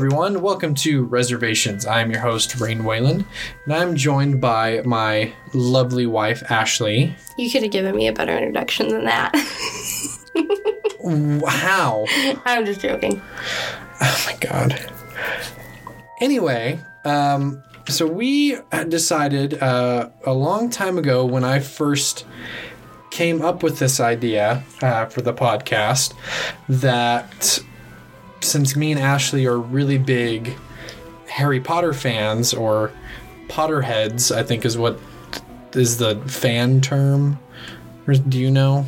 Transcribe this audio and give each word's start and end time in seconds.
everyone. 0.00 0.40
Welcome 0.40 0.74
to 0.76 1.04
Reservations. 1.04 1.84
I'm 1.84 2.10
your 2.10 2.22
host, 2.22 2.58
Rain 2.58 2.84
Wayland, 2.84 3.26
and 3.66 3.74
I'm 3.74 3.94
joined 3.94 4.40
by 4.40 4.80
my 4.86 5.30
lovely 5.52 6.06
wife, 6.06 6.42
Ashley. 6.50 7.14
You 7.36 7.50
could 7.50 7.62
have 7.64 7.70
given 7.70 7.94
me 7.94 8.08
a 8.08 8.12
better 8.14 8.34
introduction 8.34 8.88
than 8.88 9.04
that. 9.04 9.36
How? 11.46 12.06
I'm 12.46 12.64
just 12.64 12.80
joking. 12.80 13.20
Oh 14.00 14.24
my 14.24 14.38
god. 14.40 14.90
Anyway, 16.18 16.80
um, 17.04 17.62
so 17.86 18.06
we 18.06 18.56
decided 18.88 19.62
uh, 19.62 20.08
a 20.24 20.32
long 20.32 20.70
time 20.70 20.96
ago 20.96 21.26
when 21.26 21.44
I 21.44 21.60
first 21.60 22.24
came 23.10 23.42
up 23.42 23.62
with 23.62 23.78
this 23.78 24.00
idea 24.00 24.64
uh, 24.80 25.04
for 25.04 25.20
the 25.20 25.34
podcast 25.34 26.14
that 26.70 27.60
since 28.40 28.76
me 28.76 28.92
and 28.92 29.00
Ashley 29.00 29.46
are 29.46 29.58
really 29.58 29.98
big 29.98 30.56
Harry 31.28 31.60
Potter 31.60 31.92
fans 31.92 32.52
or 32.54 32.92
Potterheads, 33.48 34.34
I 34.34 34.42
think 34.42 34.64
is 34.64 34.76
what 34.78 34.98
is 35.74 35.98
the 35.98 36.16
fan 36.26 36.80
term. 36.80 37.38
Do 38.28 38.38
you 38.38 38.50
know? 38.50 38.86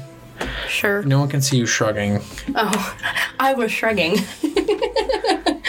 Sure. 0.66 1.02
No 1.02 1.20
one 1.20 1.28
can 1.28 1.40
see 1.40 1.56
you 1.56 1.66
shrugging. 1.66 2.20
Oh, 2.56 2.96
I 3.38 3.54
was 3.54 3.70
shrugging. 3.70 4.16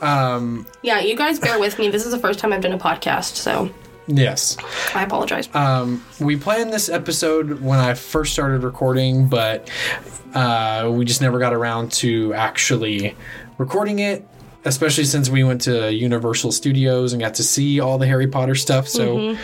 Um, 0.00 0.66
yeah, 0.82 1.00
you 1.00 1.16
guys 1.16 1.38
bear 1.38 1.58
with 1.58 1.78
me. 1.78 1.88
This 1.88 2.04
is 2.06 2.12
the 2.12 2.18
first 2.18 2.38
time 2.38 2.52
I've 2.52 2.62
done 2.62 2.72
a 2.72 2.78
podcast, 2.78 3.34
so 3.36 3.70
yes. 4.06 4.56
I 4.94 5.04
apologize. 5.04 5.48
Um, 5.54 6.04
we 6.20 6.36
planned 6.36 6.72
this 6.72 6.88
episode 6.88 7.60
when 7.60 7.78
I 7.78 7.94
first 7.94 8.32
started 8.32 8.62
recording, 8.62 9.28
but 9.28 9.70
uh, 10.34 10.90
we 10.92 11.04
just 11.04 11.20
never 11.20 11.38
got 11.38 11.52
around 11.52 11.92
to 11.92 12.34
actually 12.34 13.16
recording 13.58 13.98
it. 13.98 14.26
Especially 14.62 15.04
since 15.04 15.30
we 15.30 15.42
went 15.42 15.62
to 15.62 15.90
Universal 15.90 16.52
Studios 16.52 17.14
and 17.14 17.22
got 17.22 17.32
to 17.36 17.42
see 17.42 17.80
all 17.80 17.96
the 17.96 18.06
Harry 18.06 18.26
Potter 18.26 18.54
stuff. 18.54 18.86
So, 18.88 19.38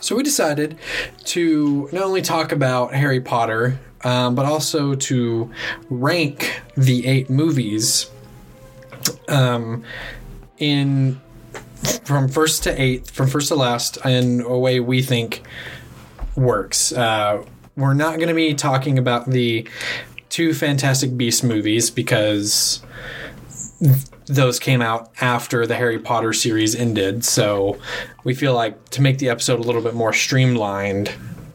so 0.00 0.16
we 0.16 0.22
decided 0.22 0.78
to 1.24 1.90
not 1.92 2.04
only 2.04 2.22
talk 2.22 2.50
about 2.50 2.94
Harry 2.94 3.20
Potter, 3.20 3.78
um, 4.02 4.34
but 4.34 4.46
also 4.46 4.94
to 4.94 5.50
rank 5.90 6.62
the 6.74 7.06
eight 7.06 7.28
movies 7.28 8.10
um, 9.28 9.84
in 10.56 11.20
from 12.04 12.28
first 12.28 12.62
to 12.64 12.80
eighth, 12.80 13.10
from 13.10 13.28
first 13.28 13.48
to 13.48 13.54
last, 13.54 13.98
in 14.04 14.40
a 14.42 14.58
way 14.58 14.80
we 14.80 15.02
think 15.02 15.42
works. 16.36 16.92
Uh, 16.92 17.44
we're 17.76 17.94
not 17.94 18.16
going 18.16 18.28
to 18.28 18.34
be 18.34 18.54
talking 18.54 18.98
about 18.98 19.30
the 19.30 19.66
two 20.28 20.54
Fantastic 20.54 21.16
Beast 21.16 21.44
movies 21.44 21.90
because 21.90 22.82
those 24.26 24.58
came 24.58 24.80
out 24.80 25.10
after 25.20 25.66
the 25.66 25.76
Harry 25.76 25.98
Potter 25.98 26.32
series 26.32 26.74
ended. 26.74 27.24
So 27.24 27.78
we 28.24 28.34
feel 28.34 28.54
like 28.54 28.90
to 28.90 29.02
make 29.02 29.18
the 29.18 29.28
episode 29.28 29.60
a 29.60 29.62
little 29.62 29.82
bit 29.82 29.94
more 29.94 30.12
streamlined, 30.12 31.12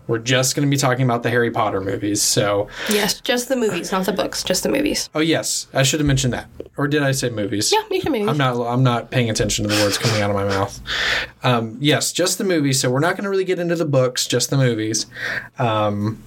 we're 0.09 0.17
just 0.17 0.55
going 0.55 0.67
to 0.67 0.69
be 0.69 0.75
talking 0.75 1.05
about 1.05 1.21
the 1.21 1.29
Harry 1.29 1.51
Potter 1.51 1.79
movies. 1.79 2.19
So, 2.19 2.67
yes, 2.89 3.21
just 3.21 3.47
the 3.47 3.55
movies, 3.55 3.91
not 3.91 4.07
the 4.07 4.11
books, 4.11 4.43
just 4.43 4.63
the 4.63 4.69
movies. 4.69 5.07
oh 5.13 5.19
yes, 5.19 5.67
I 5.71 5.83
should 5.83 5.99
have 5.99 6.07
mentioned 6.07 6.33
that, 6.33 6.49
or 6.77 6.87
did 6.87 7.03
I 7.03 7.11
say 7.11 7.29
movies? 7.29 7.71
Yeah, 7.71 7.83
you 7.91 8.01
can 8.01 8.11
movies. 8.11 8.27
I'm 8.27 8.37
not. 8.37 8.59
I'm 8.59 8.81
not 8.81 9.11
paying 9.11 9.29
attention 9.29 9.67
to 9.67 9.73
the 9.73 9.81
words 9.83 9.99
coming 9.99 10.19
out 10.21 10.31
of 10.31 10.35
my 10.35 10.45
mouth. 10.45 10.81
Um, 11.43 11.77
yes, 11.79 12.11
just 12.11 12.39
the 12.39 12.43
movies. 12.43 12.79
So 12.79 12.89
we're 12.89 12.99
not 12.99 13.15
going 13.15 13.25
to 13.25 13.29
really 13.29 13.43
get 13.45 13.59
into 13.59 13.75
the 13.75 13.85
books, 13.85 14.25
just 14.25 14.49
the 14.49 14.57
movies. 14.57 15.05
Um, 15.59 16.23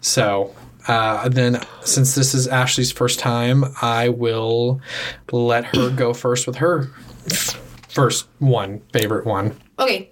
so 0.00 0.52
uh, 0.88 1.28
then, 1.28 1.64
since 1.84 2.16
this 2.16 2.34
is 2.34 2.48
Ashley's 2.48 2.90
first 2.90 3.20
time, 3.20 3.64
I 3.80 4.08
will 4.08 4.80
let 5.30 5.76
her 5.76 5.90
go 5.90 6.12
first 6.12 6.48
with 6.48 6.56
her 6.56 6.90
first 7.88 8.26
one 8.40 8.80
favorite 8.92 9.26
one. 9.26 9.56
Okay, 9.78 10.10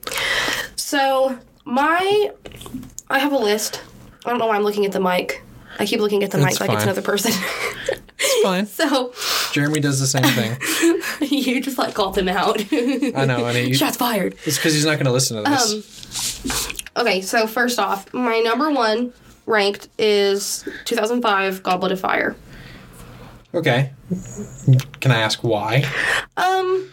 so 0.76 1.36
my, 1.68 2.30
I 3.08 3.18
have 3.18 3.32
a 3.32 3.36
list. 3.38 3.82
I 4.24 4.30
don't 4.30 4.38
know 4.38 4.46
why 4.46 4.56
I'm 4.56 4.62
looking 4.62 4.86
at 4.86 4.92
the 4.92 5.00
mic. 5.00 5.42
I 5.78 5.86
keep 5.86 6.00
looking 6.00 6.24
at 6.24 6.30
the 6.30 6.38
mic 6.38 6.58
like 6.60 6.70
it's 6.70 6.82
another 6.82 7.02
person. 7.02 7.32
It's 8.20 8.42
fine. 8.42 8.66
so 8.66 9.12
Jeremy 9.52 9.78
does 9.78 10.00
the 10.00 10.06
same 10.08 10.24
thing. 10.24 10.58
you 11.30 11.60
just 11.60 11.78
like 11.78 11.94
called 11.94 12.18
him 12.18 12.26
out. 12.28 12.60
I 12.72 13.24
know, 13.26 13.46
and 13.46 13.56
he, 13.56 13.74
Shots 13.74 13.96
fired. 13.96 14.34
it's 14.44 14.56
because 14.56 14.74
he's 14.74 14.84
not 14.84 14.94
going 14.94 15.06
to 15.06 15.12
listen 15.12 15.36
to 15.36 15.48
this. 15.48 16.82
Okay, 16.96 17.20
so 17.20 17.46
first 17.46 17.78
off, 17.78 18.12
my 18.12 18.40
number 18.40 18.72
one 18.72 19.12
ranked 19.46 19.88
is 19.98 20.68
2005 20.84 21.62
Goblet 21.62 21.92
of 21.92 22.00
Fire. 22.00 22.34
okay. 23.54 23.92
Can 24.98 25.12
I 25.12 25.20
ask 25.20 25.44
why? 25.44 25.84
Um, 26.36 26.90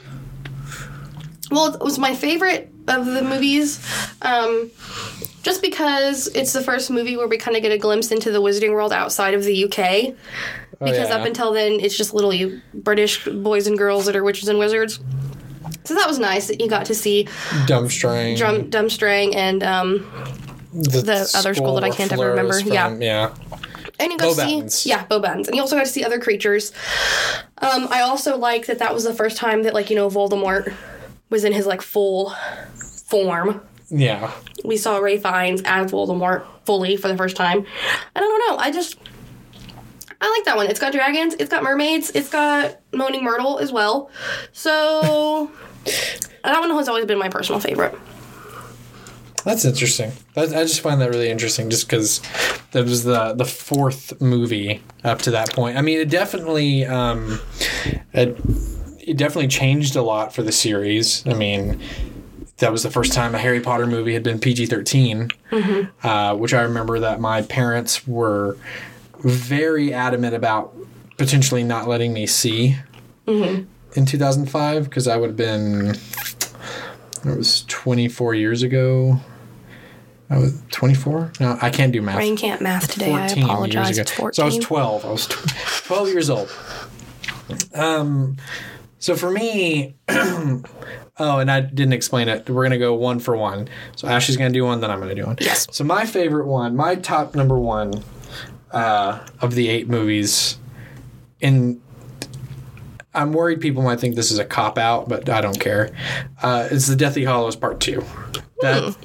well, 1.50 1.74
it 1.74 1.82
was 1.82 1.98
my 1.98 2.14
favorite 2.14 2.72
of 2.88 3.06
the 3.06 3.22
movies, 3.22 3.80
um, 4.22 4.72
just 5.44 5.62
because 5.62 6.28
it's 6.28 6.54
the 6.54 6.62
first 6.62 6.90
movie 6.90 7.18
where 7.18 7.28
we 7.28 7.38
kind 7.38 7.56
of 7.56 7.64
get 7.64 7.72
a 7.72 7.78
glimpse 7.78 8.12
into 8.12 8.32
the 8.32 8.42
wizarding 8.42 8.72
world 8.72 8.94
outside 8.94 9.34
of 9.34 9.44
the 9.44 9.66
UK. 9.66 10.16
Because 10.80 11.10
yeah. 11.10 11.16
up 11.16 11.26
until 11.26 11.54
then, 11.54 11.80
it's 11.80 11.96
just 11.96 12.14
little 12.14 12.34
you 12.34 12.62
British 12.74 13.24
boys 13.26 13.68
and 13.68 13.78
girls 13.78 14.06
that 14.06 14.16
are 14.16 14.24
witches 14.24 14.50
and 14.50 14.60
wizards. 14.60 15.00
So 15.86 15.94
that 15.96 16.08
was 16.08 16.20
nice 16.20 16.48
that 16.48 16.60
you 16.60 16.68
got 16.68 16.86
to 16.88 16.96
see 16.96 17.26
Durmstrang. 17.66 18.38
Drum, 18.38 18.70
Durmstrang 18.70 19.36
and 19.36 19.64
um, 19.64 20.00
the 20.74 21.32
other 21.36 21.54
school 21.54 21.76
that 21.76 21.84
I 21.84 21.92
can't 21.92 22.12
ever 22.12 22.30
remember. 22.30 22.56
was 22.56 22.64
Yeah. 22.64 22.96
yeah. 23.00 23.36
and 24.00 24.12
you 24.12 24.18
got 24.18 24.36
to 24.36 24.42
Beauxbatons. 24.42 24.72
see 24.72 24.90
yeah 24.90 25.06
Beauxbatons, 25.06 25.48
and 25.48 25.56
you 25.56 25.62
also 25.62 25.76
got 25.76 25.86
to 25.86 25.92
see 25.92 26.04
other 26.04 26.20
creatures. 26.20 26.72
Um, 27.60 27.88
I 27.90 28.02
also 28.02 28.38
like 28.38 28.66
that 28.66 28.80
that 28.80 28.94
was 28.94 29.04
the 29.04 29.14
first 29.14 29.38
time 29.38 29.64
that 29.64 29.74
like 29.74 29.90
you 29.90 29.96
know 29.96 30.10
Voldemort 30.10 30.74
was 31.30 31.44
in 31.44 31.54
his 31.54 31.66
like 31.66 31.82
full 31.82 32.34
form. 33.06 33.62
Yeah. 33.90 34.32
We 34.64 34.78
saw 34.78 34.98
Ralph 34.98 35.22
Fiennes 35.22 35.62
as 35.66 35.92
Voldemort 35.92 36.46
fully 36.66 36.98
for 36.98 37.08
the 37.08 37.18
first 37.18 37.36
time. 37.36 37.60
And 37.60 37.66
I 38.16 38.20
don't 38.22 38.50
know, 38.50 38.58
I 38.58 38.72
just 38.72 38.98
I 40.22 40.30
like 40.30 40.46
that 40.46 40.56
one. 40.56 40.68
It's 40.68 40.80
got 40.80 40.92
dragons, 40.92 41.36
it's 41.36 41.50
got 41.50 41.64
mermaids, 41.64 42.12
it's 42.16 42.30
got 42.30 42.80
Moaning 42.94 43.24
Myrtle 43.24 43.60
as 43.60 43.72
well. 43.72 44.10
So 44.54 45.52
that 46.44 46.60
one 46.60 46.70
has 46.72 46.90
always 46.90 47.06
been 47.06 47.20
my 47.20 47.30
personal 47.30 47.60
favorite. 47.60 47.98
That's 49.44 49.64
interesting. 49.64 50.12
That, 50.34 50.50
I 50.50 50.64
just 50.64 50.82
find 50.82 51.00
that 51.02 51.12
really 51.12 51.30
interesting, 51.30 51.70
just 51.70 51.88
because 51.88 52.20
that 52.72 52.84
was 52.84 53.04
the 53.04 53.34
the 53.34 53.46
fourth 53.46 54.20
movie 54.20 54.82
up 55.04 55.20
to 55.20 55.32
that 55.32 55.54
point. 55.54 55.78
I 55.78 55.82
mean, 55.82 56.00
it 56.00 56.10
definitely 56.10 56.84
um, 56.86 57.40
it, 58.12 58.36
it 59.00 59.18
definitely 59.18 59.50
changed 59.50 59.96
a 59.96 60.02
lot 60.02 60.34
for 60.34 60.42
the 60.42 60.52
series. 60.52 61.26
I 61.28 61.36
mean, 61.36 61.80
that 62.58 62.72
was 62.72 62.84
the 62.84 62.92
first 62.92 63.14
time 63.14 63.36
a 63.36 63.38
Harry 63.38 63.60
Potter 63.60 63.86
movie 63.88 64.14
had 64.14 64.24
been 64.24 64.40
PG 64.40 64.68
13 64.68 65.30
uh, 66.04 66.36
which 66.36 66.54
I 66.54 66.62
remember 66.62 67.00
that 67.00 67.20
my 67.20 67.42
parents 67.44 68.08
were 68.08 68.58
very 69.20 69.94
adamant 69.94 70.36
about 70.36 70.76
potentially 71.18 71.64
not 71.64 71.88
letting 71.88 72.14
me 72.14 72.28
see 72.28 72.78
in 73.28 74.06
2005 74.06 74.84
because 74.86 75.08
I 75.08 75.18
would 75.18 75.30
have 75.32 75.38
been 75.38 75.96
it 77.26 77.38
was 77.38 77.64
24 77.68 78.36
years 78.36 78.62
ago. 78.62 79.20
I 80.30 80.38
was 80.38 80.62
24. 80.72 81.34
No, 81.40 81.58
I 81.62 81.70
can't 81.70 81.92
do 81.92 82.02
math. 82.02 82.18
Rain 82.18 82.38
can't 82.38 82.62
math 82.62 82.92
today. 82.92 83.12
I 83.14 83.28
apologize. 83.28 83.98
years 83.98 84.10
ago. 84.12 84.16
14. 84.18 84.34
So 84.34 84.44
I 84.44 84.46
was 84.46 84.58
12. 84.60 85.06
I 85.06 85.10
was 85.12 85.28
12 85.28 86.08
years 86.10 86.30
old. 86.30 86.52
Um, 87.74 88.38
so 89.00 89.16
for 89.16 89.32
me, 89.32 89.96
oh, 91.18 91.40
and 91.40 91.50
I 91.50 91.62
didn't 91.62 91.94
explain 91.94 92.28
it. 92.28 92.50
We're 92.50 92.64
gonna 92.64 92.78
go 92.78 92.94
one 92.94 93.20
for 93.20 93.36
one. 93.36 93.68
So 93.96 94.08
Ashley's 94.08 94.38
gonna 94.38 94.52
do 94.52 94.66
one, 94.66 94.82
then 94.82 94.92
I'm 94.92 95.00
gonna 95.00 95.16
do 95.16 95.26
one. 95.26 95.38
Yes. 95.40 95.68
So 95.72 95.84
my 95.84 96.06
favorite 96.06 96.48
one, 96.48 96.76
my 96.76 96.96
top 96.96 97.36
number 97.36 97.58
one 97.58 98.04
uh, 98.72 99.26
of 99.42 99.56
the 99.56 99.70
eight 99.70 99.88
movies, 99.88 100.58
in 101.42 101.82
I'm 103.14 103.32
worried 103.32 103.62
people 103.62 103.82
might 103.82 104.00
think 104.00 104.16
this 104.16 104.32
is 104.32 104.40
a 104.40 104.46
cop 104.46 104.78
out, 104.78 105.08
but 105.08 105.30
I 105.30 105.42
don't 105.42 105.60
care. 105.60 105.92
Uh, 106.42 106.68
it's 106.70 106.88
the 106.88 106.96
Deathly 106.96 107.24
Hallows 107.24 107.56
Part 107.56 107.80
Two. 107.80 108.04
That 108.62 108.96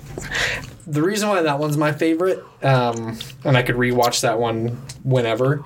the 0.87 1.03
reason 1.03 1.29
why 1.29 1.43
that 1.43 1.59
one's 1.59 1.77
my 1.77 1.93
favorite, 1.93 2.45
um, 2.63 3.17
and 3.45 3.57
I 3.57 3.63
could 3.63 3.77
rewatch 3.77 4.23
that 4.23 4.39
one 4.39 4.83
whenever, 5.05 5.65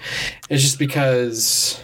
is 0.48 0.62
just 0.62 0.78
because. 0.78 1.80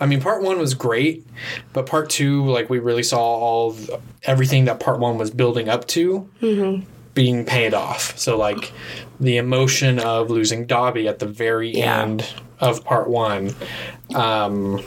I 0.00 0.06
mean, 0.06 0.20
part 0.20 0.42
one 0.42 0.58
was 0.58 0.74
great, 0.74 1.26
but 1.72 1.86
part 1.86 2.08
two, 2.10 2.44
like 2.46 2.70
we 2.70 2.78
really 2.78 3.02
saw 3.02 3.18
all 3.20 3.70
of 3.70 3.90
everything 4.24 4.66
that 4.66 4.78
part 4.80 5.00
one 5.00 5.18
was 5.18 5.30
building 5.30 5.68
up 5.68 5.86
to 5.88 6.28
being 7.14 7.44
paid 7.44 7.74
off. 7.74 8.16
So, 8.18 8.36
like 8.36 8.72
the 9.18 9.36
emotion 9.38 9.98
of 9.98 10.30
losing 10.30 10.66
Dobby 10.66 11.08
at 11.08 11.18
the 11.18 11.26
very 11.26 11.70
Yeah. 11.70 12.02
end 12.02 12.24
of 12.60 12.84
part 12.84 13.08
one, 13.08 13.54
um, 14.14 14.80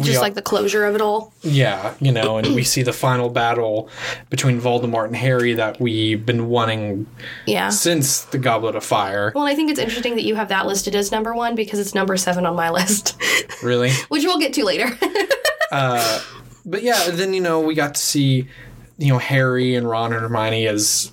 just 0.00 0.16
all- 0.16 0.22
like 0.22 0.34
the 0.34 0.42
closure 0.42 0.84
of 0.84 0.94
it 0.94 1.00
all. 1.00 1.32
Yeah, 1.42 1.94
you 2.00 2.10
know, 2.12 2.38
and 2.38 2.54
we 2.54 2.64
see 2.64 2.82
the 2.82 2.92
final 2.92 3.28
battle 3.28 3.88
between 4.30 4.60
Voldemort 4.60 5.06
and 5.06 5.16
Harry 5.16 5.54
that 5.54 5.80
we've 5.80 6.24
been 6.26 6.48
wanting 6.48 7.06
Yeah. 7.46 7.68
since 7.68 8.22
the 8.22 8.38
Goblet 8.38 8.74
of 8.74 8.84
Fire. 8.84 9.32
Well, 9.34 9.44
I 9.46 9.54
think 9.54 9.70
it's 9.70 9.78
interesting 9.80 10.14
that 10.16 10.24
you 10.24 10.34
have 10.34 10.48
that 10.48 10.66
listed 10.66 10.94
as 10.96 11.12
number 11.12 11.34
one 11.34 11.54
because 11.54 11.78
it's 11.78 11.94
number 11.94 12.16
seven 12.16 12.44
on 12.46 12.56
my 12.56 12.70
list, 12.70 13.16
Really? 13.62 13.90
which 14.08 14.24
we'll 14.24 14.38
get 14.38 14.52
to 14.54 14.64
later. 14.64 14.90
Uh, 15.72 16.20
but 16.64 16.82
yeah, 16.84 17.10
then 17.10 17.34
you 17.34 17.40
know 17.40 17.58
we 17.60 17.74
got 17.74 17.96
to 17.96 18.00
see, 18.00 18.46
you 18.96 19.08
know, 19.08 19.18
Harry 19.18 19.74
and 19.74 19.88
Ron 19.88 20.12
and 20.12 20.20
Hermione 20.22 20.68
as, 20.68 21.10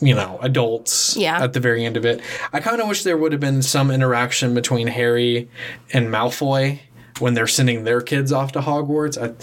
you 0.00 0.14
know, 0.16 0.38
adults. 0.42 1.16
Yeah. 1.16 1.40
At 1.40 1.52
the 1.52 1.60
very 1.60 1.84
end 1.84 1.96
of 1.96 2.04
it, 2.04 2.20
I 2.52 2.58
kind 2.58 2.80
of 2.80 2.88
wish 2.88 3.04
there 3.04 3.16
would 3.16 3.30
have 3.30 3.40
been 3.40 3.62
some 3.62 3.88
interaction 3.90 4.52
between 4.52 4.88
Harry 4.88 5.48
and 5.92 6.08
Malfoy 6.08 6.80
when 7.20 7.34
they're 7.34 7.46
sending 7.46 7.84
their 7.84 8.00
kids 8.00 8.32
off 8.32 8.52
to 8.52 8.60
Hogwarts. 8.60 9.16
I, 9.20 9.34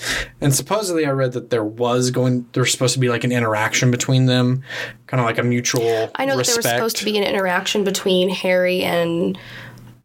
and 0.42 0.54
supposedly, 0.54 1.06
I 1.06 1.12
read 1.12 1.34
that 1.34 1.50
there 1.50 1.64
was 1.64 2.12
going, 2.12 2.48
there's 2.54 2.72
supposed 2.72 2.94
to 2.96 3.00
be 3.00 3.10
like 3.10 3.24
an 3.24 3.32
interaction 3.32 3.92
between 3.92 4.26
them, 4.26 4.64
kind 5.08 5.20
of 5.22 5.26
like 5.26 5.38
a 5.38 5.44
mutual. 5.44 6.10
I 6.16 6.26
know 6.26 6.38
respect. 6.38 6.64
that 6.64 6.64
there 6.64 6.84
was 6.84 6.92
supposed 6.94 6.98
to 6.98 7.06
be 7.06 7.18
an 7.18 7.24
interaction 7.24 7.84
between 7.84 8.30
Harry 8.30 8.84
and 8.84 9.38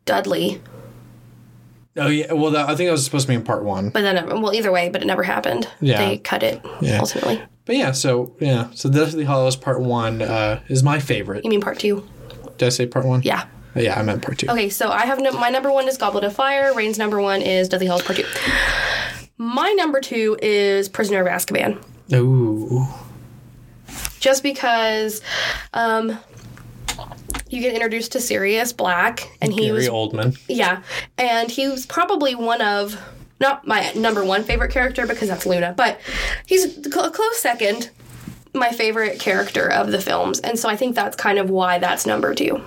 Dudley, 0.05 0.61
Oh 1.95 2.07
yeah, 2.09 2.33
well, 2.33 2.51
that, 2.53 2.71
I 2.71 2.75
think 2.75 2.89
that 2.89 2.93
was 2.93 3.05
supposed 3.05 3.27
to 3.27 3.29
be 3.29 3.35
in 3.35 3.43
part 3.45 3.65
one. 3.65 3.91
but 3.91 4.01
then, 4.01 4.17
it- 4.17 4.27
well, 4.27 4.55
either 4.55 4.73
way, 4.73 4.89
but 4.89 5.03
it 5.03 5.05
never 5.05 5.23
happened. 5.23 5.69
Yeah. 5.81 5.99
They 5.99 6.17
cut 6.19 6.43
it 6.43 6.65
Yeah. 6.81 6.99
ultimately. 7.01 7.43
But 7.67 7.77
yeah, 7.77 7.93
so 7.93 8.35
yeah, 8.41 8.69
so 8.73 8.89
Deathly 8.91 9.25
Hallows 9.25 9.57
Part 9.57 9.81
One 9.81 10.23
uh, 10.23 10.61
is 10.69 10.83
my 10.83 10.99
favorite. 10.99 11.45
You 11.45 11.51
mean 11.51 11.61
part 11.61 11.79
two? 11.79 12.09
Did 12.57 12.67
I 12.67 12.69
say 12.71 12.87
Part 12.87 13.05
One? 13.05 13.21
Yeah. 13.23 13.45
Yeah, 13.75 13.99
I 13.99 14.03
meant 14.03 14.23
Part 14.23 14.39
Two. 14.39 14.49
Okay, 14.49 14.69
so 14.69 14.91
I 14.91 15.07
have 15.07 15.19
no, 15.21 15.33
my 15.33 15.49
number 15.49 15.73
one 15.73 15.89
is 15.89 15.97
Goblet 15.97 16.25
of 16.25 16.35
Fire. 16.35 16.75
Rain's 16.75 16.99
number 16.99 17.21
one 17.21 17.41
is 17.43 17.69
Deathly 17.69 17.87
Hallows 17.87 18.03
Part 18.03 18.19
Two. 18.19 18.27
My 19.39 19.71
number 19.73 20.01
two 20.01 20.37
is 20.43 20.89
Prisoner 20.89 21.21
of 21.23 21.27
Azkaban. 21.27 21.83
Ooh. 22.15 22.87
just 24.21 24.43
because 24.43 25.23
um, 25.73 26.19
you 27.49 27.61
get 27.63 27.75
introduced 27.75 28.13
to 28.13 28.21
Sirius 28.21 28.73
Black, 28.73 29.37
and 29.41 29.53
he 29.53 29.61
Gary 29.63 29.73
was 29.73 29.89
Oldman. 29.89 30.39
yeah, 30.49 30.83
and 31.17 31.51
he 31.51 31.69
was 31.69 31.87
probably 31.87 32.35
one 32.35 32.61
of 32.61 33.01
not 33.41 33.67
my 33.67 33.91
number 33.95 34.25
one 34.25 34.45
favorite 34.45 34.71
character 34.71 35.07
because 35.07 35.29
that's 35.29 35.47
Luna, 35.47 35.75
but 35.77 35.99
he's 36.47 36.77
a 36.87 36.91
close 36.91 37.39
second. 37.39 37.91
My 38.55 38.71
favorite 38.71 39.19
character 39.19 39.67
of 39.67 39.91
the 39.91 40.01
films, 40.01 40.39
and 40.41 40.59
so 40.59 40.69
I 40.69 40.77
think 40.77 40.95
that's 40.95 41.17
kind 41.17 41.39
of 41.39 41.49
why 41.49 41.79
that's 41.79 42.05
number 42.05 42.35
two. 42.35 42.63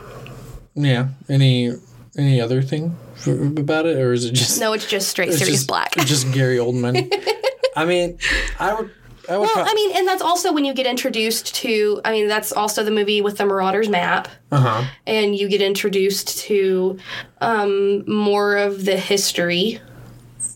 Yeah. 0.75 1.09
Any 1.29 1.71
any 2.17 2.39
other 2.39 2.61
thing 2.61 2.95
for, 3.15 3.33
about 3.45 3.85
it, 3.85 3.97
or 3.97 4.13
is 4.13 4.25
it 4.25 4.33
just 4.33 4.59
No, 4.59 4.73
it's 4.73 4.85
just 4.85 5.09
straight 5.09 5.29
it's 5.29 5.39
Sirius 5.39 5.59
just, 5.59 5.67
Black. 5.67 5.95
Just 5.95 6.31
Gary 6.31 6.57
Oldman. 6.57 7.13
I 7.75 7.85
mean, 7.85 8.17
I 8.59 8.73
would. 8.73 8.91
I 9.27 9.37
would. 9.37 9.45
Well, 9.45 9.53
pro- 9.53 9.63
I 9.63 9.73
mean, 9.73 9.97
and 9.97 10.07
that's 10.07 10.21
also 10.21 10.53
when 10.53 10.65
you 10.65 10.73
get 10.73 10.85
introduced 10.85 11.55
to. 11.55 11.99
I 12.05 12.11
mean, 12.11 12.27
that's 12.27 12.51
also 12.51 12.83
the 12.83 12.91
movie 12.91 13.21
with 13.21 13.37
the 13.37 13.45
Marauders 13.45 13.89
map. 13.89 14.27
uh 14.51 14.59
huh. 14.59 14.83
and 15.05 15.35
you 15.35 15.49
get 15.49 15.61
introduced 15.61 16.39
to 16.39 16.97
um, 17.41 18.09
more 18.09 18.57
of 18.57 18.85
the 18.85 18.97
history. 18.97 19.81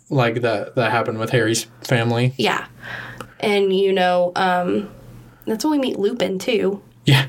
Like 0.10 0.42
that 0.42 0.76
that 0.76 0.92
happened 0.92 1.20
with 1.20 1.32
Harry's 1.32 1.66
family. 1.82 2.34
Yeah. 2.38 2.68
And 3.40 3.76
you 3.76 3.92
know, 3.92 4.32
um, 4.36 4.90
that's 5.46 5.64
when 5.66 5.72
we 5.72 5.80
meet 5.80 6.00
Lupin 6.00 6.40
too. 6.40 6.82
Yeah. 7.06 7.28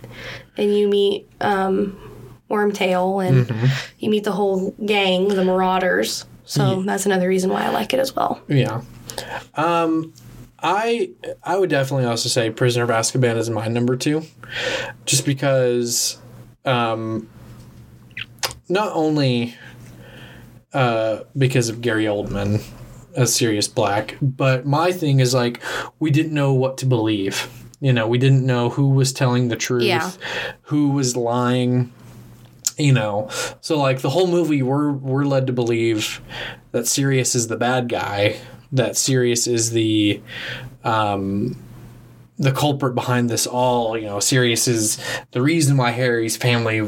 And 0.57 0.77
you 0.77 0.89
meet 0.89 1.29
um, 1.41 2.10
Wormtail 2.51 3.25
and 3.27 3.71
you 3.99 4.11
meet 4.11 4.25
the 4.25 4.33
whole 4.33 4.73
gang, 4.85 5.29
the 5.29 5.45
Marauders. 5.45 6.27
So 6.45 6.83
that's 6.83 7.07
another 7.07 7.29
reason 7.29 7.51
why 7.51 7.63
I 7.65 7.69
like 7.71 7.95
it 7.95 8.01
as 8.01 8.15
well. 8.17 8.43
Yeah. 8.49 8.83
Um, 9.55 10.13
I 10.63 11.11
I 11.43 11.57
would 11.57 11.71
definitely 11.71 12.07
also 12.07 12.29
say 12.29 12.51
Prisoner 12.51 12.85
of 12.85 12.91
Azkaban 12.91 13.37
is 13.37 13.49
my 13.49 13.69
number 13.69 13.97
two, 13.97 14.23
just 15.07 15.25
because, 15.25 16.19
um, 16.65 17.31
not 18.69 18.93
only 18.93 19.55
uh, 20.73 21.21
because 21.39 21.69
of 21.69 21.81
Gary 21.81 22.05
Oldman 22.05 22.63
as 23.17 23.35
Sirius 23.35 23.69
Black, 23.69 24.17
but 24.21 24.67
my 24.67 24.93
thing 24.93 25.21
is 25.21 25.33
like 25.35 25.63
we 25.99 26.11
didn't 26.11 26.33
know 26.35 26.53
what 26.53 26.79
to 26.79 26.87
believe. 26.87 27.49
You 27.81 27.93
know, 27.95 28.07
we 28.07 28.19
didn't 28.19 28.45
know 28.45 28.69
who 28.69 28.91
was 28.91 29.13
telling 29.13 29.49
the 29.49 29.57
truth, 29.57 29.85
Yeah. 29.85 30.11
who 30.63 30.91
was 30.91 31.17
lying. 31.17 31.93
You 32.81 32.93
know, 32.93 33.29
so 33.61 33.79
like 33.79 34.01
the 34.01 34.11
whole 34.11 34.27
movie, 34.27 34.63
we're 34.63 34.91
we're 34.91 35.25
led 35.25 35.47
to 35.49 35.53
believe 35.53 36.21
that 36.73 36.87
Sirius 36.87 37.35
is 37.35 37.49
the 37.49 37.57
bad 37.57 37.89
guy, 37.89 38.41
that 38.73 38.97
Sirius 38.97 39.47
is 39.47 39.71
the 39.73 40.21
um, 40.83 41.57
the 42.39 42.53
culprit 42.53 42.95
behind 42.95 43.29
this 43.29 43.47
all. 43.47 43.99
You 43.99 44.07
know, 44.07 44.21
Sirius 44.21 44.67
is 44.67 44.99
the 45.33 45.43
reason 45.43 45.77
why 45.77 45.91
Harry's 45.91 46.37
family 46.39 46.81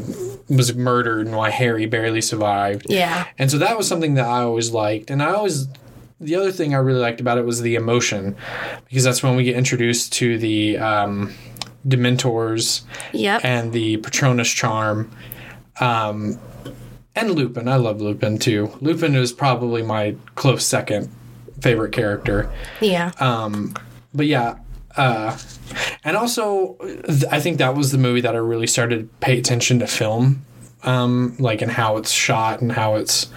was 0.49 0.75
murdered 0.75 1.27
and 1.27 1.37
why 1.37 1.51
Harry 1.51 1.87
barely 1.87 2.21
survived. 2.23 2.87
Yeah. 2.89 3.27
And 3.39 3.51
so 3.51 3.59
that 3.59 3.77
was 3.77 3.87
something 3.87 4.15
that 4.15 4.25
I 4.27 4.41
always 4.43 4.71
liked. 4.71 5.11
And 5.11 5.23
I 5.23 5.33
always, 5.33 5.69
the 6.21 6.35
other 6.37 6.53
thing 6.53 6.75
I 6.75 6.79
really 6.79 7.01
liked 7.01 7.21
about 7.21 7.37
it 7.39 7.45
was 7.45 7.61
the 7.61 7.75
emotion, 7.75 8.35
because 8.89 9.05
that's 9.05 9.23
when 9.23 9.37
we 9.37 9.45
get 9.45 9.57
introduced 9.57 10.13
to 10.15 10.39
the 10.39 10.79
um, 10.79 11.35
Dementors 11.87 12.83
Yep. 13.13 13.45
and 13.45 13.73
the 13.73 13.99
Patronus 13.99 14.49
charm. 14.51 15.11
Um, 15.81 16.39
and 17.15 17.33
Lupin. 17.33 17.69
I 17.69 17.77
love 17.77 18.01
Lupin 18.01 18.39
too. 18.39 18.77
Lupin 18.81 19.15
is 19.15 19.33
probably 19.33 19.83
my 19.83 20.17
close 20.35 20.65
second 20.67 21.11
favorite 21.61 21.93
character. 21.93 22.51
yeah. 22.81 23.13
Um, 23.21 23.75
but 24.15 24.27
yeah, 24.27 24.57
uh, 24.97 25.39
and 26.05 26.17
also 26.17 26.75
th- 27.07 27.25
I 27.31 27.41
think 27.41 27.59
that 27.59 27.75
was 27.75 27.93
the 27.93 27.99
movie 27.99 28.21
that 28.23 28.35
I 28.35 28.39
really 28.39 28.67
started 28.67 28.99
to 29.09 29.17
pay 29.21 29.39
attention 29.39 29.79
to 29.79 29.87
film, 29.87 30.45
um, 30.83 31.35
like 31.39 31.63
and 31.63 31.71
how 31.71 31.97
it's 31.97 32.11
shot 32.11 32.61
and 32.61 32.73
how 32.73 32.97
it's 32.97 33.29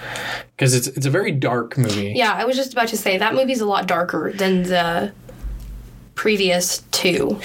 because 0.56 0.74
it's 0.74 0.88
it's 0.88 1.06
a 1.06 1.10
very 1.10 1.32
dark 1.32 1.78
movie. 1.78 2.14
yeah, 2.16 2.34
I 2.34 2.44
was 2.46 2.56
just 2.58 2.74
about 2.74 2.90
to 2.90 2.98
say 2.98 3.18
that 3.18 3.36
movie's 3.36 3.62
a 3.62 3.66
lot 3.66 3.88
darker 3.88 4.34
than 4.34 4.64
the 4.64 5.14
previous 6.16 6.80
two. 6.92 7.40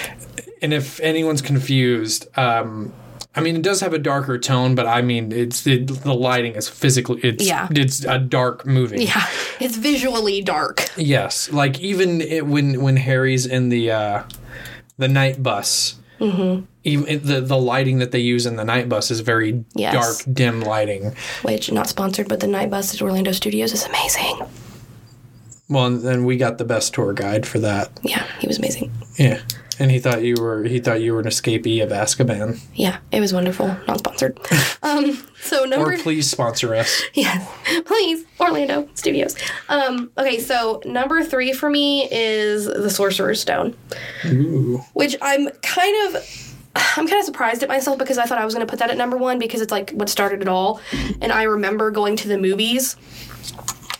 And 0.61 0.73
if 0.73 0.99
anyone's 0.99 1.41
confused, 1.41 2.27
um, 2.37 2.93
I 3.33 3.39
mean 3.41 3.55
it 3.55 3.61
does 3.61 3.79
have 3.79 3.93
a 3.93 3.97
darker 3.99 4.37
tone, 4.37 4.75
but 4.75 4.87
I 4.87 5.01
mean 5.01 5.31
it's 5.31 5.65
it, 5.65 5.87
the 5.87 6.13
lighting 6.13 6.55
is 6.55 6.67
physically 6.67 7.21
it's 7.23 7.45
Yeah. 7.47 7.67
it's 7.71 8.03
a 8.03 8.17
dark 8.19 8.65
movie. 8.65 9.05
Yeah. 9.05 9.25
It's 9.59 9.77
visually 9.77 10.41
dark. 10.41 10.83
Yes, 10.97 11.51
like 11.51 11.79
even 11.79 12.19
it, 12.21 12.45
when 12.45 12.81
when 12.81 12.97
Harry's 12.97 13.45
in 13.45 13.69
the 13.69 13.91
uh, 13.91 14.23
the 14.97 15.07
night 15.07 15.41
bus, 15.41 15.95
Mm-hmm. 16.19 16.65
even 16.83 17.25
the 17.25 17.41
the 17.41 17.57
lighting 17.57 17.97
that 17.99 18.11
they 18.11 18.19
use 18.19 18.45
in 18.45 18.55
the 18.55 18.63
night 18.65 18.87
bus 18.89 19.09
is 19.09 19.21
very 19.21 19.63
Yes. 19.75 19.93
dark, 19.93 20.35
dim 20.35 20.61
lighting. 20.61 21.15
which 21.41 21.71
not 21.71 21.87
sponsored, 21.87 22.27
but 22.27 22.41
the 22.41 22.47
night 22.47 22.69
bus 22.69 22.93
at 22.93 23.01
Orlando 23.01 23.31
Studios 23.31 23.73
is 23.73 23.85
amazing. 23.85 24.39
Well, 25.69 25.85
and 25.85 26.01
then 26.01 26.25
we 26.25 26.35
got 26.37 26.57
the 26.57 26.65
best 26.65 26.93
tour 26.93 27.13
guide 27.13 27.47
for 27.47 27.57
that. 27.59 27.97
Yeah, 28.03 28.25
he 28.39 28.47
was 28.47 28.59
amazing. 28.59 28.91
Yeah, 29.17 29.39
and 29.81 29.89
he 29.89 29.97
thought 29.97 30.23
you 30.23 30.35
were 30.39 30.63
he 30.63 30.79
thought 30.79 31.01
you 31.01 31.11
were 31.11 31.21
an 31.21 31.25
escapee 31.25 31.83
of 31.83 31.89
Azkaban. 31.89 32.59
Yeah, 32.75 32.99
it 33.11 33.19
was 33.19 33.33
wonderful. 33.33 33.67
Not 33.87 33.97
sponsored. 33.97 34.39
um, 34.83 35.19
so 35.41 35.65
number 35.65 35.93
Or 35.93 35.97
please 35.97 36.29
sponsor 36.29 36.75
us. 36.75 37.01
yes, 37.15 37.49
please 37.85 38.23
Orlando 38.39 38.87
Studios. 38.93 39.35
Um, 39.69 40.11
okay, 40.19 40.39
so 40.39 40.83
number 40.85 41.23
three 41.23 41.51
for 41.51 41.67
me 41.67 42.07
is 42.11 42.65
the 42.65 42.91
Sorcerer's 42.91 43.41
Stone, 43.41 43.75
Ooh. 44.25 44.83
which 44.93 45.15
I'm 45.21 45.49
kind 45.63 46.15
of. 46.15 46.47
I'm 46.73 47.05
kind 47.05 47.19
of 47.19 47.25
surprised 47.25 47.63
at 47.63 47.67
myself 47.67 47.99
because 47.99 48.17
I 48.17 48.23
thought 48.23 48.37
I 48.37 48.45
was 48.45 48.53
going 48.53 48.65
to 48.65 48.69
put 48.69 48.79
that 48.79 48.89
at 48.89 48.95
number 48.95 49.17
one 49.17 49.39
because 49.39 49.59
it's 49.59 49.73
like 49.73 49.91
what 49.91 50.07
started 50.07 50.41
it 50.41 50.47
all. 50.47 50.79
And 51.19 51.29
I 51.29 51.43
remember 51.43 51.91
going 51.91 52.15
to 52.15 52.29
the 52.29 52.37
movies 52.37 52.95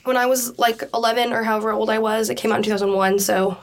when 0.05 0.15
I 0.15 0.25
was 0.25 0.57
like 0.57 0.81
11 0.93 1.33
or 1.33 1.43
however 1.43 1.73
old 1.73 1.89
I 1.89 1.99
was. 1.99 2.29
It 2.29 2.35
came 2.35 2.53
out 2.53 2.59
in 2.59 2.63
2001, 2.63 3.19
so 3.19 3.57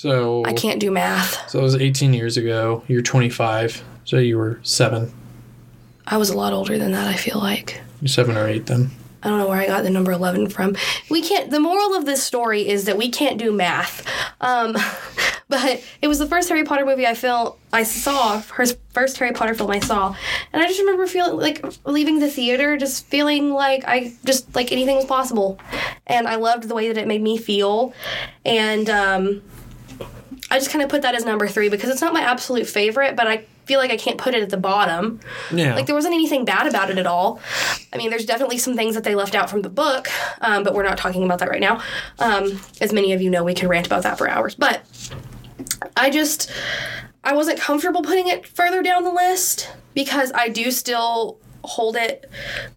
So 0.00 0.42
I 0.46 0.54
can't 0.54 0.80
do 0.80 0.90
math. 0.90 1.50
so 1.50 1.58
it 1.58 1.62
was 1.62 1.76
18 1.76 2.14
years 2.14 2.38
ago. 2.38 2.82
You're 2.88 3.02
25, 3.02 3.84
so 4.06 4.16
you 4.16 4.38
were 4.38 4.58
seven, 4.62 5.12
I 6.06 6.16
was 6.16 6.30
a 6.30 6.36
lot 6.36 6.54
older 6.54 6.78
than 6.78 6.92
that, 6.92 7.06
I 7.06 7.16
feel 7.16 7.38
like. 7.38 7.82
You're 8.00 8.08
seven 8.08 8.34
or 8.34 8.48
eight 8.48 8.64
then. 8.64 8.90
I 9.22 9.28
don't 9.28 9.38
know 9.38 9.46
where 9.46 9.60
I 9.60 9.66
got 9.66 9.82
the 9.82 9.90
number 9.90 10.10
11 10.10 10.48
from. 10.48 10.74
We 11.10 11.20
can't, 11.20 11.50
the 11.50 11.60
moral 11.60 11.94
of 11.94 12.06
this 12.06 12.22
story 12.22 12.66
is 12.66 12.86
that 12.86 12.96
we 12.96 13.10
can't 13.10 13.38
do 13.38 13.52
math. 13.52 14.06
Um, 14.40 14.74
but 15.50 15.84
it 16.00 16.08
was 16.08 16.18
the 16.18 16.26
first 16.26 16.48
Harry 16.48 16.64
Potter 16.64 16.86
movie 16.86 17.06
I 17.06 17.12
feel 17.12 17.58
I 17.70 17.82
saw, 17.82 18.40
first, 18.40 18.78
first 18.94 19.18
Harry 19.18 19.32
Potter 19.32 19.52
film 19.52 19.70
I 19.70 19.80
saw. 19.80 20.16
And 20.54 20.62
I 20.62 20.66
just 20.66 20.80
remember 20.80 21.06
feeling 21.06 21.36
like 21.36 21.62
leaving 21.84 22.20
the 22.20 22.30
theater, 22.30 22.78
just 22.78 23.04
feeling 23.04 23.50
like 23.50 23.84
I 23.86 24.14
just, 24.24 24.56
like 24.56 24.72
anything 24.72 24.96
was 24.96 25.04
possible. 25.04 25.60
And 26.06 26.26
I 26.26 26.36
loved 26.36 26.68
the 26.68 26.74
way 26.74 26.88
that 26.88 26.96
it 26.96 27.06
made 27.06 27.22
me 27.22 27.36
feel. 27.36 27.92
And, 28.46 28.88
um, 28.88 29.42
I 30.50 30.58
just 30.58 30.70
kind 30.70 30.82
of 30.82 30.88
put 30.88 31.02
that 31.02 31.14
as 31.14 31.24
number 31.24 31.46
three 31.46 31.68
because 31.68 31.90
it's 31.90 32.00
not 32.00 32.12
my 32.12 32.22
absolute 32.22 32.66
favorite, 32.66 33.14
but 33.14 33.26
I 33.26 33.44
feel 33.66 33.78
like 33.78 33.92
I 33.92 33.96
can't 33.96 34.18
put 34.18 34.34
it 34.34 34.42
at 34.42 34.50
the 34.50 34.56
bottom. 34.56 35.20
Yeah. 35.52 35.76
Like 35.76 35.86
there 35.86 35.94
wasn't 35.94 36.14
anything 36.14 36.44
bad 36.44 36.66
about 36.66 36.90
it 36.90 36.98
at 36.98 37.06
all. 37.06 37.40
I 37.92 37.96
mean, 37.96 38.10
there's 38.10 38.26
definitely 38.26 38.58
some 38.58 38.74
things 38.74 38.94
that 38.96 39.04
they 39.04 39.14
left 39.14 39.36
out 39.36 39.48
from 39.48 39.62
the 39.62 39.68
book, 39.68 40.08
um, 40.40 40.64
but 40.64 40.74
we're 40.74 40.82
not 40.82 40.98
talking 40.98 41.22
about 41.22 41.38
that 41.38 41.48
right 41.48 41.60
now. 41.60 41.80
Um, 42.18 42.60
as 42.80 42.92
many 42.92 43.12
of 43.12 43.22
you 43.22 43.30
know, 43.30 43.44
we 43.44 43.54
can 43.54 43.68
rant 43.68 43.86
about 43.86 44.02
that 44.02 44.18
for 44.18 44.28
hours. 44.28 44.56
But 44.56 44.82
I 45.96 46.10
just 46.10 46.50
I 47.22 47.34
wasn't 47.34 47.60
comfortable 47.60 48.02
putting 48.02 48.26
it 48.26 48.46
further 48.46 48.82
down 48.82 49.04
the 49.04 49.12
list 49.12 49.70
because 49.94 50.32
I 50.34 50.48
do 50.48 50.70
still 50.70 51.38
hold 51.64 51.96
it 51.96 52.30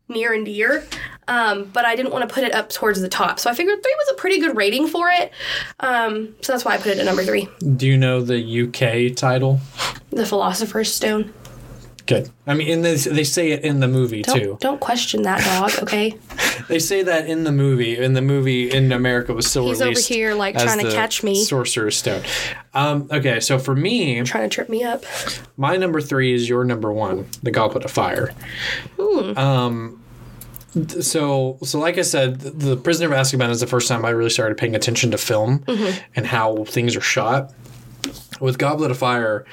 near 0.08 0.34
and 0.34 0.46
dear. 0.46 0.86
Um, 1.28 1.66
but 1.72 1.86
I 1.86 1.96
didn't 1.96 2.12
want 2.12 2.28
to 2.28 2.34
put 2.34 2.44
it 2.44 2.54
up 2.54 2.70
towards 2.70 3.00
the 3.00 3.08
top. 3.08 3.40
So 3.40 3.50
I 3.50 3.54
figured 3.54 3.82
three 3.82 3.96
was 3.98 4.12
a 4.12 4.16
pretty 4.16 4.40
good 4.40 4.58
rating 4.58 4.88
for 4.88 5.10
it. 5.10 5.32
Um, 5.80 6.36
so 6.42 6.52
that's 6.52 6.66
why 6.66 6.74
I 6.74 6.78
put 6.78 6.88
it 6.88 7.00
at 7.00 7.06
number 7.06 7.24
three. 7.24 7.48
Do 7.78 7.88
you 7.88 7.98
know 7.98 8.22
the 8.22 8.64
UK 8.64 9.16
title? 9.16 9.60
The 10.10 10.26
Philosopher's 10.26 10.94
Stone. 10.94 11.34
Good. 12.06 12.30
I 12.46 12.54
mean, 12.54 12.70
and 12.70 12.84
they, 12.84 12.96
they 12.96 13.24
say 13.24 13.52
it 13.52 13.64
in 13.64 13.80
the 13.80 13.88
movie 13.88 14.24
Don't, 14.24 14.38
too. 14.40 14.58
don't 14.60 14.82
question 14.82 15.22
that 15.22 15.40
dog, 15.42 15.82
okay? 15.84 16.18
They 16.70 16.78
say 16.80 17.02
that 17.04 17.28
in 17.28 17.44
the 17.46 17.52
movie. 17.52 17.98
In 17.98 18.14
the 18.14 18.22
movie 18.22 18.70
in 18.72 18.92
America 18.92 19.34
was 19.34 19.48
still 19.48 19.68
He's 19.70 19.82
over 19.82 19.90
released. 19.90 20.08
here, 20.08 20.34
like, 20.36 20.58
trying 20.58 20.80
to 20.80 20.92
catch 20.92 21.24
me. 21.24 21.44
Sorcerer's 21.44 21.98
Stone. 21.98 22.22
Um, 22.74 23.08
okay, 23.12 23.40
so 23.40 23.58
for 23.58 23.76
me, 23.76 24.22
Trying 24.24 24.50
to 24.50 24.54
trip 24.54 24.70
me 24.70 24.84
up. 24.84 25.04
my 25.58 25.76
number 25.78 26.00
three 26.00 26.34
is 26.34 26.48
your 26.48 26.64
number 26.64 26.92
one, 26.94 27.28
the 27.42 27.52
Goblet 27.52 27.84
of 27.86 27.92
Fire. 27.92 28.32
Um, 29.36 30.02
so 31.02 31.58
so 31.64 31.80
like 31.80 31.98
I 31.98 32.02
said, 32.02 32.42
th- 32.42 32.54
the 32.56 32.78
Prisoner 32.78 33.08
of 33.08 33.20
Azkaban 33.20 33.50
is 33.50 33.60
the 33.60 33.68
first 33.68 33.88
time 33.88 34.06
I 34.06 34.10
really 34.10 34.30
started 34.30 34.58
paying 34.58 34.76
attention 34.76 35.12
to 35.12 35.18
film 35.18 35.64
and 36.16 36.26
how 36.26 36.64
things 36.66 36.96
are 36.96 37.02
shot. 37.02 37.54
With 38.40 38.58
Goblet 38.58 38.92
of 38.92 38.98
Fire, 38.98 39.46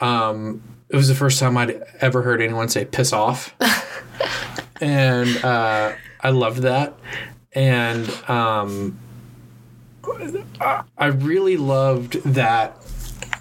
um, 0.00 0.62
it 0.94 0.96
was 0.96 1.08
the 1.08 1.14
first 1.16 1.40
time 1.40 1.56
I'd 1.56 1.82
ever 2.00 2.22
heard 2.22 2.40
anyone 2.40 2.68
say 2.68 2.84
"piss 2.84 3.12
off," 3.12 3.52
and 4.80 5.36
uh, 5.44 5.92
I 6.20 6.30
loved 6.30 6.58
that. 6.62 6.94
And 7.52 8.08
um, 8.28 8.98
I- 10.60 10.82
I 10.96 11.06
really 11.06 11.56
loved 11.56 12.14
that 12.24 12.76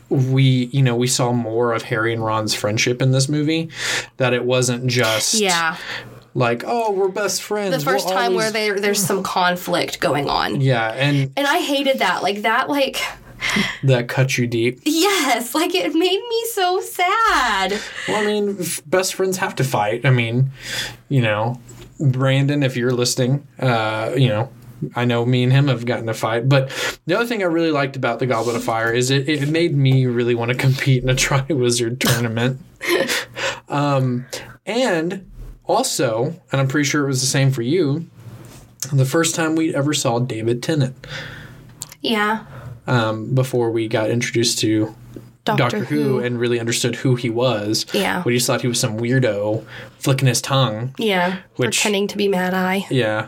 we 0.09 0.65
you 0.71 0.81
know 0.83 0.95
we 0.95 1.07
saw 1.07 1.31
more 1.31 1.73
of 1.73 1.83
Harry 1.83 2.13
and 2.13 2.23
Ron's 2.23 2.53
friendship 2.53 3.01
in 3.01 3.11
this 3.11 3.27
movie 3.29 3.69
that 4.17 4.33
it 4.33 4.45
wasn't 4.45 4.85
just 4.87 5.33
Yeah. 5.35 5.77
like 6.35 6.63
oh 6.67 6.91
we're 6.91 7.07
best 7.07 7.41
friends 7.41 7.83
The 7.83 7.91
1st 7.91 8.05
We'll 8.05 8.13
time 8.13 8.33
where 8.35 8.51
there, 8.51 8.79
there's 8.79 9.03
some 9.03 9.23
conflict 9.23 9.99
going 9.99 10.29
on. 10.29 10.61
yeah 10.61 10.89
and 10.91 11.31
And 11.35 11.47
I 11.47 11.59
hated 11.59 11.99
that. 11.99 12.21
Like, 12.21 12.43
that, 12.43 12.69
like, 12.69 13.01
that 13.83 14.07
cut 14.07 14.37
you 14.37 14.47
deep 14.47 14.79
yes, 14.83 15.53
like, 15.55 15.73
it 15.75 15.93
made 15.93 16.21
me 16.29 16.45
so 16.51 16.79
sad. 16.81 17.79
well 18.07 18.21
I 18.21 18.25
mean 18.25 18.57
best 18.85 19.15
friends 19.15 19.37
have 19.37 19.55
to 19.55 19.63
fight 19.63 20.05
I 20.05 20.09
mean 20.09 20.51
you 21.09 21.21
know 21.21 21.59
Brandon 21.99 22.63
if 22.63 22.75
you're 22.75 22.91
listening 22.91 23.47
uh 23.59 24.13
you 24.15 24.29
know 24.29 24.49
I 24.95 25.05
know 25.05 25.25
me 25.25 25.43
and 25.43 25.51
him 25.51 25.67
have 25.67 25.85
gotten 25.85 26.09
a 26.09 26.13
fight, 26.13 26.49
but 26.49 26.69
the 27.05 27.15
other 27.15 27.25
thing 27.25 27.41
I 27.41 27.45
really 27.45 27.71
liked 27.71 27.95
about 27.95 28.19
the 28.19 28.25
Goblet 28.25 28.55
of 28.55 28.63
Fire 28.63 28.91
is 28.91 29.11
it, 29.11 29.29
it 29.29 29.47
made 29.47 29.75
me 29.75 30.05
really 30.05 30.35
want 30.35 30.51
to 30.51 30.57
compete 30.57 31.03
in 31.03 31.09
a 31.09 31.13
Triwizard 31.15 31.99
tournament. 31.99 32.59
um, 33.69 34.25
and 34.65 35.29
also, 35.65 36.35
and 36.51 36.61
I'm 36.61 36.67
pretty 36.67 36.85
sure 36.85 37.03
it 37.03 37.07
was 37.07 37.21
the 37.21 37.27
same 37.27 37.51
for 37.51 37.61
you, 37.61 38.07
the 38.91 39.05
first 39.05 39.35
time 39.35 39.55
we 39.55 39.73
ever 39.73 39.93
saw 39.93 40.19
David 40.19 40.61
Tennant 40.61 41.07
Yeah. 42.01 42.45
Um, 42.85 43.33
before 43.33 43.71
we 43.71 43.87
got 43.87 44.09
introduced 44.09 44.59
to 44.59 44.93
Doctor, 45.45 45.79
Doctor 45.79 45.85
Who 45.85 46.19
and 46.19 46.39
really 46.39 46.59
understood 46.59 46.95
who 46.95 47.15
he 47.15 47.29
was. 47.29 47.85
Yeah. 47.93 48.23
We 48.25 48.33
just 48.33 48.47
thought 48.47 48.61
he 48.61 48.67
was 48.67 48.79
some 48.79 48.97
weirdo 48.97 49.65
flicking 49.99 50.27
his 50.27 50.41
tongue. 50.41 50.93
Yeah. 50.97 51.39
Which- 51.55 51.77
Pretending 51.77 52.07
to 52.09 52.17
be 52.17 52.27
Mad 52.27 52.53
Eye. 52.53 52.85
Yeah. 52.89 53.27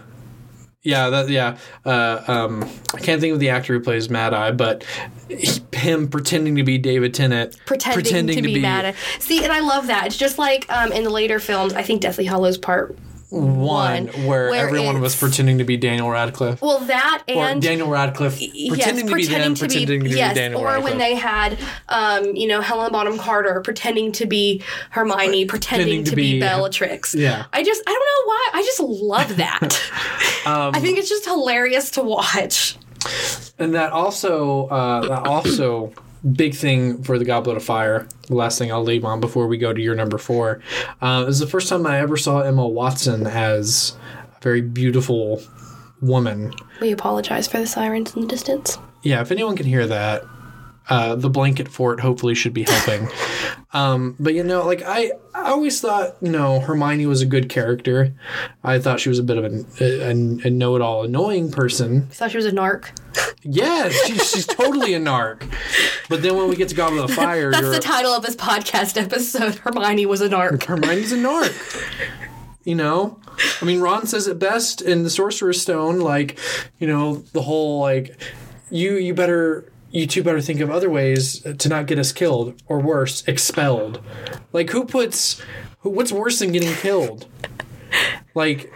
Yeah, 0.86 1.10
that 1.10 1.30
yeah. 1.30 1.58
Uh, 1.84 2.22
um, 2.28 2.70
I 2.94 3.00
can't 3.00 3.20
think 3.20 3.34
of 3.34 3.40
the 3.40 3.50
actor 3.50 3.74
who 3.74 3.80
plays 3.80 4.08
Mad 4.08 4.36
Eye, 4.36 4.52
but 4.52 4.86
he, 5.28 5.60
him 5.74 6.08
pretending 6.08 6.56
to 6.58 6.64
be 6.64 6.78
David 6.78 7.16
Tennant, 7.16 7.58
Pretending, 7.66 8.36
to, 8.36 8.42
be, 8.44 8.62
Mad 8.62 8.86
Eye. 8.86 8.94
See, 9.18 9.44
and 9.44 9.52
I 9.52 9.62
love 9.62 9.88
that. 9.88 10.06
It's 10.06 10.16
just 10.16 10.38
like 10.38 10.72
um, 10.72 10.92
in 10.92 11.04
the 11.04 11.10
later 11.10 11.40
films, 11.40 11.74
I 11.74 11.82
think 11.82 12.02
Deathly 12.02 12.26
Hallows 12.26 12.60
Part 12.60 12.96
one, 13.30 13.58
one, 13.58 14.08
where, 14.26 14.50
where 14.50 14.68
everyone 14.68 15.02
was 15.02 15.16
pretending 15.16 15.58
to 15.58 15.64
be 15.64 15.78
Daniel 15.78 16.10
Radcliffe, 16.10 16.62
Well, 16.62 16.80
that 16.80 17.24
or 17.28 17.44
and 17.44 17.62
Daniel 17.62 17.90
Radcliffe 17.90 18.38
pretending 18.38 19.08
to 19.08 19.16
be 19.16 19.26
them, 19.26 19.56
pretending 19.56 20.04
to 20.04 20.10
be 20.10 20.16
yes, 20.16 20.36
Daniel 20.36 20.62
or 20.62 20.66
Radcliffe. 20.66 20.84
when 20.92 20.98
they 21.00 21.16
had, 21.16 21.58
um, 21.90 22.36
you 22.36 22.48
know, 22.48 22.62
Helen 22.62 22.92
Bonham 22.92 23.18
Carter 23.18 23.62
pretending 23.62 24.12
to 24.14 24.26
be 24.26 24.62
Hermione, 24.92 25.46
pretending, 25.46 26.04
to, 26.04 26.16
be, 26.16 26.40
Bellatrix. 26.40 27.16
Yeah. 27.16 27.46
I 27.52 27.64
just, 27.64 27.82
I 27.88 27.92
don't 27.92 28.00
know 28.00 28.28
why, 28.28 28.50
I 28.54 28.64
just 28.64 28.80
love 28.80 29.38
that. 29.38 29.82
Um, 30.46 30.76
I 30.76 30.80
think 30.80 30.98
it's 30.98 31.10
just 31.10 31.26
hilarious 31.26 31.92
to 31.92 32.04
watch. 32.04 32.78
And 33.58 33.74
that 33.76 33.92
also, 33.92 34.68
uh, 34.68 35.08
that 35.08 35.28
also 35.28 35.94
big 36.34 36.56
thing 36.56 37.04
for 37.04 37.20
the 37.20 37.26
Goblet 37.26 37.58
of 37.58 37.64
Fire. 37.64 38.08
The 38.28 38.36
last 38.36 38.58
thing 38.58 38.72
I'll 38.72 38.84
leave 38.84 39.06
on 39.06 39.20
before 39.20 39.48
we 39.48 39.58
go 39.58 39.74
to 39.74 39.82
your 39.82 39.96
number 39.96 40.18
four 40.18 40.62
uh, 41.02 41.26
is 41.28 41.40
the 41.40 41.48
first 41.48 41.70
time 41.70 41.86
I 41.86 42.00
ever 42.00 42.18
saw 42.18 42.42
Emma 42.42 42.68
Watson 42.68 43.28
as 43.28 43.96
a 44.38 44.42
very 44.42 44.62
beautiful 44.62 45.42
woman. 46.02 46.54
We 46.82 46.92
apologize 46.92 47.48
for 47.48 47.60
the 47.60 47.68
sirens 47.68 48.16
in 48.16 48.22
the 48.22 48.28
distance. 48.28 48.78
Yeah, 49.04 49.22
if 49.22 49.32
anyone 49.32 49.56
can 49.56 49.68
hear 49.68 49.86
that, 49.88 50.24
uh, 50.90 51.16
the 51.16 51.30
blanket 51.30 51.68
fort 51.68 52.00
hopefully 52.00 52.36
should 52.36 52.54
be 52.54 52.64
helping. 52.64 53.08
um, 53.74 54.16
but 54.20 54.34
you 54.34 54.44
know, 54.44 54.66
like 54.66 54.84
I, 54.86 55.12
I 55.34 55.52
always 55.52 55.82
thought, 55.82 56.16
you 56.22 56.32
know, 56.32 56.60
Hermione 56.60 57.06
was 57.06 57.22
a 57.22 57.26
good 57.26 57.50
character. 57.50 58.14
I 58.64 58.80
thought 58.80 59.00
she 59.00 59.10
was 59.10 59.20
a 59.20 59.24
bit 59.24 59.38
of 59.38 59.44
an, 59.44 59.66
a, 59.80 60.48
a 60.48 60.50
know-it-all, 60.50 61.04
annoying 61.04 61.52
person. 61.52 62.08
I 62.10 62.14
thought 62.14 62.32
she 62.32 62.38
was 62.38 62.46
a 62.46 62.52
narc. 62.52 62.90
Yeah, 63.42 63.90
she, 63.90 64.18
she's 64.18 64.46
totally 64.46 64.94
a 64.94 65.00
narc. 65.00 65.52
But 66.10 66.22
then 66.22 66.36
when 66.36 66.50
we 66.50 66.56
get 66.56 66.70
to 66.70 66.76
Goblet 66.76 67.04
of 67.04 67.10
the 67.10 67.16
Fire, 67.16 67.52
That's 67.52 67.72
the 67.72 67.80
title 67.80 68.12
of 68.12 68.24
this 68.24 68.36
podcast 68.36 69.02
episode. 69.02 69.56
Hermione 69.56 70.06
was 70.06 70.22
a 70.22 70.30
narc. 70.30 70.64
Hermione's 70.64 71.12
a 71.12 71.18
narc. 71.18 71.54
You 72.64 72.74
know, 72.74 73.20
I 73.62 73.66
mean, 73.66 73.80
Ron 73.80 74.08
says 74.08 74.28
it 74.28 74.40
best 74.40 74.82
in 74.82 75.04
the 75.04 75.10
Sorcerer's 75.10 75.62
Stone. 75.62 76.00
Like, 76.00 76.40
you 76.80 76.88
know, 76.88 77.18
the 77.34 77.44
whole 77.44 77.80
like, 77.80 78.20
you 78.72 78.96
you 78.96 79.14
better 79.14 79.72
you 79.96 80.06
two 80.08 80.24
better 80.24 80.42
think 80.42 80.60
of 80.60 80.70
other 80.70 80.90
ways 80.90 81.40
to 81.40 81.70
not 81.70 81.88
get 81.88 81.98
us 81.98 82.12
killed 82.12 82.62
or 82.68 82.80
worse, 82.80 83.24
expelled. 83.28 84.02
Like, 84.54 84.70
who 84.70 84.86
puts 84.86 85.42
who? 85.80 85.90
What's 85.90 86.12
worse 86.12 86.40
than 86.40 86.52
getting 86.52 86.74
killed? 86.74 87.26
Like, 88.36 88.72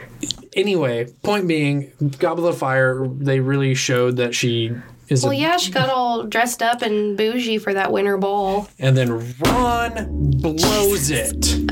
anyway, 0.56 1.08
point 1.24 1.48
being, 1.48 1.92
Goblet 2.20 2.54
of 2.54 2.58
Fire. 2.58 3.06
They 3.08 3.40
really 3.42 3.76
showed 3.76 4.16
that 4.18 4.34
she 4.34 4.72
is 5.10 5.24
Well, 5.24 5.34
a 5.34 5.36
yeah, 5.36 5.58
she 5.58 5.72
got 5.72 5.90
all 5.90 6.24
dressed 6.24 6.62
up 6.64 6.82
and 6.82 7.18
bougie 7.18 7.58
for 7.58 7.74
that 7.74 7.92
winter 7.92 8.18
ball. 8.18 8.70
and 8.80 8.96
then 8.96 9.12
Ron 9.40 10.32
blows 10.40 11.10
it. 11.12 11.69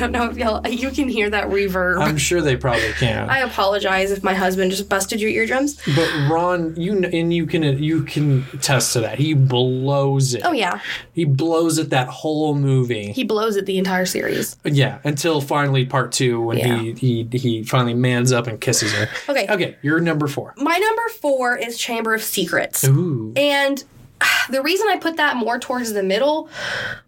I 0.00 0.06
don't 0.06 0.12
know 0.12 0.30
if 0.30 0.38
y'all 0.38 0.66
you 0.66 0.90
can 0.90 1.08
hear 1.08 1.28
that 1.28 1.48
reverb. 1.48 2.00
I'm 2.00 2.16
sure 2.16 2.40
they 2.40 2.56
probably 2.56 2.92
can. 2.92 3.28
I 3.28 3.40
apologize 3.40 4.10
if 4.10 4.22
my 4.22 4.32
husband 4.32 4.70
just 4.70 4.88
busted 4.88 5.20
your 5.20 5.28
eardrums. 5.30 5.78
but 5.94 6.08
Ron, 6.30 6.74
you 6.80 7.04
and 7.04 7.34
you 7.34 7.44
can 7.44 7.62
you 7.82 8.02
can 8.04 8.46
attest 8.54 8.94
to 8.94 9.00
that. 9.00 9.18
He 9.18 9.34
blows 9.34 10.32
it. 10.34 10.42
Oh 10.44 10.52
yeah, 10.52 10.80
He 11.12 11.24
blows 11.26 11.76
it 11.78 11.90
that 11.90 12.08
whole 12.08 12.54
movie. 12.54 13.12
he 13.12 13.24
blows 13.24 13.56
it 13.56 13.66
the 13.66 13.76
entire 13.76 14.06
series. 14.06 14.56
yeah, 14.64 15.00
until 15.04 15.40
finally 15.42 15.84
part 15.84 16.12
two 16.12 16.40
when 16.40 16.56
he, 16.56 16.92
he 16.92 17.28
he 17.38 17.62
finally 17.64 17.94
mans 17.94 18.32
up 18.32 18.46
and 18.46 18.58
kisses 18.60 18.92
her. 18.92 19.08
Okay. 19.28 19.46
Okay, 19.50 19.76
you're 19.82 20.00
number 20.00 20.26
four. 20.28 20.54
My 20.56 20.78
number 20.78 21.08
four 21.20 21.56
is 21.56 21.76
Chamber 21.76 22.14
of 22.14 22.22
Secrets. 22.22 22.84
Ooh. 22.88 23.32
And 23.36 23.84
the 24.50 24.62
reason 24.62 24.86
I 24.88 24.96
put 24.96 25.16
that 25.16 25.36
more 25.36 25.58
towards 25.58 25.92
the 25.92 26.02
middle 26.02 26.48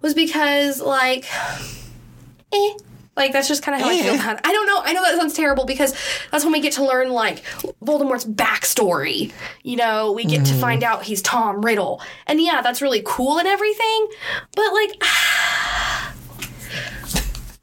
was 0.01 0.15
because, 0.15 0.81
like, 0.81 1.25
eh. 2.53 2.73
Like, 3.15 3.33
that's 3.35 3.47
just 3.47 3.63
kind 3.63 3.75
of 3.75 3.83
how 3.83 3.91
I 3.91 4.01
feel 4.01 4.15
Eh. 4.15 4.21
about 4.21 4.37
it. 4.39 4.41
I 4.47 4.53
don't 4.53 4.67
know. 4.67 4.81
I 4.83 4.95
know 4.95 5.03
that 5.03 5.17
sounds 5.19 5.35
terrible 5.35 5.67
because 5.67 5.95
that's 6.31 6.45
when 6.45 6.53
we 6.53 6.61
get 6.61 6.73
to 6.75 6.85
learn, 6.85 7.11
like, 7.11 7.43
Voldemort's 7.85 8.25
backstory. 8.25 9.33
You 9.63 9.77
know, 9.77 10.13
we 10.13 10.25
get 10.25 10.47
to 10.47 10.55
find 10.55 10.83
out 10.83 11.03
he's 11.03 11.21
Tom 11.21 11.63
Riddle. 11.63 12.01
And 12.27 12.41
yeah, 12.41 12.63
that's 12.63 12.81
really 12.81 13.03
cool 13.05 13.39
and 13.39 13.47
everything. 13.47 14.07
But, 14.57 14.73
like, 14.73 14.93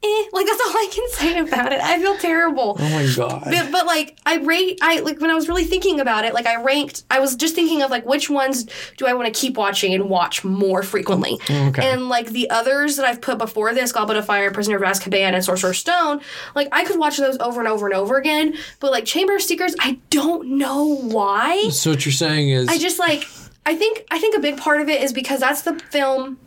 eh. 0.02 0.24
Like, 0.32 0.46
that's 0.46 0.60
all 0.60 0.70
I 0.76 0.88
can 0.90 1.08
say 1.10 1.38
about 1.38 1.72
it. 1.72 1.80
I 1.80 1.98
feel 1.98 2.16
terrible. 2.16 2.76
Oh 2.78 2.88
my 2.90 3.06
god. 3.14 3.44
But, 3.44 3.72
but 3.72 3.86
like 3.86 4.18
I 4.24 4.36
rate 4.38 4.78
I 4.82 5.00
like 5.00 5.20
when 5.20 5.30
I 5.30 5.34
was 5.34 5.48
really 5.48 5.64
thinking 5.64 6.00
about 6.00 6.24
it, 6.24 6.34
like 6.34 6.46
I 6.46 6.62
ranked 6.62 7.04
I 7.10 7.20
was 7.20 7.36
just 7.36 7.54
thinking 7.54 7.82
of 7.82 7.90
like 7.90 8.06
which 8.06 8.30
ones 8.30 8.66
do 8.96 9.06
I 9.06 9.12
want 9.12 9.32
to 9.32 9.38
keep 9.38 9.56
watching 9.56 9.94
and 9.94 10.08
watch 10.08 10.44
more 10.44 10.82
frequently. 10.82 11.38
Okay. 11.50 11.90
And 11.90 12.08
like 12.08 12.28
the 12.28 12.48
others 12.50 12.96
that 12.96 13.06
I've 13.06 13.20
put 13.20 13.38
before 13.38 13.74
this, 13.74 13.92
Goblet 13.92 14.16
of 14.16 14.26
Fire, 14.26 14.50
Prisoner 14.50 14.76
of 14.76 14.82
Azkaban, 14.82 15.32
and 15.34 15.44
Sorcerer's 15.44 15.78
Stone, 15.78 16.20
like 16.54 16.68
I 16.72 16.84
could 16.84 16.98
watch 16.98 17.16
those 17.18 17.38
over 17.38 17.60
and 17.60 17.68
over 17.68 17.86
and 17.86 17.94
over 17.94 18.16
again. 18.16 18.56
But 18.78 18.90
like 18.92 19.04
Chamber 19.04 19.36
of 19.36 19.42
Secrets, 19.42 19.74
I 19.80 19.98
don't 20.10 20.58
know 20.58 20.96
why. 20.96 21.68
so 21.70 21.90
what 21.90 22.04
you're 22.04 22.12
saying 22.12 22.50
is 22.50 22.68
I 22.68 22.78
just 22.78 22.98
like 22.98 23.26
I 23.66 23.74
think 23.76 24.04
I 24.10 24.18
think 24.18 24.36
a 24.36 24.40
big 24.40 24.56
part 24.56 24.80
of 24.80 24.88
it 24.88 25.02
is 25.02 25.12
because 25.12 25.40
that's 25.40 25.62
the 25.62 25.78
film 25.90 26.38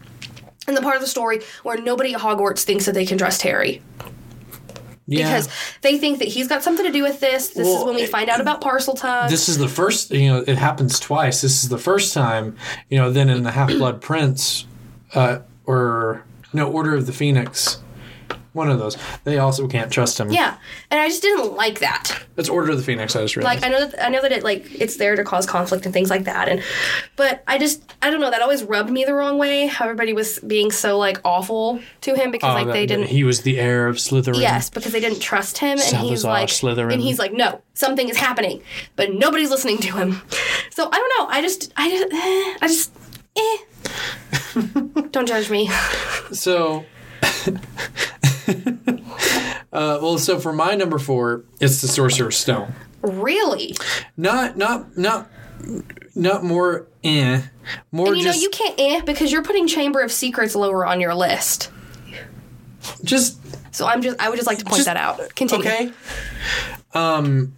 in 0.68 0.76
the 0.76 0.82
part 0.82 0.96
of 0.96 1.02
the 1.02 1.08
story 1.08 1.42
where 1.64 1.78
nobody 1.82 2.14
at 2.14 2.22
Hogwarts 2.22 2.64
thinks 2.64 2.86
that 2.86 2.94
they 2.94 3.06
can 3.06 3.18
trust 3.18 3.42
Harry 3.42 3.82
Yeah. 5.06 5.26
because 5.26 5.50
they 5.82 5.98
think 5.98 6.20
that 6.20 6.30
he's 6.30 6.48
got 6.48 6.64
something 6.64 6.86
to 6.86 6.92
do 6.92 7.04
with 7.04 7.20
this. 7.20 7.50
This 7.50 7.68
Well, 7.68 7.80
is 7.80 7.86
when 7.86 7.96
we 7.96 8.06
find 8.06 8.30
out 8.30 8.40
about 8.40 8.62
Parseltongue. 8.62 9.30
this 9.30 9.50
is 9.50 9.58
the 9.58 9.68
first 9.68 10.12
you 10.12 10.30
know 10.30 10.44
it 10.48 10.58
happens 10.58 11.00
twice 11.00 11.42
this 11.42 11.64
is 11.64 11.70
the 11.70 11.78
first 11.78 12.14
time 12.14 12.56
you 12.90 12.98
know 12.98 13.12
then 13.12 13.30
in 13.30 13.44
the 13.44 13.52
half-blood 13.52 14.00
prince 14.02 14.66
uh 15.14 15.40
or 15.66 16.24
no 16.54 16.72
order 16.72 16.96
of 16.96 17.06
the 17.06 17.12
phoenix 17.14 17.80
one 18.54 18.70
of 18.70 18.80
those 18.80 18.98
they 19.24 19.38
also 19.38 19.68
can't 19.68 19.92
trust 19.92 20.20
him 20.20 20.32
yeah, 20.32 20.58
and 20.92 21.00
I 21.02 21.08
just 21.10 21.22
didn't 21.22 21.54
like 21.56 21.80
that. 21.80 22.24
it's 22.38 22.50
order 22.50 22.72
of 22.72 22.78
the 22.78 22.84
phoenix 22.84 23.16
i 23.16 23.22
just 23.22 23.36
realized 23.36 23.62
Like 23.62 23.70
I 23.70 23.74
know 23.74 23.86
that 23.88 24.06
I 24.06 24.10
know 24.10 24.22
that 24.22 24.32
it 24.32 24.44
like 24.44 24.66
it's 24.80 24.98
there 24.98 25.16
to 25.16 25.24
cause 25.24 25.46
conflict 25.46 25.86
and 25.86 25.94
things 25.94 26.10
like 26.10 26.24
that, 26.26 26.48
and 26.50 26.62
but 27.16 27.44
I 27.48 27.58
just 27.58 27.84
I 28.02 28.10
don't 28.10 28.22
know 28.22 28.30
that 28.32 28.42
always 28.42 28.64
rubbed 28.64 28.90
me 28.92 29.04
the 29.06 29.14
wrong 29.14 29.38
way. 29.38 29.68
How 29.68 29.86
everybody 29.86 30.14
was 30.14 30.40
being 30.40 30.72
so 30.72 30.98
like 30.98 31.20
awful 31.26 31.80
to 32.02 32.16
him 32.16 32.32
because 32.32 32.52
Oh, 32.52 32.54
like 32.56 32.68
that- 32.68 32.74
they 32.74 32.86
didn't. 32.86 33.08
he 33.08 33.24
was 33.24 33.42
the 33.42 33.60
heir 33.60 33.88
of 33.88 33.98
slytherin 33.98 34.40
Yes, 34.40 34.70
because 34.70 34.92
they 34.92 35.00
didn't 35.00 35.20
trust 35.20 35.58
him, 35.58 35.78
and 35.80 35.98
he's 35.98 36.24
like, 36.24 36.50
Slytherin. 36.50 36.94
and 36.94 37.02
he's 37.02 37.20
like, 37.20 37.34
no, 37.34 37.62
something 37.74 38.08
is 38.10 38.18
happening, 38.18 38.62
but 38.96 39.14
nobody's 39.14 39.50
listening 39.50 39.78
to 39.80 39.92
him. 39.98 40.22
So 40.72 40.90
I 40.92 40.98
don't 40.98 41.14
know. 41.20 41.28
I 41.34 41.42
just, 41.42 41.72
I 41.76 41.90
just, 41.90 42.14
eh, 42.14 42.58
I 42.62 42.68
just, 42.68 42.92
eh. 45.04 45.10
don't 45.12 45.28
judge 45.28 45.50
me. 45.50 45.70
so 46.32 46.84
uh 49.74 50.00
well 50.02 50.18
so 50.18 50.40
for 50.40 50.54
my 50.54 50.76
number 50.76 51.00
four 51.00 51.44
it's 51.60 51.82
the 51.82 51.88
sorcerer's 51.88 52.38
stone 52.38 52.74
Really? 53.02 53.76
not 54.16 54.56
not 54.58 54.98
not 54.98 55.30
not 56.16 56.44
more 56.44 56.88
eh 57.04 57.42
more 57.92 58.08
And 58.08 58.18
you 58.18 58.24
just 58.24 58.40
know, 58.40 58.44
you 58.44 58.50
can't 58.50 58.76
eh 58.80 59.02
because 59.06 59.32
you're 59.32 59.44
putting 59.44 59.68
Chamber 59.68 60.02
of 60.02 60.12
Secrets 60.12 60.56
lower 60.56 60.86
on 60.86 61.02
your 61.02 61.14
list. 61.16 61.70
just 63.04 63.40
So 63.74 63.88
I'm 63.88 64.02
just, 64.02 64.20
I 64.22 64.30
would 64.30 64.36
just 64.36 64.48
like 64.48 64.60
to 64.60 64.66
point 64.66 64.78
Just- 64.78 64.86
that 64.86 64.98
out. 64.98 65.36
Continue. 65.36 65.66
Okay. 65.66 65.92
Um. 66.94 67.54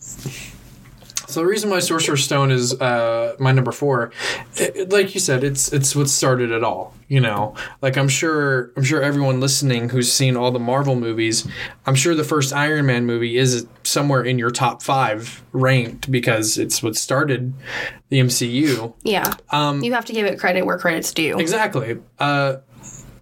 So 1.36 1.42
the 1.42 1.48
reason 1.48 1.70
why 1.70 1.80
Sorcerer's 1.80 2.24
Stone 2.24 2.50
is 2.52 2.80
uh, 2.80 3.36
my 3.40 3.52
number 3.52 3.74
four, 3.74 4.10
it- 4.56 4.90
like 4.90 5.14
you 5.14 5.20
said, 5.20 5.44
it's 5.44 5.68
it's 5.74 5.94
what 5.94 6.08
started 6.08 6.50
it 6.50 6.64
all. 6.64 6.94
You 7.10 7.20
know, 7.20 7.56
like 7.82 7.98
I'm 7.98 8.08
sure 8.08 8.72
I'm 8.78 8.84
sure 8.84 9.02
everyone 9.02 9.42
listening 9.42 9.90
who's 9.90 10.10
seen 10.10 10.38
all 10.38 10.50
the 10.52 10.60
Marvel 10.60 10.96
movies, 10.96 11.46
I'm 11.86 11.94
sure 11.94 12.16
the 12.16 12.24
first 12.24 12.54
Iron 12.54 12.86
Man 12.86 13.06
movie 13.06 13.36
is 13.36 13.68
somewhere 13.84 14.24
in 14.24 14.40
your 14.40 14.50
top 14.50 14.82
five 14.82 15.44
ranked 15.52 16.10
because 16.10 16.58
it's 16.58 16.82
what 16.82 16.96
started 16.96 17.54
the 18.08 18.22
MCU. 18.22 18.94
Yeah. 19.04 19.34
Um, 19.50 19.84
you 19.84 19.92
have 19.92 20.06
to 20.06 20.14
give 20.14 20.26
it 20.26 20.40
credit 20.40 20.66
where 20.66 20.78
credit's 20.78 21.14
due. 21.14 21.38
Exactly. 21.38 21.98
Uh, 22.18 22.58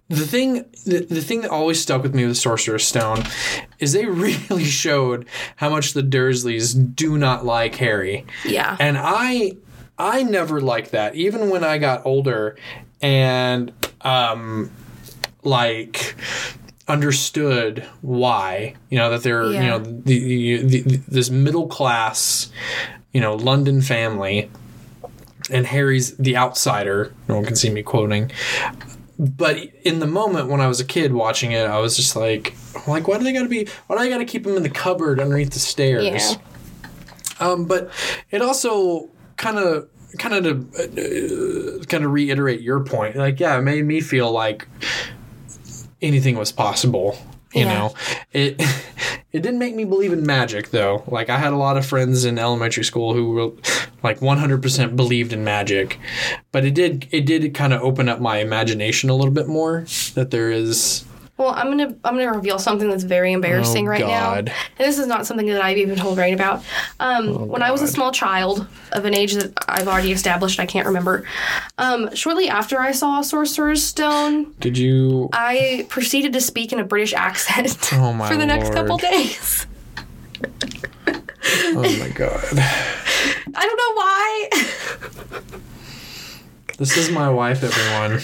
the 0.08 0.26
thing, 0.26 0.64
the, 0.84 1.06
the 1.08 1.20
thing 1.22 1.40
that 1.42 1.50
always 1.50 1.80
stuck 1.80 2.02
with 2.02 2.14
me 2.14 2.26
with 2.26 2.36
Sorcerer's 2.36 2.86
Stone 2.86 3.24
is 3.78 3.92
they 3.92 4.04
really 4.06 4.64
showed 4.64 5.26
how 5.56 5.70
much 5.70 5.92
the 5.94 6.02
Dursleys 6.02 6.74
do 6.94 7.16
not 7.18 7.44
like 7.44 7.74
Harry, 7.76 8.26
Yeah. 8.44 8.76
and 8.78 8.96
I, 8.98 9.52
I 9.98 10.22
never 10.22 10.60
liked 10.60 10.90
that. 10.92 11.14
Even 11.14 11.48
when 11.50 11.64
I 11.64 11.78
got 11.78 12.04
older, 12.04 12.56
and 13.00 13.72
um, 14.02 14.70
like 15.42 16.16
understood 16.86 17.82
why 18.02 18.74
you 18.90 18.98
know 18.98 19.08
that 19.10 19.22
they're 19.22 19.46
Yeah. 19.52 19.62
you 19.62 19.70
know 19.70 19.78
the, 19.78 20.58
the, 20.58 20.80
the 20.82 20.96
this 21.08 21.30
middle 21.30 21.66
class 21.66 22.50
you 23.12 23.22
know 23.22 23.34
London 23.36 23.80
family 23.80 24.50
and 25.50 25.66
Harry's 25.66 26.16
the 26.16 26.36
outsider. 26.36 27.12
No 27.28 27.36
one 27.36 27.44
can 27.44 27.56
see 27.56 27.70
me 27.70 27.82
quoting. 27.82 28.30
But 29.24 29.56
in 29.82 30.00
the 30.00 30.06
moment 30.06 30.48
when 30.48 30.60
I 30.60 30.66
was 30.66 30.80
a 30.80 30.84
kid 30.84 31.12
watching 31.12 31.52
it, 31.52 31.68
I 31.68 31.78
was 31.78 31.96
just 31.96 32.14
like, 32.16 32.54
like, 32.86 33.08
why 33.08 33.18
do 33.18 33.24
they 33.24 33.32
got 33.32 33.42
to 33.42 33.48
be? 33.48 33.66
Why 33.86 33.96
do 33.96 34.02
I 34.02 34.08
got 34.08 34.18
to 34.18 34.24
keep 34.24 34.46
him 34.46 34.56
in 34.56 34.62
the 34.62 34.70
cupboard 34.70 35.20
underneath 35.20 35.50
the 35.50 35.60
stairs? 35.60 36.04
Yeah. 36.04 36.36
Um, 37.40 37.64
but 37.66 37.90
it 38.30 38.42
also 38.42 39.08
kind 39.36 39.58
of, 39.58 39.88
kind 40.18 40.34
of, 40.46 40.72
to 40.72 41.80
uh, 41.80 41.84
kind 41.84 42.04
of 42.04 42.12
reiterate 42.12 42.60
your 42.60 42.84
point. 42.84 43.16
Like, 43.16 43.40
yeah, 43.40 43.58
it 43.58 43.62
made 43.62 43.84
me 43.84 44.00
feel 44.00 44.30
like 44.30 44.68
anything 46.02 46.36
was 46.36 46.52
possible. 46.52 47.18
You 47.54 47.62
Yeah. 47.66 47.74
know, 47.78 47.94
it 48.32 48.56
it 49.32 49.40
didn't 49.42 49.58
make 49.58 49.74
me 49.74 49.84
believe 49.84 50.12
in 50.12 50.24
magic 50.26 50.70
though. 50.70 51.04
Like 51.06 51.30
I 51.30 51.38
had 51.38 51.52
a 51.52 51.56
lot 51.56 51.76
of 51.76 51.86
friends 51.86 52.24
in 52.24 52.38
elementary 52.38 52.84
school 52.84 53.14
who 53.14 53.30
were 53.30 53.50
like 54.02 54.20
100% 54.20 54.96
believed 54.96 55.32
in 55.32 55.44
magic, 55.44 55.98
but 56.52 56.64
it 56.64 56.74
did 56.74 57.06
it 57.10 57.24
did 57.26 57.54
kind 57.54 57.72
of 57.72 57.80
open 57.82 58.08
up 58.08 58.20
my 58.20 58.38
imagination 58.38 59.08
a 59.10 59.14
little 59.14 59.32
bit 59.32 59.48
more 59.48 59.86
that 60.14 60.30
there 60.30 60.50
is 60.50 61.04
Well, 61.36 61.48
I'm 61.50 61.66
gonna 61.68 61.96
I'm 62.04 62.16
gonna 62.16 62.32
reveal 62.32 62.60
something 62.60 62.88
that's 62.88 63.02
very 63.02 63.32
embarrassing 63.32 63.86
Oh, 63.88 63.90
right 63.90 64.00
God. 64.00 64.46
now. 64.46 64.52
And 64.78 64.86
this 64.88 64.98
is 65.00 65.08
not 65.08 65.26
something 65.26 65.46
that 65.48 65.60
I've 65.60 65.78
even 65.78 65.96
told 65.96 66.16
Rain 66.16 66.32
about. 66.32 66.62
Um, 67.00 67.48
when 67.48 67.60
I 67.60 67.72
was 67.72 67.82
a 67.82 67.88
small 67.88 68.12
child 68.12 68.66
of 68.92 69.04
an 69.04 69.14
age 69.14 69.34
that 69.34 69.52
I've 69.66 69.88
already 69.88 70.12
established, 70.12 70.60
I 70.60 70.66
can't 70.66 70.86
remember. 70.86 71.24
Um, 71.76 72.14
shortly 72.14 72.48
after 72.48 72.78
I 72.78 72.92
saw 72.92 73.20
Sorcerer's 73.20 73.82
Stone, 73.82 74.52
Did 74.60 74.78
you 74.78 75.28
I 75.32 75.86
proceeded 75.88 76.32
to 76.34 76.40
speak 76.40 76.72
in 76.72 76.78
a 76.78 76.84
British 76.84 77.12
accent 77.14 77.76
Oh, 77.94 78.16
for 78.28 78.36
the 78.36 78.46
next 78.46 78.66
Lord. 78.66 78.76
couple 78.76 78.96
days. 78.98 79.66
Oh 81.06 81.82
my 81.98 82.08
god. 82.14 82.44
I 83.56 83.66
don't 83.66 83.76
know 83.76 83.94
why. 83.94 84.50
This 86.78 86.96
is 86.96 87.10
my 87.10 87.28
wife 87.30 87.62
everyone. 87.62 88.20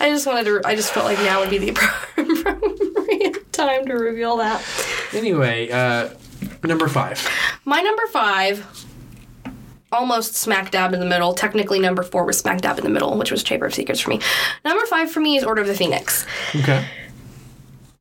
I 0.00 0.10
just 0.10 0.26
wanted 0.26 0.44
to. 0.44 0.60
I 0.64 0.74
just 0.74 0.92
felt 0.92 1.06
like 1.06 1.18
now 1.18 1.40
would 1.40 1.50
be 1.50 1.58
the 1.58 1.70
appropriate 2.16 3.52
time 3.52 3.86
to 3.86 3.94
reveal 3.94 4.36
that. 4.38 4.64
Anyway, 5.12 5.70
uh 5.70 6.10
number 6.64 6.88
5. 6.88 7.28
My 7.64 7.80
number 7.80 8.06
five, 8.08 8.86
almost 9.92 10.34
smack 10.34 10.70
dab 10.70 10.92
in 10.92 11.00
the 11.00 11.06
middle. 11.06 11.34
Technically, 11.34 11.78
number 11.78 12.02
four 12.02 12.24
was 12.24 12.38
smack 12.38 12.60
dab 12.60 12.78
in 12.78 12.84
the 12.84 12.90
middle, 12.90 13.16
which 13.16 13.30
was 13.30 13.42
Chamber 13.42 13.66
of 13.66 13.74
Secrets 13.74 14.00
for 14.00 14.10
me. 14.10 14.20
Number 14.64 14.84
five 14.86 15.10
for 15.10 15.20
me 15.20 15.36
is 15.36 15.44
Order 15.44 15.62
of 15.62 15.66
the 15.66 15.74
Phoenix. 15.74 16.26
Okay. 16.54 16.84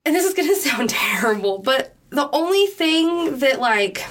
And 0.06 0.16
this 0.16 0.26
is 0.26 0.34
gonna 0.34 0.56
sound 0.70 0.90
terrible, 0.90 1.60
but 1.60 1.96
the 2.10 2.30
only 2.32 2.68
thing 2.68 3.40
that, 3.40 3.60
like, 3.60 4.06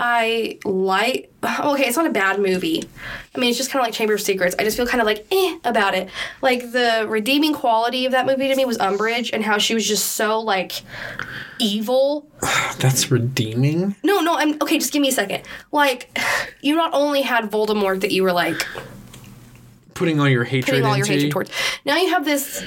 I 0.00 0.58
like. 0.64 1.32
Okay, 1.42 1.84
it's 1.86 1.96
not 1.96 2.06
a 2.06 2.10
bad 2.10 2.40
movie. 2.40 2.84
I 3.34 3.38
mean, 3.38 3.50
it's 3.50 3.58
just 3.58 3.70
kind 3.70 3.80
of 3.80 3.86
like 3.86 3.94
Chamber 3.94 4.14
of 4.14 4.20
Secrets. 4.20 4.54
I 4.58 4.62
just 4.62 4.76
feel 4.76 4.86
kind 4.86 5.00
of 5.00 5.06
like 5.06 5.26
eh 5.32 5.58
about 5.64 5.94
it. 5.94 6.08
Like 6.40 6.70
the 6.72 7.04
redeeming 7.08 7.52
quality 7.52 8.06
of 8.06 8.12
that 8.12 8.24
movie 8.24 8.48
to 8.48 8.54
me 8.54 8.64
was 8.64 8.78
Umbridge 8.78 9.30
and 9.32 9.42
how 9.44 9.58
she 9.58 9.74
was 9.74 9.86
just 9.86 10.12
so 10.12 10.40
like 10.40 10.72
evil 11.58 12.28
That's 12.78 13.10
redeeming. 13.10 13.96
No, 14.04 14.20
no, 14.20 14.36
I'm 14.36 14.54
okay, 14.62 14.78
just 14.78 14.92
give 14.92 15.02
me 15.02 15.08
a 15.08 15.12
second. 15.12 15.42
Like, 15.72 16.16
you 16.60 16.76
not 16.76 16.94
only 16.94 17.22
had 17.22 17.50
Voldemort 17.50 18.00
that 18.02 18.12
you 18.12 18.22
were 18.22 18.32
like 18.32 18.64
Putting 19.94 20.20
all 20.20 20.28
your 20.28 20.44
hatred 20.44 20.66
putting 20.66 20.84
all 20.84 20.96
your 20.96 21.06
hatred 21.06 21.32
towards. 21.32 21.50
Now 21.84 21.96
you 21.96 22.10
have 22.10 22.24
this 22.24 22.62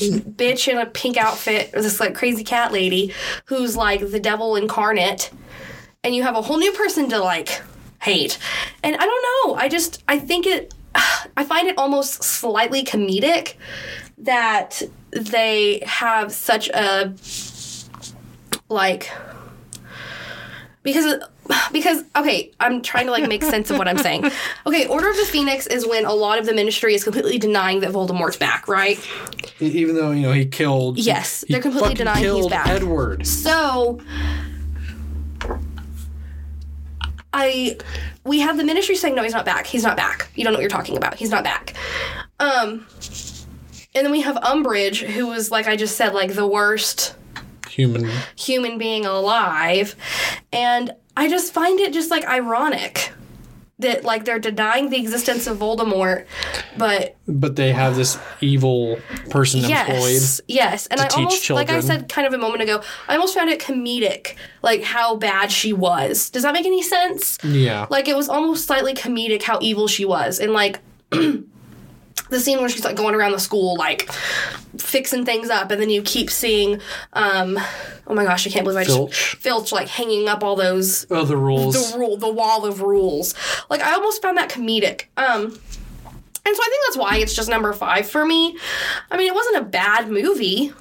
bitch 0.00 0.66
in 0.68 0.78
a 0.78 0.86
pink 0.86 1.16
outfit, 1.16 1.70
or 1.74 1.80
this 1.80 2.00
like 2.00 2.16
crazy 2.16 2.42
cat 2.42 2.72
lady 2.72 3.14
who's 3.44 3.76
like 3.76 4.00
the 4.10 4.18
devil 4.18 4.56
incarnate, 4.56 5.30
and 6.06 6.14
you 6.14 6.22
have 6.22 6.36
a 6.36 6.40
whole 6.42 6.56
new 6.56 6.70
person 6.72 7.08
to 7.10 7.18
like 7.18 7.62
hate. 8.00 8.38
And 8.84 8.94
I 8.94 9.04
don't 9.04 9.48
know. 9.50 9.54
I 9.56 9.68
just 9.68 10.04
I 10.06 10.20
think 10.20 10.46
it 10.46 10.72
I 11.36 11.44
find 11.44 11.66
it 11.66 11.76
almost 11.76 12.22
slightly 12.22 12.84
comedic 12.84 13.54
that 14.18 14.82
they 15.10 15.82
have 15.84 16.30
such 16.32 16.68
a 16.68 17.12
like 18.68 19.10
because 20.82 21.22
because 21.70 22.02
okay 22.16 22.50
i'm 22.58 22.80
trying 22.82 23.06
to 23.06 23.12
like 23.12 23.28
make 23.28 23.42
sense 23.42 23.70
of 23.70 23.78
what 23.78 23.86
i'm 23.86 23.98
saying 23.98 24.24
okay 24.66 24.86
order 24.86 25.08
of 25.08 25.16
the 25.16 25.24
phoenix 25.24 25.66
is 25.66 25.86
when 25.86 26.04
a 26.04 26.12
lot 26.12 26.38
of 26.38 26.46
the 26.46 26.54
ministry 26.54 26.94
is 26.94 27.04
completely 27.04 27.38
denying 27.38 27.80
that 27.80 27.92
voldemort's 27.92 28.36
back 28.36 28.66
right 28.66 28.98
even 29.60 29.94
though 29.94 30.10
you 30.10 30.22
know 30.22 30.32
he 30.32 30.44
killed 30.46 30.98
Yes, 30.98 31.44
he 31.46 31.52
they're 31.52 31.62
completely 31.62 31.90
fucking 31.90 31.96
denying 31.98 32.18
he's 32.18 32.26
killed 32.26 32.50
back. 32.50 32.68
Edward. 32.68 33.26
so 33.26 34.00
i 37.36 37.76
we 38.24 38.40
have 38.40 38.56
the 38.56 38.64
ministry 38.64 38.96
saying 38.96 39.14
no 39.14 39.22
he's 39.22 39.32
not 39.32 39.44
back 39.44 39.66
he's 39.66 39.82
not 39.82 39.96
back 39.96 40.28
you 40.34 40.42
don't 40.42 40.52
know 40.52 40.58
what 40.58 40.62
you're 40.62 40.70
talking 40.70 40.96
about 40.96 41.14
he's 41.14 41.30
not 41.30 41.44
back 41.44 41.74
um 42.40 42.86
and 43.94 44.04
then 44.04 44.10
we 44.10 44.20
have 44.20 44.36
umbridge 44.36 45.04
who 45.04 45.26
was 45.26 45.50
like 45.50 45.66
i 45.66 45.76
just 45.76 45.96
said 45.96 46.14
like 46.14 46.34
the 46.34 46.46
worst 46.46 47.14
Human. 47.76 48.10
human 48.36 48.78
being 48.78 49.04
alive. 49.04 49.94
And 50.52 50.92
I 51.16 51.28
just 51.28 51.52
find 51.52 51.78
it 51.78 51.92
just 51.92 52.10
like 52.10 52.24
ironic 52.24 53.12
that 53.78 54.04
like 54.04 54.24
they're 54.24 54.38
denying 54.38 54.88
the 54.90 54.98
existence 54.98 55.46
of 55.46 55.58
Voldemort, 55.58 56.24
but 56.78 57.16
But 57.28 57.56
they 57.56 57.72
have 57.72 57.94
this 57.94 58.18
evil 58.40 58.98
person 59.28 59.60
yes, 59.60 59.88
employed. 59.88 60.44
yes. 60.48 60.86
And 60.86 61.00
I 61.00 61.08
teach 61.08 61.16
almost 61.18 61.50
like 61.50 61.68
I 61.70 61.80
said 61.80 62.08
kind 62.08 62.26
of 62.26 62.32
a 62.32 62.38
moment 62.38 62.62
ago, 62.62 62.82
I 63.06 63.14
almost 63.14 63.34
found 63.34 63.50
it 63.50 63.60
comedic, 63.60 64.34
like 64.62 64.82
how 64.82 65.16
bad 65.16 65.52
she 65.52 65.72
was. 65.74 66.30
Does 66.30 66.42
that 66.44 66.54
make 66.54 66.64
any 66.66 66.82
sense? 66.82 67.38
Yeah. 67.44 67.86
Like 67.90 68.08
it 68.08 68.16
was 68.16 68.28
almost 68.28 68.66
slightly 68.66 68.94
comedic 68.94 69.42
how 69.42 69.58
evil 69.60 69.88
she 69.88 70.04
was, 70.04 70.38
and 70.38 70.52
like. 70.52 70.80
the 72.30 72.40
scene 72.40 72.58
where 72.58 72.68
she's 72.68 72.84
like 72.84 72.96
going 72.96 73.14
around 73.14 73.32
the 73.32 73.38
school 73.38 73.76
like 73.76 74.10
fixing 74.78 75.24
things 75.24 75.48
up 75.48 75.70
and 75.70 75.80
then 75.80 75.90
you 75.90 76.02
keep 76.02 76.28
seeing 76.30 76.80
um 77.12 77.56
oh 78.08 78.14
my 78.14 78.24
gosh 78.24 78.46
i 78.46 78.50
can't 78.50 78.64
believe 78.64 78.78
i 78.78 78.84
Filch. 78.84 79.10
just 79.10 79.42
filch 79.42 79.72
like 79.72 79.88
hanging 79.88 80.28
up 80.28 80.42
all 80.42 80.56
those 80.56 81.06
Oh, 81.10 81.24
the 81.24 81.36
rules. 81.36 81.92
the 81.92 81.98
rule 81.98 82.16
the 82.16 82.32
wall 82.32 82.64
of 82.66 82.80
rules 82.82 83.34
like 83.70 83.80
i 83.80 83.92
almost 83.94 84.22
found 84.22 84.36
that 84.38 84.50
comedic 84.50 85.04
um 85.16 85.42
and 85.44 85.52
so 86.56 86.62
i 86.62 86.68
think 86.68 86.84
that's 86.86 86.96
why 86.96 87.16
it's 87.18 87.34
just 87.34 87.48
number 87.48 87.72
five 87.72 88.08
for 88.10 88.24
me 88.26 88.56
i 89.10 89.16
mean 89.16 89.28
it 89.28 89.34
wasn't 89.34 89.56
a 89.58 89.64
bad 89.64 90.10
movie 90.10 90.72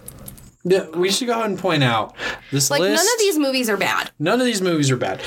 yeah, 0.68 0.90
we 0.96 1.12
should 1.12 1.28
go 1.28 1.34
ahead 1.34 1.46
and 1.52 1.60
point 1.60 1.84
out 1.84 2.16
this 2.52 2.72
like 2.72 2.80
list. 2.82 2.96
none 2.96 3.14
of 3.14 3.20
these 3.20 3.38
movies 3.38 3.70
are 3.70 3.78
bad 3.78 4.10
none 4.18 4.40
of 4.40 4.48
these 4.48 4.64
movies 4.64 4.90
are 4.90 4.98
bad. 4.98 5.22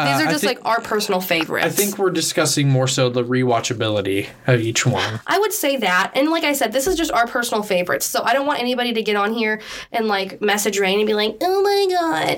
Uh, 0.00 0.12
these 0.18 0.24
are 0.24 0.28
I 0.28 0.32
just 0.32 0.44
think- 0.44 0.58
like 0.64 0.66
our 0.66 0.80
personal 0.80 1.20
favorites 1.20 1.66
I 1.66 1.70
think 1.70 1.98
we're 1.98 2.10
discussing 2.10 2.68
more 2.68 2.88
so 2.88 3.08
the 3.08 3.24
rewatchability 3.24 4.28
of 4.46 4.60
each 4.60 4.86
one. 4.86 5.20
I 5.26 5.38
would 5.38 5.52
say 5.52 5.76
that. 5.78 6.12
And 6.14 6.30
like 6.30 6.44
I 6.44 6.52
said, 6.52 6.72
this 6.72 6.86
is 6.86 6.96
just 6.96 7.12
our 7.12 7.26
personal 7.26 7.62
favorites. 7.62 8.06
So 8.06 8.22
I 8.22 8.32
don't 8.32 8.46
want 8.46 8.60
anybody 8.60 8.92
to 8.94 9.02
get 9.02 9.16
on 9.16 9.32
here 9.32 9.60
and 9.92 10.06
like 10.08 10.40
message 10.40 10.78
Rain 10.78 10.98
and 10.98 11.06
be 11.06 11.14
like, 11.14 11.36
oh 11.40 11.62
my 11.62 11.86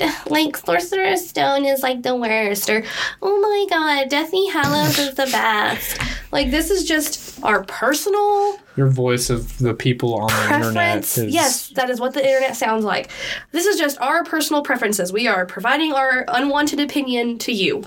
god, 0.00 0.30
like 0.30 0.56
Sorcerer's 0.56 1.26
Stone 1.28 1.64
is 1.64 1.82
like 1.82 2.02
the 2.02 2.14
worst. 2.16 2.68
Or, 2.70 2.82
oh 3.22 3.40
my 3.40 3.66
god, 3.70 4.08
Deathly 4.08 4.46
Hallows 4.48 4.98
is 4.98 5.14
the 5.14 5.26
best. 5.26 5.98
Like, 6.32 6.50
this 6.50 6.70
is 6.70 6.84
just 6.84 7.42
our 7.44 7.62
personal 7.64 8.58
Your 8.76 8.88
voice 8.88 9.28
of 9.28 9.58
the 9.58 9.74
people 9.74 10.14
on 10.14 10.28
the 10.28 10.54
internet 10.56 10.72
preference. 10.72 11.18
is 11.18 11.34
Yes, 11.34 11.68
that 11.70 11.90
is 11.90 12.00
what 12.00 12.14
the 12.14 12.24
internet 12.24 12.56
sounds 12.56 12.84
like. 12.84 13.10
This 13.50 13.66
is 13.66 13.78
just 13.78 14.00
our 14.00 14.24
personal 14.24 14.62
preferences. 14.62 15.12
We 15.12 15.28
are 15.28 15.44
providing 15.44 15.92
our 15.92 16.24
unwanted 16.28 16.80
opinion 16.80 17.38
to 17.38 17.52
you. 17.52 17.84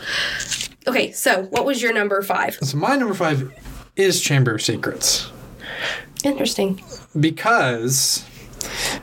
Okay, 0.88 1.12
so 1.12 1.44
what 1.46 1.66
was 1.66 1.82
your 1.82 1.94
number 1.94 2.22
five? 2.22 2.56
So 2.62 2.78
my 2.78 2.96
number 2.96 3.16
five 3.16 3.52
is 3.96 4.22
Chamber 4.22 4.56
of 4.56 4.62
Secrets 4.62 5.32
Interesting. 6.24 6.84
because 7.20 8.24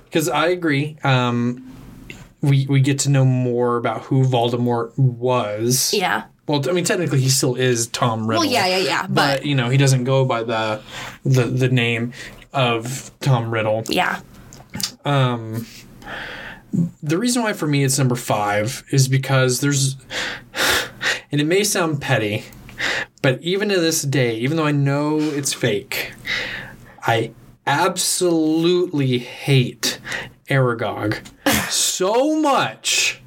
because 0.05 0.29
I 0.29 0.49
agree. 0.49 0.99
Um, 1.03 1.69
we 2.43 2.67
we 2.67 2.81
get 2.81 2.99
to 3.01 3.11
know 3.11 3.25
more 3.25 3.77
about 3.77 4.03
who 4.03 4.25
Voldemort 4.25 4.97
was. 4.99 5.93
Yeah. 5.95 6.25
Well, 6.49 6.69
I 6.69 6.73
mean, 6.73 6.85
technically, 6.85 7.21
he 7.21 7.29
still 7.29 7.55
is 7.55 7.87
Tom 7.89 8.27
Riddle. 8.27 8.43
Well, 8.45 8.53
yeah, 8.53 8.67
yeah, 8.67 8.79
yeah. 8.79 9.03
But, 9.03 9.15
But, 9.41 9.47
you 9.47 9.55
know, 9.55 9.69
he 9.69 9.77
doesn't 9.77 10.05
go 10.05 10.25
by 10.25 10.43
the 10.43 10.81
the 11.25 11.45
the 11.45 11.69
name 11.69 12.13
of 12.53 13.11
Tom 13.21 13.51
Riddle. 13.51 13.85
yeah. 13.89 14.21
Um, 15.05 15.67
the 17.03 17.19
reason 17.19 17.43
why 17.43 17.53
for 17.53 17.67
me 17.67 17.85
it's 17.85 17.99
number 17.99 18.17
five 18.17 18.83
is 18.91 19.07
because 19.09 19.61
there's, 19.61 19.97
and 21.31 21.41
it 21.41 21.47
may 21.47 21.65
sound 21.65 22.01
petty, 22.01 22.45
but 23.21 23.41
even 23.43 23.69
to 23.69 23.79
this 23.81 24.03
day, 24.03 24.37
even 24.37 24.57
though 24.57 24.67
I 24.67 24.73
know 24.73 25.19
it's 25.19 25.53
fake, 25.53 26.15
I 27.03 27.33
absolutely 27.67 29.19
hate 29.19 30.01
Aragog 30.49 31.21
so 31.71 32.41
much. 32.41 33.21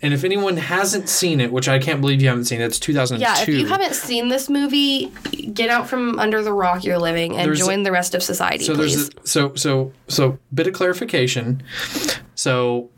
And 0.00 0.14
if 0.14 0.22
anyone 0.22 0.56
hasn't 0.56 1.08
seen 1.08 1.40
it, 1.40 1.50
which 1.50 1.68
I 1.68 1.80
can't 1.80 2.00
believe 2.00 2.22
you 2.22 2.28
haven't 2.28 2.44
seen 2.44 2.60
it, 2.60 2.64
it's 2.66 2.78
2002. 2.78 3.20
Yeah, 3.20 3.42
if 3.42 3.48
you 3.48 3.66
haven't 3.66 3.94
seen 3.94 4.28
this 4.28 4.48
movie, 4.48 5.06
get 5.52 5.68
out 5.70 5.88
from 5.88 6.18
under 6.20 6.40
the 6.42 6.52
rock 6.52 6.84
you're 6.84 6.98
living 6.98 7.32
and 7.36 7.46
There's- 7.46 7.58
join 7.58 7.82
the 7.82 7.90
rest 7.90 8.14
of 8.14 8.22
society, 8.22 8.64
so 8.64 8.74
please. 8.74 9.08
there's 9.08 9.24
a, 9.24 9.26
so 9.26 9.54
so 9.56 9.92
so 10.06 10.38
bit 10.54 10.66
of 10.68 10.74
clarification. 10.74 11.62
So 12.36 12.90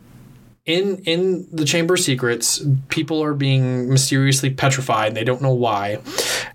in 0.67 0.99
in 1.07 1.49
the 1.51 1.65
Chamber 1.65 1.95
of 1.95 2.01
Secrets, 2.01 2.63
people 2.89 3.23
are 3.23 3.33
being 3.35 3.89
mysteriously 3.89 4.51
petrified. 4.51 5.09
And 5.09 5.17
they 5.17 5.25
don't 5.25 5.41
know 5.41 5.55
why, 5.55 6.01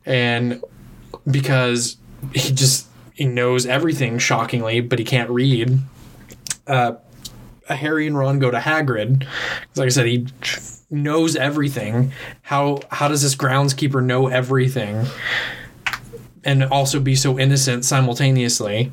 and 0.06 0.62
because 1.30 1.98
he 2.34 2.52
just 2.54 2.88
he 3.14 3.26
knows 3.26 3.66
everything 3.66 4.20
shockingly, 4.20 4.80
but 4.82 5.00
he 5.00 5.06
can't 5.06 5.30
read. 5.32 5.80
Uh, 6.68 6.94
Harry 7.68 8.08
and 8.08 8.18
Ron 8.18 8.40
go 8.40 8.52
to 8.52 8.60
Hagrid. 8.60 9.26
Like 9.76 9.88
I 9.88 9.90
said, 9.90 10.06
he 10.06 10.28
knows 10.90 11.36
everything. 11.36 12.12
How 12.44 12.80
how 12.92 13.08
does 13.08 13.22
this 13.22 13.36
groundskeeper 13.36 14.04
know 14.04 14.28
everything? 14.28 15.06
and 16.46 16.64
also 16.64 17.00
be 17.00 17.16
so 17.16 17.38
innocent 17.38 17.84
simultaneously. 17.84 18.92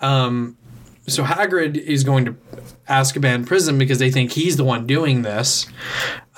Um, 0.00 0.56
so 1.06 1.22
Hagrid 1.22 1.76
is 1.76 2.04
going 2.04 2.24
to 2.24 2.36
Azkaban 2.88 3.46
prison 3.46 3.76
because 3.76 3.98
they 3.98 4.10
think 4.10 4.32
he's 4.32 4.56
the 4.56 4.64
one 4.64 4.86
doing 4.86 5.22
this. 5.22 5.66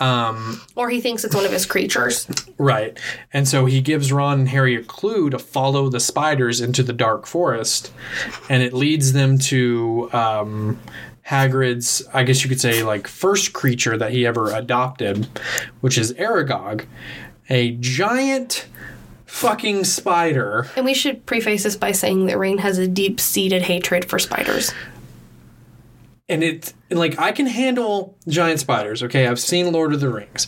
Um, 0.00 0.60
or 0.74 0.90
he 0.90 1.00
thinks 1.00 1.24
it's 1.24 1.34
one 1.34 1.44
of 1.44 1.52
his 1.52 1.66
creatures. 1.66 2.26
right. 2.58 2.98
And 3.32 3.46
so 3.46 3.66
he 3.66 3.80
gives 3.80 4.12
Ron 4.12 4.40
and 4.40 4.48
Harry 4.48 4.74
a 4.74 4.82
clue 4.82 5.30
to 5.30 5.38
follow 5.38 5.88
the 5.88 6.00
spiders 6.00 6.60
into 6.60 6.82
the 6.82 6.92
dark 6.92 7.26
forest. 7.26 7.92
And 8.48 8.62
it 8.62 8.72
leads 8.72 9.12
them 9.12 9.38
to 9.38 10.10
um, 10.12 10.80
Hagrid's, 11.26 12.02
I 12.14 12.22
guess 12.22 12.42
you 12.42 12.48
could 12.48 12.60
say, 12.60 12.82
like 12.82 13.08
first 13.08 13.52
creature 13.52 13.98
that 13.98 14.12
he 14.12 14.24
ever 14.26 14.50
adopted, 14.52 15.26
which 15.80 15.98
is 15.98 16.12
Aragog, 16.14 16.86
a 17.50 17.72
giant 17.80 18.66
fucking 19.26 19.84
spider. 19.84 20.68
And 20.76 20.84
we 20.84 20.94
should 20.94 21.26
preface 21.26 21.64
this 21.64 21.76
by 21.76 21.92
saying 21.92 22.26
that 22.26 22.38
Rain 22.38 22.58
has 22.58 22.78
a 22.78 22.86
deep 22.86 23.18
seated 23.20 23.62
hatred 23.62 24.04
for 24.04 24.18
spiders. 24.18 24.72
and 26.28 26.42
it 26.42 26.72
and 26.90 26.98
like 26.98 27.18
I 27.18 27.32
can 27.32 27.46
handle 27.46 28.16
giant 28.28 28.60
spiders. 28.60 29.02
Okay, 29.02 29.26
I've 29.26 29.40
seen 29.40 29.72
Lord 29.72 29.92
of 29.92 30.00
the 30.00 30.08
Rings. 30.08 30.46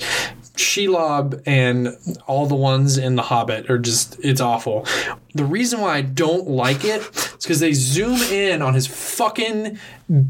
Shelob 0.57 1.41
and 1.47 1.97
all 2.27 2.47
the 2.47 2.57
ones 2.57 2.99
in 2.99 3.15
The 3.15 3.23
Hobbit 3.23 3.71
are 3.71 3.79
just 3.79 4.19
it's 4.25 4.41
awful. 4.41 4.87
The 5.35 5.45
reason 5.45 5.81
why 5.81 5.97
I 5.97 6.03
don't 6.03 6.49
like 6.49 6.85
it 6.85 7.03
is 7.17 7.37
because 7.43 7.61
they 7.61 7.73
zoom 7.73 8.21
in 8.33 8.61
on 8.61 8.75
his 8.75 8.87
fucking 8.87 9.79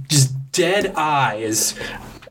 just 0.09 0.35
dead 0.59 0.92
eyes 0.97 1.75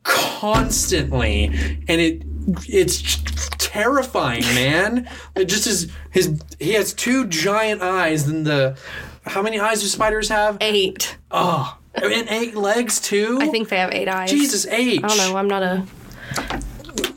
constantly, 0.03 1.45
and 1.87 2.01
it 2.01 2.23
it's 2.67 3.21
terrifying, 3.57 4.43
man. 4.53 5.09
It 5.35 5.45
just 5.45 5.65
is 5.65 5.89
his 6.11 6.41
he 6.59 6.73
has 6.73 6.93
two 6.93 7.25
giant 7.27 7.81
eyes. 7.81 8.25
Then 8.25 8.43
the 8.43 8.77
how 9.23 9.41
many 9.41 9.59
eyes 9.59 9.81
do 9.81 9.87
spiders 9.87 10.27
have? 10.27 10.57
Eight. 10.59 11.17
Oh, 11.31 11.77
and 11.95 12.27
eight 12.29 12.55
legs 12.55 12.99
too. 12.99 13.39
I 13.41 13.47
think 13.47 13.69
they 13.69 13.77
have 13.77 13.93
eight 13.93 14.09
eyes. 14.09 14.29
Jesus 14.29 14.67
H. 14.67 15.01
I 15.03 15.07
don't 15.07 15.17
know. 15.17 15.37
I'm 15.37 15.47
not 15.47 15.63
a 15.63 15.85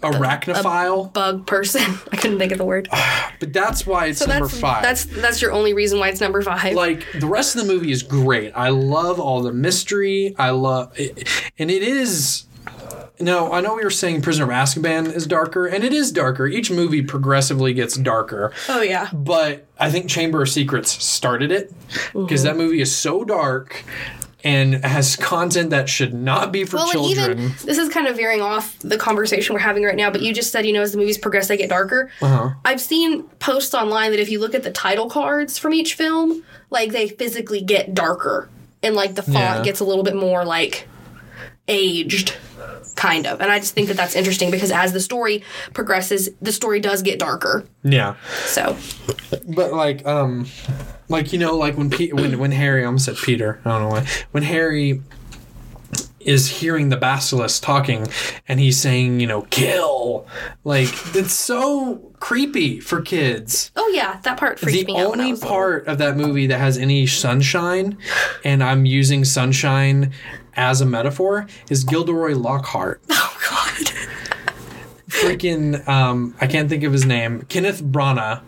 Arachnophile. 0.03 1.13
bug 1.13 1.47
person. 1.47 1.83
I 2.13 2.17
couldn't 2.17 2.39
think 2.39 2.53
of 2.53 2.59
the 2.59 2.65
word. 2.65 2.89
but 3.41 3.53
that's 3.53 3.87
why 3.87 4.07
it's 4.07 4.19
So 4.21 4.27
number 4.27 4.47
that's 4.47 4.61
five. 4.61 4.83
that's 4.83 5.05
that's 5.05 5.43
your 5.43 5.53
only 5.53 5.73
reason 5.75 5.99
why 5.99 6.09
it's 6.09 6.21
number 6.21 6.43
five. 6.43 6.75
like 6.75 7.07
the 7.19 7.27
rest 7.27 7.57
of 7.57 7.67
the 7.67 7.73
movie 7.73 7.91
is 7.91 8.03
great. 8.03 8.53
I 8.55 8.71
love 8.71 9.21
all 9.21 9.43
the 9.43 9.53
mystery. 9.53 10.35
I 10.39 10.51
love 10.51 10.93
it, 10.99 11.29
and 11.59 11.71
it 11.71 11.83
is. 11.83 12.47
No, 13.19 13.53
I 13.53 13.61
know 13.61 13.75
we 13.75 13.85
were 13.85 13.91
saying 13.91 14.23
Prisoner 14.23 14.47
of 14.47 14.51
Azkaban 14.51 15.13
is 15.15 15.27
darker, 15.27 15.67
and 15.67 15.85
it 15.85 15.93
is 15.93 16.11
darker. 16.11 16.47
Each 16.47 16.71
movie 16.71 17.03
progressively 17.03 17.75
gets 17.75 17.97
darker. 17.97 18.53
oh 18.71 18.81
yeah. 18.81 19.11
But 19.13 19.67
I 19.79 19.91
think 19.91 20.09
Chamber 20.09 20.41
of 20.43 20.49
Secrets 20.49 20.91
started 21.05 21.53
it 21.53 21.71
because 22.15 22.41
mm-hmm. 22.41 22.45
that 22.45 22.57
movie 22.57 22.81
is 22.81 22.95
so 22.95 23.25
dark 23.25 23.85
and 24.45 24.85
has 24.85 25.17
content 25.17 25.71
that 25.71 25.89
should 25.89 26.15
not 26.15 26.51
be 26.53 26.65
for 26.65 26.77
Well, 26.77 26.91
children. 26.91 27.39
even 27.39 27.53
this 27.65 27.79
is 27.79 27.89
kind 27.89 28.07
of 28.07 28.17
veering 28.17 28.41
off 28.41 28.79
the 28.81 28.97
conversation 28.97 29.55
we're 29.55 29.61
having 29.61 29.83
right 29.85 29.97
now, 29.97 30.11
but 30.11 30.23
you 30.23 30.33
just 30.33 30.51
said, 30.53 30.65
you 30.67 30.73
know, 30.73 30.83
as 30.83 30.93
the 30.93 30.99
movies 30.99 31.19
progress, 31.19 31.49
they 31.49 31.57
get 31.57 31.69
darker. 31.69 32.11
Uh-huh. 32.23 32.51
I've 32.65 32.81
seen 32.81 33.25
posts 33.39 33.75
online 33.75 34.11
that 34.13 34.21
if 34.21 34.31
you 34.31 34.39
look 34.41 34.55
at 34.55 34.63
the 34.63 34.71
title 34.71 35.09
cards 35.11 35.59
from 35.59 35.75
each 35.75 35.95
film, 35.95 36.43
like 36.71 36.93
they 36.93 37.09
physically 37.09 37.61
get 37.61 37.95
darker, 37.95 38.49
and 38.83 38.95
like 38.95 39.15
the 39.15 39.23
font 39.23 39.35
Yeah. 39.59 39.63
gets 39.63 39.81
a 39.81 39.85
little 39.85 40.05
bit 40.05 40.17
more 40.17 40.45
like 40.45 40.87
aged, 41.69 42.35
kind 43.01 43.27
of. 43.27 43.41
And 43.41 43.51
I 43.51 43.59
just 43.59 43.75
think 43.75 43.89
that 43.89 43.97
that's 43.97 44.15
interesting 44.15 44.51
because 44.51 44.71
as 44.71 44.93
the 44.93 45.01
story 45.01 45.43
progresses, 45.73 46.29
the 46.43 46.53
story 46.53 46.81
does 46.81 47.01
get 47.03 47.19
darker. 47.19 47.65
yeah. 47.83 48.17
So 48.45 48.77
But 49.49 49.73
like, 49.73 50.07
um, 50.07 50.47
like 51.09 51.33
you 51.33 51.39
know, 51.39 51.57
like 51.57 51.77
when 51.79 51.89
Pe- 51.91 52.13
when 52.13 52.39
when 52.39 52.53
Harry, 52.53 52.83
I 52.83 52.87
almost 52.87 53.07
said 53.07 53.17
Peter. 53.17 53.61
I 53.65 53.71
don't 53.71 53.83
know 53.83 53.89
why. 53.89 54.07
When 54.33 54.43
Harry 54.43 55.03
is 56.21 56.47
hearing 56.61 56.91
the 56.91 56.97
basilisk 56.99 57.63
talking, 57.63 58.07
and 58.47 58.61
he's 58.61 58.79
saying, 58.79 59.21
you 59.21 59.27
know, 59.27 59.43
kill. 59.51 60.27
Like 60.65 60.89
it's 61.17 61.33
so 61.33 62.13
creepy 62.21 62.79
for 62.81 63.01
kids. 63.01 63.73
Oh 63.75 63.91
yeah, 63.95 64.21
that 64.25 64.37
part 64.37 64.59
freaked 64.61 64.87
The 64.87 64.93
me 64.93 65.01
out. 65.01 65.11
when 65.13 65.21
I 65.21 65.23
only 65.25 65.33
was 65.33 65.41
little. 65.43 65.57
part 65.57 65.87
of 65.89 65.97
that 65.99 66.17
movie 66.19 66.47
that 66.49 66.59
has 66.59 66.77
any 66.77 67.07
sunshine, 67.07 67.97
and 68.45 68.63
I'm 68.63 68.85
using 68.85 69.25
sunshine 69.25 70.13
as 70.55 70.81
a 70.81 70.87
metaphor, 70.87 71.47
is 71.69 71.85
Gilderoy 71.85 72.35
Lockhart. 72.35 73.03
Oh 73.11 73.37
god. 73.51 73.91
freaking 75.09 75.87
um 75.89 76.35
I 76.41 76.47
can't 76.47 76.69
think 76.69 76.85
of 76.85 76.93
his 76.93 77.05
name. 77.05 77.43
Kenneth 77.49 77.83
Branagh 77.83 78.43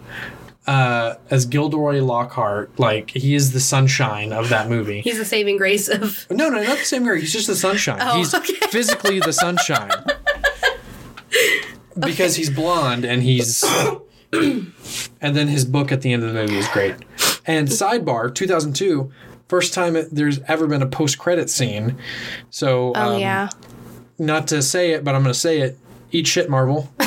uh 0.67 1.15
as 1.31 1.47
Gilderoy 1.47 2.01
Lockhart. 2.01 2.79
Like 2.79 3.11
he 3.11 3.35
is 3.35 3.53
the 3.53 3.59
sunshine 3.61 4.33
of 4.33 4.49
that 4.51 4.69
movie. 4.69 5.01
He's 5.01 5.19
the 5.19 5.25
saving 5.25 5.57
grace 5.57 5.89
of. 5.89 6.27
no, 6.31 6.49
no, 6.51 6.63
not 6.63 6.79
the 6.79 6.85
same 6.85 7.05
guy. 7.05 7.17
He's 7.19 7.33
just 7.33 7.47
the 7.49 7.57
sunshine. 7.57 7.99
Oh, 8.01 8.17
he's 8.19 8.33
okay. 8.35 8.55
physically 8.71 9.19
the 9.19 9.33
sunshine. 9.33 9.91
Because 11.99 12.37
he's 12.37 12.49
blonde 12.51 13.05
and 13.05 13.23
he's 13.23 13.65
and 14.33 14.73
then 15.21 15.49
his 15.49 15.65
book 15.65 15.91
at 15.93 16.03
the 16.03 16.13
end 16.13 16.23
of 16.23 16.33
the 16.33 16.41
movie 16.41 16.57
is 16.59 16.69
great. 16.69 16.95
And 17.45 17.69
sidebar, 17.69 18.33
2002, 18.35 19.11
first 19.53 19.75
time 19.75 19.97
it, 19.97 20.09
there's 20.11 20.41
ever 20.49 20.67
been 20.67 20.81
a 20.81 20.87
post 20.87 21.19
credit 21.19 21.51
scene. 21.51 21.95
So, 22.49 22.93
Oh 22.97 23.17
um, 23.17 23.21
yeah. 23.21 23.51
not 24.19 24.49
to 24.49 24.63
say 24.63 24.93
it, 24.93 25.05
but 25.05 25.15
I'm 25.15 25.23
going 25.23 25.35
to 25.35 25.39
say 25.39 25.61
it. 25.61 25.77
Eat 26.11 26.27
shit, 26.27 26.49
Marvel. 26.49 26.89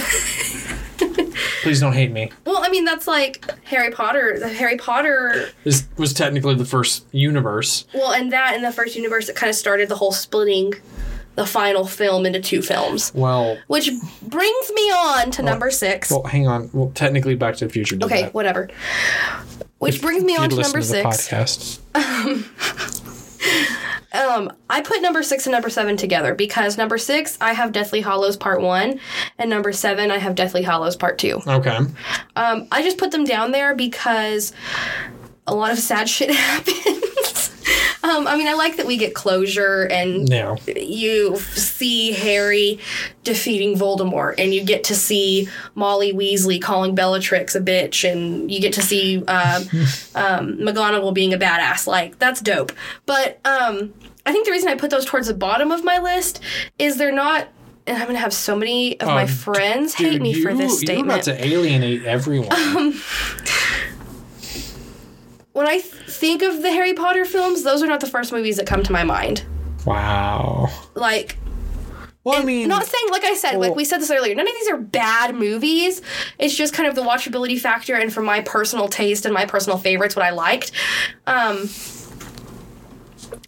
Please 1.64 1.80
don't 1.80 1.94
hate 1.94 2.12
me. 2.12 2.32
Well, 2.46 2.64
I 2.64 2.70
mean 2.70 2.86
that's 2.86 3.08
like 3.08 3.50
Harry 3.64 3.90
Potter. 3.90 4.38
The 4.40 4.50
Harry 4.50 4.78
Potter. 4.78 5.50
This 5.64 5.88
was 5.98 6.14
technically 6.14 6.54
the 6.54 6.66
first 6.66 7.06
universe. 7.12 7.86
Well, 7.96 8.14
and 8.14 8.32
that 8.32 8.54
in 8.56 8.62
the 8.62 8.72
first 8.72 8.96
universe, 8.96 9.28
it 9.30 9.36
kind 9.36 9.50
of 9.50 9.56
started 9.56 9.90
the 9.90 9.96
whole 9.96 10.12
splitting 10.12 10.74
the 11.34 11.46
final 11.48 11.86
film 11.88 12.26
into 12.28 12.40
two 12.40 12.62
films, 12.62 13.12
Well, 13.14 13.58
which 13.68 13.90
brings 14.22 14.72
me 14.74 14.82
on 14.92 15.32
to 15.32 15.42
number 15.44 15.70
six. 15.72 16.10
well, 16.12 16.24
hang 16.24 16.48
on. 16.48 16.70
Well, 16.72 16.92
technically, 16.96 17.36
Back 17.36 17.56
to 17.58 17.66
the 17.66 17.74
Future 17.74 17.98
okay, 18.04 18.24
that. 18.24 18.34
whatever. 18.36 18.70
Which 19.86 20.02
brings 20.02 20.24
me 20.24 20.36
on 20.36 20.50
to 20.50 20.56
number 20.58 20.80
to 20.80 20.84
six. 20.84 21.80
podcast. 21.94 22.52
Um, 24.16 24.54
I 24.70 24.82
put 24.82 25.02
number 25.02 25.22
six 25.24 25.46
and 25.46 25.52
number 25.52 25.70
seven 25.70 25.98
together 25.98 26.34
because 26.34 26.78
number 26.78 26.98
six 26.98 27.38
I 27.42 27.52
have 27.54 27.74
Deathly 27.74 28.00
Hallows 28.02 28.38
Part 28.38 28.62
One, 28.62 29.00
and 29.38 29.50
number 29.50 29.74
seven 29.74 30.10
I 30.10 30.20
have 30.20 30.36
Deathly 30.36 30.62
Hallows 30.64 30.96
Part 30.96 31.18
Two. 31.18 31.42
Okay. 31.46 31.76
Um, 32.36 32.68
I 32.72 32.82
just 32.82 32.98
put 32.98 33.12
them 33.12 33.26
down 33.26 33.52
there 33.52 33.76
because 33.76 34.54
a 35.48 35.54
lot 35.54 35.72
of 35.72 35.80
sad 35.80 36.08
shit 36.10 36.32
happens. 36.32 37.04
Um, 38.12 38.28
I 38.28 38.38
mean, 38.38 38.48
I 38.48 38.54
like 38.54 38.78
that 38.78 38.86
we 38.86 38.98
get 38.98 39.14
closure 39.16 39.84
and 39.92 40.30
you 40.76 41.38
see 41.38 42.12
Harry 42.12 42.80
defeating 43.24 43.76
Voldemort, 43.78 44.36
and 44.38 44.54
you 44.54 44.64
get 44.64 44.84
to 44.86 44.96
see 44.96 45.50
Molly 45.74 46.14
Weasley 46.14 46.62
calling 46.62 46.94
Bellatrix 46.96 47.56
a 47.56 47.62
bitch, 47.62 48.10
and 48.10 48.52
you 48.52 48.60
get 48.62 48.74
to 48.74 48.82
see 48.82 49.18
um, 49.26 49.64
um, 50.16 50.58
McGonagall 50.58 51.14
being 51.14 51.34
a 51.34 51.38
badass. 51.38 51.88
Like 51.88 52.20
that's 52.20 52.42
dope. 52.42 52.72
But 53.06 53.40
um, 53.46 53.94
I 54.26 54.32
think 54.32 54.46
the 54.46 54.52
reason 54.52 54.70
I 54.70 54.76
put 54.76 54.90
those 54.92 55.06
towards 55.06 55.28
the 55.28 55.34
bottom 55.34 55.72
of 55.72 55.84
my 55.84 55.98
list 55.98 56.40
is 56.80 56.98
they're 56.98 57.12
not. 57.12 57.48
And 57.88 57.98
I'm 57.98 58.08
gonna 58.08 58.18
have 58.18 58.34
so 58.34 58.56
many 58.56 59.00
of 59.00 59.08
my 59.10 59.24
Oh, 59.24 59.28
friends 59.28 59.94
hate 59.94 60.14
dude, 60.14 60.22
me 60.24 60.34
for 60.42 60.50
you- 60.50 60.58
this 60.58 60.82
You're 60.82 61.06
about 61.06 61.22
to 61.24 61.46
alienate 61.46 62.04
everyone. 62.06 62.50
When 65.56 65.68
I 65.68 65.80
th- 65.80 65.86
think 66.08 66.42
of 66.42 66.62
the 66.62 66.70
Harry 66.72 66.94
Potter 66.94 67.24
films, 67.24 67.64
those 67.64 67.82
are 67.82 67.88
not 67.88 68.02
the 68.02 68.08
first 68.08 68.32
movies 68.34 68.58
that 68.58 68.68
come 68.68 68.84
to 68.84 68.92
my 68.92 69.04
mind. 69.04 69.44
wow. 69.86 70.68
Like 70.96 71.38
Well, 72.26 72.42
I 72.42 72.44
mean, 72.46 72.68
not 72.68 72.86
saying 72.86 73.06
like 73.10 73.24
I 73.24 73.36
said, 73.36 73.52
well- 73.54 73.70
like 73.70 73.76
we 73.76 73.86
said 73.86 74.02
this 74.02 74.12
earlier, 74.12 74.36
none 74.36 74.48
of 74.48 74.54
these 74.54 74.68
are 74.70 74.78
bad 74.78 75.34
movies. 75.36 76.02
It's 76.40 76.56
just 76.56 76.74
kind 76.74 76.90
of 76.90 76.96
the 76.96 77.04
watchability 77.04 77.58
factor 77.60 77.96
and 77.96 78.12
for 78.14 78.22
my 78.22 78.42
personal 78.42 78.88
taste 78.90 79.26
and 79.26 79.34
my 79.34 79.46
personal 79.46 79.78
favorites, 79.78 80.16
what 80.16 80.26
I 80.26 80.32
liked. 80.32 80.72
Um 81.26 81.70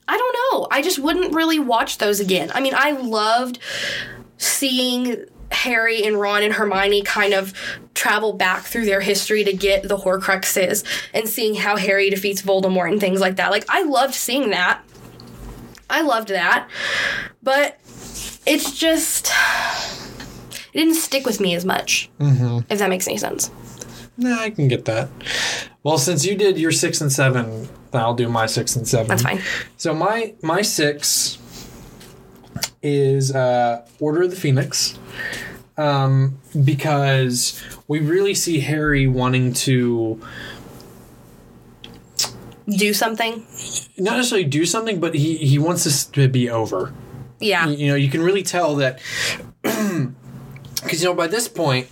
I 0.07 0.17
don't 0.17 0.37
know. 0.53 0.67
I 0.71 0.81
just 0.81 0.99
wouldn't 0.99 1.33
really 1.35 1.59
watch 1.59 1.97
those 1.97 2.19
again. 2.21 2.51
I 2.53 2.61
mean, 2.61 2.73
I 2.75 2.91
loved 2.91 3.59
seeing 4.37 5.25
Harry 5.51 6.03
and 6.03 6.19
Ron 6.19 6.43
and 6.43 6.53
Hermione 6.53 7.01
kind 7.01 7.33
of 7.33 7.53
travel 7.93 8.33
back 8.33 8.63
through 8.63 8.85
their 8.85 9.01
history 9.01 9.43
to 9.43 9.53
get 9.53 9.87
the 9.87 9.97
Horcruxes 9.97 10.83
and 11.13 11.27
seeing 11.27 11.55
how 11.55 11.77
Harry 11.77 12.09
defeats 12.09 12.41
Voldemort 12.41 12.91
and 12.91 12.99
things 12.99 13.19
like 13.21 13.37
that. 13.37 13.51
Like, 13.51 13.65
I 13.69 13.83
loved 13.83 14.13
seeing 14.13 14.49
that. 14.51 14.81
I 15.89 16.01
loved 16.01 16.29
that. 16.29 16.69
But 17.41 17.79
it's 18.45 18.77
just. 18.77 19.31
It 20.73 20.81
didn't 20.81 20.95
stick 20.95 21.25
with 21.25 21.39
me 21.39 21.55
as 21.55 21.65
much. 21.65 22.09
Mm-hmm. 22.19 22.71
If 22.71 22.79
that 22.79 22.89
makes 22.89 23.07
any 23.07 23.17
sense. 23.17 23.49
nah, 24.17 24.39
I 24.39 24.49
can 24.49 24.67
get 24.67 24.85
that. 24.85 25.09
Well, 25.83 25.97
since 25.97 26.25
you 26.25 26.35
did 26.35 26.59
your 26.59 26.71
six 26.71 27.01
and 27.01 27.11
seven, 27.11 27.67
I'll 27.93 28.13
do 28.13 28.27
my 28.29 28.45
six 28.45 28.75
and 28.75 28.87
seven. 28.87 29.07
That's 29.07 29.23
fine. 29.23 29.41
So 29.77 29.93
my 29.93 30.35
my 30.41 30.61
six 30.61 31.37
is 32.81 33.33
uh, 33.33 33.85
Order 33.99 34.23
of 34.23 34.29
the 34.31 34.35
Phoenix, 34.35 34.97
um, 35.77 36.39
because 36.63 37.61
we 37.87 37.99
really 37.99 38.33
see 38.33 38.59
Harry 38.61 39.07
wanting 39.07 39.53
to 39.53 40.19
Do 42.69 42.93
something. 42.93 43.45
not 43.97 44.17
necessarily 44.17 44.45
do 44.47 44.65
something, 44.65 44.99
but 44.99 45.15
he 45.15 45.37
he 45.37 45.57
wants 45.57 45.85
this 45.85 46.05
to 46.05 46.27
be 46.27 46.49
over. 46.49 46.93
Yeah. 47.39 47.67
you 47.67 47.87
know 47.87 47.95
you 47.95 48.09
can 48.09 48.21
really 48.21 48.43
tell 48.43 48.75
that 48.75 48.99
because 49.61 51.01
you 51.01 51.05
know 51.05 51.13
by 51.13 51.27
this 51.27 51.47
point 51.47 51.87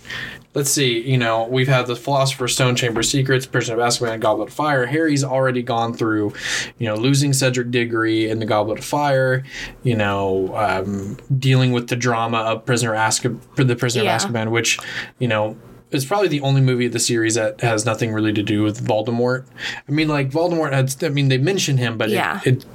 let's 0.56 0.70
see 0.70 1.00
you 1.08 1.18
know 1.18 1.44
we've 1.44 1.68
had 1.68 1.86
the 1.86 1.94
philosopher's 1.94 2.54
stone 2.54 2.74
chamber 2.74 3.00
of 3.00 3.06
secrets 3.06 3.44
prisoner 3.46 3.78
of 3.78 3.86
azkaban 3.86 4.18
goblet 4.18 4.48
of 4.48 4.54
fire 4.54 4.86
harry's 4.86 5.22
already 5.22 5.62
gone 5.62 5.92
through 5.92 6.32
you 6.78 6.86
know 6.88 6.94
losing 6.96 7.32
cedric 7.34 7.70
diggory 7.70 8.28
in 8.30 8.38
the 8.40 8.46
goblet 8.46 8.78
of 8.78 8.84
fire 8.84 9.44
you 9.82 9.94
know 9.94 10.56
um, 10.56 11.18
dealing 11.38 11.72
with 11.72 11.88
the 11.88 11.96
drama 11.96 12.38
of 12.38 12.64
prisoner 12.64 12.94
of 12.94 12.98
Azkaban, 13.00 13.38
the 13.68 13.76
prisoner 13.76 14.04
Yeah. 14.04 14.16
of 14.16 14.22
azkaban 14.22 14.50
which 14.50 14.78
you 15.18 15.28
know 15.28 15.56
is 15.92 16.04
probably 16.04 16.28
the 16.28 16.40
only 16.40 16.60
movie 16.62 16.86
of 16.86 16.92
the 16.92 16.98
series 16.98 17.34
that 17.36 17.60
has 17.60 17.84
nothing 17.86 18.12
really 18.12 18.32
to 18.32 18.42
do 18.42 18.64
with 18.64 18.84
Voldemort. 18.84 19.44
I 19.88 19.92
mean, 19.92 20.08
like 20.08 20.30
Voldemort 20.30 20.72
had. 20.72 20.92
I 21.04 21.10
mean, 21.10 21.28
they 21.28 21.38
mention 21.38 21.76
him, 21.76 21.96
but 21.96 22.10
Yeah. 22.10 22.40
it, 22.44 22.64
it 22.64 22.66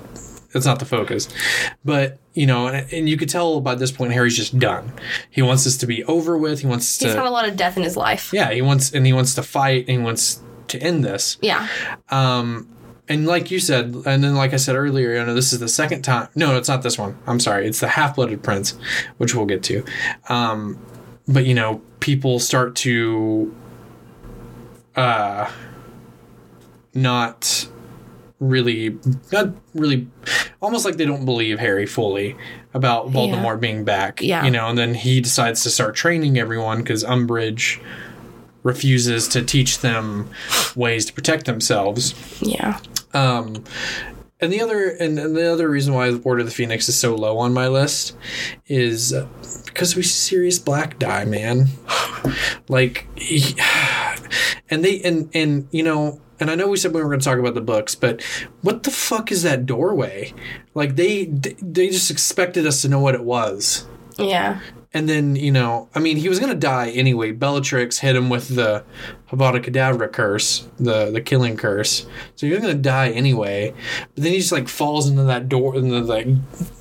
that's 0.53 0.65
not 0.65 0.79
the 0.79 0.85
focus. 0.85 1.27
But 1.83 2.19
you 2.33 2.45
know, 2.45 2.67
and, 2.67 2.91
and 2.93 3.09
you 3.09 3.17
could 3.17 3.29
tell 3.29 3.61
by 3.61 3.75
this 3.75 3.91
point 3.91 4.13
Harry's 4.13 4.35
just 4.37 4.57
done. 4.57 4.93
He 5.29 5.41
wants 5.41 5.63
this 5.63 5.77
to 5.77 5.87
be 5.87 6.03
over 6.05 6.37
with. 6.37 6.61
He 6.61 6.67
wants 6.67 6.97
to 6.99 7.05
He's 7.05 7.13
to, 7.13 7.19
had 7.19 7.27
a 7.27 7.31
lot 7.31 7.47
of 7.47 7.57
death 7.57 7.77
in 7.77 7.83
his 7.83 7.97
life. 7.97 8.31
yeah, 8.33 8.51
he 8.51 8.61
wants 8.61 8.93
and 8.93 9.05
he 9.05 9.13
wants 9.13 9.35
to 9.35 9.43
fight 9.43 9.87
and 9.87 9.99
he 9.99 10.03
wants 10.03 10.41
to 10.69 10.79
end 10.79 11.03
this. 11.03 11.37
Yeah. 11.41 11.67
Um, 12.09 12.67
and 13.09 13.25
like 13.27 13.51
you 13.51 13.59
said, 13.59 13.93
and 14.05 14.23
then 14.23 14.35
like 14.35 14.53
I 14.53 14.57
said 14.57 14.75
earlier, 14.75 15.13
you 15.15 15.25
know, 15.25 15.33
this 15.33 15.51
is 15.51 15.59
the 15.59 15.67
second 15.67 16.03
time. 16.03 16.29
No, 16.35 16.55
it's 16.55 16.69
not 16.69 16.81
this 16.81 16.97
one. 16.97 17.17
I'm 17.27 17.41
sorry. 17.41 17.67
It's 17.67 17.81
the 17.81 17.89
Half 17.89 18.15
Blooded 18.15 18.41
Prince, 18.41 18.77
which 19.17 19.35
we'll 19.35 19.45
get 19.45 19.63
to. 19.63 19.83
Um, 20.29 20.79
but 21.27 21.45
you 21.45 21.53
know, 21.53 21.81
people 21.99 22.39
start 22.39 22.75
to, 22.77 23.53
uh, 24.95 25.51
not 26.93 27.67
really, 28.41 28.97
not 29.31 29.53
really, 29.73 30.07
almost 30.61 30.83
like 30.83 30.97
they 30.97 31.05
don't 31.05 31.23
believe 31.23 31.59
Harry 31.59 31.85
fully 31.85 32.35
about 32.73 33.09
Voldemort 33.11 33.61
being 33.61 33.85
back. 33.85 34.21
Yeah. 34.21 34.43
You 34.43 34.51
know, 34.51 34.67
and 34.67 34.77
then 34.77 34.93
he 34.93 35.21
decides 35.21 35.63
to 35.63 35.69
start 35.69 35.95
training 35.95 36.37
everyone 36.37 36.79
because 36.79 37.05
Umbridge 37.05 37.79
refuses 38.63 39.27
to 39.29 39.43
teach 39.43 39.79
them 39.79 40.29
ways 40.75 41.05
to 41.05 41.13
protect 41.13 41.45
themselves. 41.45 42.13
Yeah. 42.41 42.79
Um, 43.13 43.63
and 44.41 44.51
the 44.51 44.61
other 44.61 44.89
and, 44.89 45.19
and 45.19 45.35
the 45.35 45.51
other 45.51 45.69
reason 45.69 45.93
why 45.93 46.11
Order 46.23 46.41
of 46.41 46.47
the 46.47 46.51
Phoenix 46.51 46.89
is 46.89 46.97
so 46.97 47.15
low 47.15 47.37
on 47.37 47.53
my 47.53 47.67
list 47.67 48.17
is 48.67 49.13
because 49.65 49.95
we 49.95 50.01
see 50.01 50.09
Sirius 50.09 50.57
Black 50.57 50.97
die, 50.97 51.25
man. 51.25 51.67
like, 52.67 53.07
he, 53.15 53.55
and 54.69 54.83
they 54.83 54.99
and 55.01 55.29
and 55.33 55.67
you 55.71 55.83
know. 55.83 56.19
And 56.41 56.49
I 56.49 56.55
know 56.55 56.67
we 56.67 56.77
said 56.77 56.93
we 56.93 57.01
were 57.01 57.07
going 57.07 57.19
to 57.19 57.23
talk 57.23 57.37
about 57.37 57.53
the 57.53 57.61
books, 57.61 57.93
but 57.93 58.21
what 58.61 58.81
the 58.81 58.91
fuck 58.91 59.31
is 59.31 59.43
that 59.43 59.67
doorway? 59.67 60.33
Like 60.73 60.95
they 60.95 61.25
they 61.25 61.89
just 61.89 62.09
expected 62.09 62.65
us 62.65 62.81
to 62.81 62.89
know 62.89 62.99
what 62.99 63.13
it 63.13 63.23
was. 63.23 63.85
Yeah. 64.17 64.59
And 64.93 65.07
then, 65.07 65.37
you 65.37 65.51
know, 65.51 65.87
I 65.95 65.99
mean, 65.99 66.17
he 66.17 66.27
was 66.27 66.39
going 66.39 66.51
to 66.51 66.59
die 66.59 66.89
anyway. 66.89 67.31
Bellatrix 67.31 67.99
hit 67.99 68.15
him 68.15 68.29
with 68.29 68.55
the 68.55 68.83
Avada 69.29 69.63
Kedavra 69.63 70.11
curse, 70.11 70.67
the 70.79 71.11
the 71.11 71.21
killing 71.21 71.55
curse. 71.55 72.07
So 72.35 72.47
he 72.47 72.51
was 72.51 72.61
going 72.61 72.75
to 72.75 72.81
die 72.81 73.11
anyway. 73.11 73.73
But 74.15 74.23
then 74.23 74.33
he 74.33 74.39
just 74.39 74.51
like 74.51 74.67
falls 74.67 75.07
into 75.07 75.23
that 75.23 75.47
door, 75.47 75.75
in 75.75 75.89
the 75.89 76.01
like, 76.01 76.27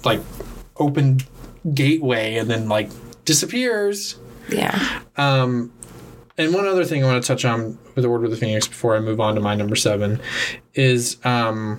like 0.04 0.20
open 0.76 1.20
gateway, 1.72 2.36
and 2.36 2.50
then 2.50 2.68
like 2.68 2.90
disappears. 3.26 4.16
Yeah. 4.48 5.02
Um, 5.16 5.72
and 6.40 6.54
one 6.54 6.66
other 6.66 6.84
thing 6.84 7.04
I 7.04 7.06
want 7.06 7.22
to 7.22 7.26
touch 7.26 7.44
on 7.44 7.78
with 7.94 8.02
the 8.04 8.08
Order 8.08 8.24
of 8.26 8.30
the 8.30 8.36
Phoenix 8.36 8.66
before 8.66 8.96
I 8.96 9.00
move 9.00 9.20
on 9.20 9.34
to 9.34 9.40
my 9.40 9.54
number 9.54 9.76
seven 9.76 10.20
is 10.74 11.16
um, 11.24 11.78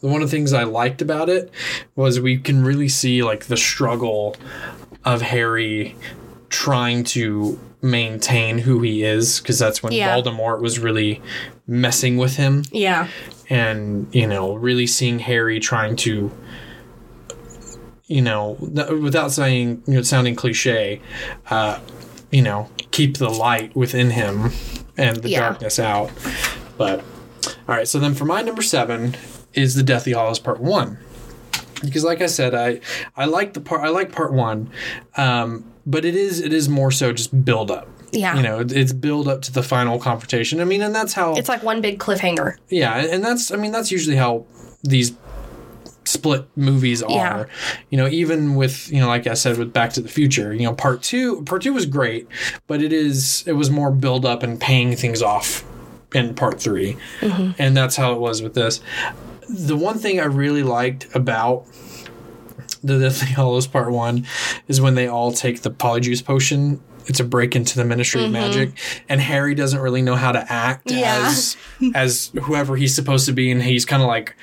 one 0.00 0.22
of 0.22 0.28
the 0.30 0.36
things 0.36 0.52
I 0.52 0.64
liked 0.64 1.02
about 1.02 1.28
it 1.28 1.50
was 1.96 2.20
we 2.20 2.38
can 2.38 2.64
really 2.64 2.88
see 2.88 3.22
like 3.22 3.46
the 3.46 3.56
struggle 3.56 4.36
of 5.04 5.22
Harry 5.22 5.96
trying 6.48 7.04
to 7.04 7.58
maintain 7.82 8.58
who 8.58 8.80
he 8.82 9.02
is 9.02 9.40
because 9.40 9.58
that's 9.58 9.82
when 9.82 9.92
Yeah. 9.92 10.14
Voldemort 10.16 10.60
was 10.60 10.78
really 10.78 11.22
messing 11.66 12.18
with 12.18 12.36
him 12.36 12.64
Yeah. 12.72 13.08
and 13.48 14.06
you 14.14 14.26
know 14.26 14.54
really 14.54 14.86
seeing 14.86 15.18
Harry 15.20 15.60
trying 15.60 15.96
to 15.96 16.30
you 18.06 18.20
know 18.20 18.56
without 18.60 19.30
saying 19.32 19.82
you 19.86 19.94
know 19.94 20.02
sounding 20.02 20.34
cliche 20.34 21.00
uh 21.48 21.78
you 22.30 22.42
know 22.42 22.68
keep 22.90 23.18
the 23.18 23.28
light 23.30 23.74
within 23.76 24.10
him 24.10 24.50
and 24.96 25.18
the 25.18 25.30
Yeah. 25.30 25.40
darkness 25.40 25.78
out 25.78 26.10
but 26.78 27.00
all 27.68 27.74
right 27.76 27.88
so 27.88 27.98
then 27.98 28.14
for 28.14 28.24
my 28.24 28.42
number 28.42 28.62
7 28.62 29.16
is 29.54 29.74
the 29.74 29.82
Deathly 29.82 30.12
Hallows 30.12 30.38
part 30.38 30.60
1 30.60 30.98
because 31.82 32.04
like 32.04 32.20
I 32.20 32.26
said 32.26 32.54
I 32.54 32.80
I 33.16 33.24
like 33.24 33.54
the 33.54 33.60
part 33.60 33.82
I 33.82 33.88
like 33.88 34.12
part 34.12 34.32
1 34.32 34.70
um 35.16 35.64
but 35.86 36.04
it 36.04 36.14
is 36.14 36.40
it 36.40 36.52
is 36.52 36.68
more 36.68 36.90
so 36.90 37.12
just 37.12 37.44
build 37.44 37.70
up 37.70 37.88
Yeah. 38.12 38.36
You 38.36 38.42
know, 38.42 38.58
it's 38.68 38.92
build 38.92 39.28
up 39.28 39.40
to 39.42 39.52
the 39.52 39.62
final 39.62 39.98
confrontation. 40.00 40.60
I 40.60 40.64
mean, 40.64 40.82
and 40.82 40.92
that's 40.92 41.12
how 41.14 41.34
It's 41.36 41.48
like 41.48 41.62
one 41.62 41.80
big 41.80 41.98
cliffhanger. 42.00 42.56
yeah, 42.68 42.96
and 42.96 43.22
that's 43.24 43.52
I 43.52 43.56
mean 43.56 43.70
that's 43.72 43.90
usually 43.92 44.16
how 44.16 44.44
these 44.82 45.12
split 46.10 46.46
movies 46.56 47.02
are. 47.02 47.10
Yeah. 47.10 47.44
You 47.90 47.98
know, 47.98 48.08
even 48.08 48.56
with 48.56 48.90
you 48.92 49.00
know, 49.00 49.08
like 49.08 49.26
I 49.26 49.34
said, 49.34 49.58
with 49.58 49.72
Back 49.72 49.92
to 49.94 50.00
the 50.00 50.08
Future, 50.08 50.52
you 50.52 50.62
know, 50.62 50.74
part 50.74 51.02
two, 51.02 51.42
part 51.42 51.62
two 51.62 51.72
was 51.72 51.86
great, 51.86 52.26
but 52.66 52.82
it 52.82 52.92
is 52.92 53.44
it 53.46 53.52
was 53.52 53.70
more 53.70 53.90
build 53.90 54.24
up 54.24 54.42
and 54.42 54.60
paying 54.60 54.96
things 54.96 55.22
off 55.22 55.64
in 56.12 56.34
part 56.34 56.60
3 56.60 56.96
mm-hmm. 57.20 57.50
and 57.56 57.76
that's 57.76 57.94
how 57.94 58.12
it 58.12 58.18
was 58.18 58.42
with 58.42 58.54
this. 58.54 58.80
The 59.48 59.76
one 59.76 59.98
thing 59.98 60.18
I 60.20 60.24
really 60.24 60.64
liked 60.64 61.06
about 61.14 61.66
the 62.82 62.98
Deathly 62.98 63.28
Hallows 63.34 63.66
Part 63.66 63.92
One 63.92 64.26
is 64.68 64.80
when 64.80 64.94
they 64.94 65.06
all 65.06 65.32
take 65.32 65.62
the 65.62 65.70
polyjuice 65.70 66.24
potion. 66.24 66.80
It's 67.06 67.20
a 67.20 67.24
break 67.24 67.56
into 67.56 67.76
the 67.76 67.84
Ministry 67.84 68.20
of 68.20 68.26
mm-hmm. 68.26 68.32
Magic, 68.34 68.72
and 69.08 69.20
Harry 69.20 69.54
doesn't 69.54 69.80
really 69.80 70.02
know 70.02 70.16
how 70.16 70.32
to 70.32 70.52
act 70.52 70.90
Yeah. 70.90 71.26
as 71.26 71.56
as 71.94 72.30
whoever 72.42 72.76
he's 72.76 72.94
supposed 72.94 73.26
to 73.26 73.32
be, 73.32 73.50
and 73.50 73.62
he's 73.62 73.84
kind 73.84 74.02
of 74.02 74.08
like 74.08 74.36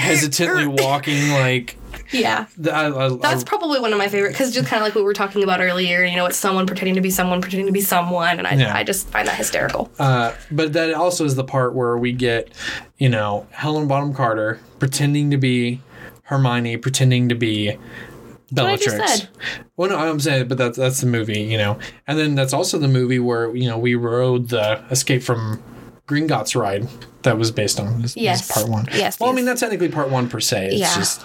hesitantly 0.00 0.66
walking, 0.82 1.30
like 1.30 1.76
Yeah. 2.12 2.46
I, 2.72 2.86
I, 2.86 3.08
That's 3.20 3.42
I- 3.42 3.46
probably 3.46 3.78
one 3.80 3.92
of 3.92 3.98
my 3.98 4.08
favorite 4.08 4.32
because 4.32 4.52
just 4.52 4.66
kind 4.68 4.80
of 4.82 4.86
like 4.86 4.94
what 4.94 5.02
we 5.02 5.04
were 5.06 5.14
talking 5.14 5.42
about 5.42 5.60
earlier. 5.60 6.02
You 6.04 6.16
know, 6.16 6.26
it's 6.26 6.36
someone 6.36 6.66
pretending 6.66 6.94
to 6.96 7.00
be 7.00 7.10
someone, 7.10 7.40
pretending 7.40 7.66
to 7.66 7.72
be 7.72 7.80
someone, 7.80 8.38
and 8.38 8.46
I, 8.46 8.54
Yeah. 8.54 8.74
I 8.74 8.82
just 8.84 9.08
find 9.08 9.28
that 9.28 9.36
hysterical. 9.36 9.90
Uh, 9.98 10.32
but 10.50 10.72
that 10.72 10.92
also 10.94 11.24
is 11.24 11.34
the 11.36 11.44
part 11.44 11.74
where 11.74 11.96
we 11.96 12.12
get, 12.12 12.50
you 12.98 13.08
know, 13.08 13.46
Helena 13.52 13.86
Bonham 13.86 14.14
Carter 14.14 14.60
pretending 14.78 15.30
to 15.30 15.36
be 15.36 15.80
Hermione, 16.24 16.76
pretending 16.78 17.28
to 17.28 17.34
be 17.34 17.68
what 17.70 17.76
I 17.76 18.76
Bellatrix. 18.76 18.84
just 18.96 19.18
said. 19.20 19.28
Well, 19.76 19.90
no, 19.90 19.96
I'm 19.96 20.18
saying, 20.20 20.48
but 20.48 20.58
that's 20.58 20.76
that's 20.76 21.00
the 21.00 21.06
movie, 21.06 21.40
you 21.42 21.56
know, 21.58 21.78
and 22.08 22.18
then 22.18 22.34
that's 22.34 22.52
also 22.52 22.78
the 22.78 22.88
movie 22.88 23.18
where 23.20 23.54
you 23.54 23.68
know 23.68 23.78
we 23.78 23.94
rode 23.94 24.48
the 24.48 24.82
Escape 24.90 25.22
from 25.22 25.62
Gringotts 26.10 26.60
ride 26.60 26.88
that 27.22 27.38
was 27.38 27.50
based 27.50 27.78
on 27.78 28.02
this, 28.02 28.14
this 28.14 28.22
Yes. 28.22 28.50
part 28.52 28.68
one. 28.68 28.86
Yes, 28.92 29.20
Well, 29.20 29.30
I 29.30 29.32
mean 29.32 29.44
that's 29.44 29.60
technically 29.60 29.90
part 29.90 30.10
one 30.10 30.28
per 30.28 30.40
se. 30.40 30.68
It's 30.68 30.80
Yeah. 30.80 30.94
just 30.96 31.22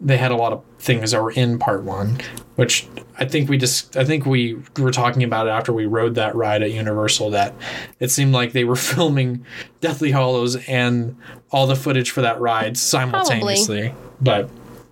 they 0.00 0.16
had 0.16 0.30
a 0.30 0.36
lot 0.36 0.52
of 0.52 0.62
things 0.78 1.10
that 1.10 1.22
were 1.22 1.30
in 1.32 1.58
part 1.58 1.82
one, 1.84 2.18
which 2.56 2.86
I 3.18 3.24
think 3.26 3.48
we 3.50 3.58
just 3.58 3.96
I 3.96 4.04
think 4.04 4.24
we 4.24 4.56
were 4.78 4.90
talking 4.92 5.22
about 5.22 5.46
it 5.48 5.50
after 5.50 5.72
we 5.72 5.84
rode 5.86 6.14
that 6.14 6.34
ride 6.34 6.62
at 6.62 6.70
Universal 6.72 7.30
that 7.30 7.54
it 8.00 8.10
seemed 8.10 8.32
like 8.32 8.52
they 8.52 8.64
were 8.64 8.76
filming 8.92 9.44
Deathly 9.80 10.12
Hallows 10.12 10.56
and 10.68 11.16
all 11.50 11.66
the 11.66 11.76
footage 11.76 12.10
for 12.10 12.22
that 12.22 12.40
ride 12.40 12.76
simultaneously. 12.78 13.92
But 14.20 14.48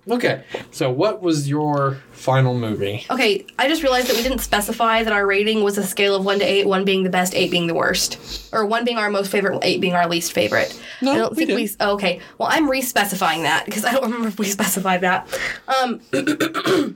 okay, 0.09 0.43
so 0.71 0.89
what 0.91 1.21
was 1.21 1.47
your 1.49 1.97
final 2.11 2.53
movie? 2.57 3.05
Okay, 3.09 3.45
I 3.59 3.67
just 3.67 3.83
realized 3.83 4.07
that 4.07 4.15
we 4.15 4.23
didn't 4.23 4.39
specify 4.39 5.03
that 5.03 5.13
our 5.13 5.25
rating 5.25 5.63
was 5.63 5.77
a 5.77 5.83
scale 5.83 6.15
of 6.15 6.25
one 6.25 6.39
to 6.39 6.45
eight, 6.45 6.67
one 6.67 6.85
being 6.85 7.03
the 7.03 7.09
best, 7.09 7.33
eight 7.35 7.51
being 7.51 7.67
the 7.67 7.73
worst, 7.73 8.49
or 8.53 8.65
one 8.65 8.83
being 8.85 8.97
our 8.97 9.09
most 9.09 9.31
favorite, 9.31 9.59
eight 9.63 9.81
being 9.81 9.93
our 9.93 10.07
least 10.07 10.33
favorite. 10.33 10.79
No, 11.01 11.11
I 11.11 11.17
don't 11.17 11.31
we 11.31 11.45
think 11.45 11.57
we. 11.57 11.67
did. 11.67 11.75
oh, 11.79 11.93
okay, 11.93 12.19
well, 12.37 12.49
I'm 12.51 12.69
re-specifying 12.69 13.43
that 13.43 13.65
because 13.65 13.85
I 13.85 13.91
don't 13.93 14.03
remember 14.05 14.27
if 14.27 14.39
we 14.39 14.45
specified 14.45 15.01
that. 15.01 15.27
Um, 15.67 16.01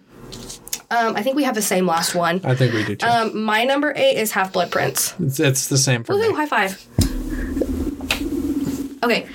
um, 0.92 1.16
I 1.16 1.22
think 1.24 1.36
we 1.36 1.44
have 1.44 1.56
the 1.56 1.62
same 1.62 1.86
last 1.88 2.16
one. 2.16 2.42
I 2.44 2.56
think 2.56 2.74
we 2.74 2.84
do 2.86 2.96
too. 2.96 3.06
Um, 3.08 3.44
my 3.44 3.64
number 3.64 3.94
eight 3.96 4.18
is 4.18 4.32
Half 4.32 4.54
Blood 4.54 4.72
Prince. 4.72 5.14
it's, 5.20 5.40
it's 5.40 5.68
the 5.68 5.78
same 5.78 6.04
for 6.04 6.14
Woohoo! 6.14 6.30
me. 6.30 6.36
High 6.36 6.46
five. 6.46 6.86
Okay, 9.06 9.28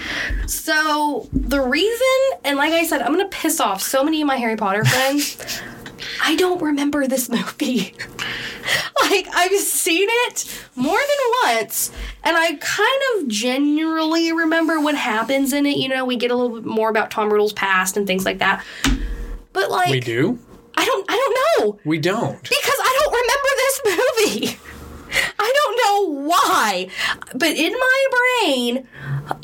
so 0.49 1.29
the 1.33 1.61
reason, 1.61 2.07
and 2.45 2.59
like 2.59 2.73
I 2.73 2.85
said, 2.85 3.03
I'm 3.03 3.13
gonna 3.13 3.29
piss 3.29 3.61
off 3.61 3.81
so 3.81 4.03
many 4.03 4.21
of 4.21 4.27
my 4.27 4.35
Harry 4.37 4.57
Potter 4.57 4.85
friends. 4.85 5.63
I 6.25 6.35
don't 6.35 6.61
remember 6.61 7.07
this 7.07 7.29
movie. 7.29 7.95
like 9.03 9.29
I've 9.33 9.53
seen 9.61 10.09
it 10.11 10.67
more 10.75 10.99
than 10.99 11.55
once, 11.57 11.93
and 12.25 12.37
I 12.37 12.55
kind 12.57 13.03
of 13.23 13.29
generally 13.29 14.33
remember 14.33 14.81
what 14.81 14.97
happens 14.97 15.53
in 15.53 15.67
it. 15.67 15.77
You 15.77 15.89
know, 15.89 16.05
we 16.05 16.17
get 16.17 16.33
a 16.33 16.35
little 16.35 16.57
bit 16.61 16.65
more 16.67 16.91
about 16.91 17.13
Tom 17.13 17.31
Riddle's 17.33 17.53
past 17.53 17.97
and 17.97 18.09
things 18.09 18.25
like 18.25 18.39
that. 18.39 18.65
But 19.53 19.71
like, 19.71 19.91
We 19.91 20.01
do? 20.01 20.37
I 20.77 20.85
don't, 20.85 21.07
I 21.09 21.17
don't 21.17 21.65
know 21.65 21.81
We 21.85 21.99
don't. 21.99 22.43
because 22.43 22.79
I 22.81 22.99
don't 23.01 23.13
remember 23.23 24.47
this 24.47 24.57
movie. 24.57 24.61
Know 25.91 26.05
why, 26.07 26.89
but 27.35 27.51
in 27.51 27.73
my 27.73 28.07
brain, 28.45 28.89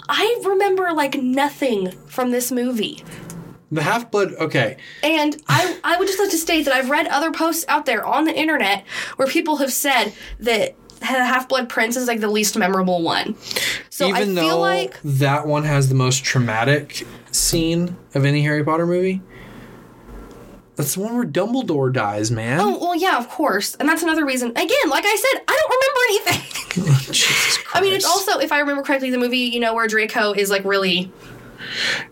I 0.08 0.40
remember 0.44 0.92
like 0.92 1.16
nothing 1.16 1.90
from 2.06 2.30
this 2.30 2.52
movie. 2.52 3.02
The 3.72 3.82
Half 3.82 4.10
Blood, 4.12 4.34
okay. 4.34 4.76
And 5.02 5.42
I, 5.48 5.78
I 5.82 5.96
would 5.96 6.06
just 6.06 6.20
like 6.20 6.30
to 6.30 6.38
state 6.38 6.64
that 6.66 6.74
I've 6.74 6.88
read 6.90 7.08
other 7.08 7.32
posts 7.32 7.64
out 7.68 7.84
there 7.86 8.04
on 8.04 8.24
the 8.24 8.34
internet 8.34 8.84
where 9.16 9.26
people 9.26 9.56
have 9.56 9.72
said 9.72 10.12
that 10.40 10.76
the 11.00 11.06
Half 11.06 11.48
Blood 11.48 11.68
Prince 11.68 11.96
is 11.96 12.06
like 12.06 12.20
the 12.20 12.30
least 12.30 12.56
memorable 12.56 13.02
one. 13.02 13.36
So 13.90 14.06
Even 14.06 14.38
I 14.38 14.40
feel 14.42 14.50
though 14.50 14.60
like 14.60 15.00
that 15.02 15.46
one 15.46 15.64
has 15.64 15.88
the 15.88 15.94
most 15.94 16.24
traumatic 16.24 17.06
scene 17.32 17.96
of 18.14 18.24
any 18.24 18.42
Harry 18.42 18.64
Potter 18.64 18.86
movie, 18.86 19.20
that's 20.76 20.94
the 20.94 21.00
one 21.00 21.16
where 21.16 21.24
Dumbledore 21.24 21.90
dies, 21.90 22.30
man. 22.30 22.60
Oh, 22.60 22.78
well, 22.78 22.94
yeah, 22.94 23.16
of 23.16 23.28
course. 23.30 23.74
And 23.76 23.88
that's 23.88 24.02
another 24.02 24.26
reason. 24.26 24.50
Again, 24.50 24.88
like 24.88 25.04
I 25.06 25.16
said, 25.16 25.42
I 25.48 25.58
don't 25.58 25.72
remember 25.76 26.36
anything. 26.36 27.12
Jesus 27.12 27.56
Christ. 27.58 27.68
I 27.74 27.80
mean, 27.80 27.94
it's 27.94 28.04
also, 28.04 28.38
if 28.38 28.52
I 28.52 28.60
remember 28.60 28.82
correctly, 28.82 29.10
the 29.10 29.18
movie, 29.18 29.38
you 29.38 29.58
know, 29.58 29.74
where 29.74 29.88
Draco 29.88 30.32
is 30.32 30.50
like 30.50 30.64
really 30.64 31.10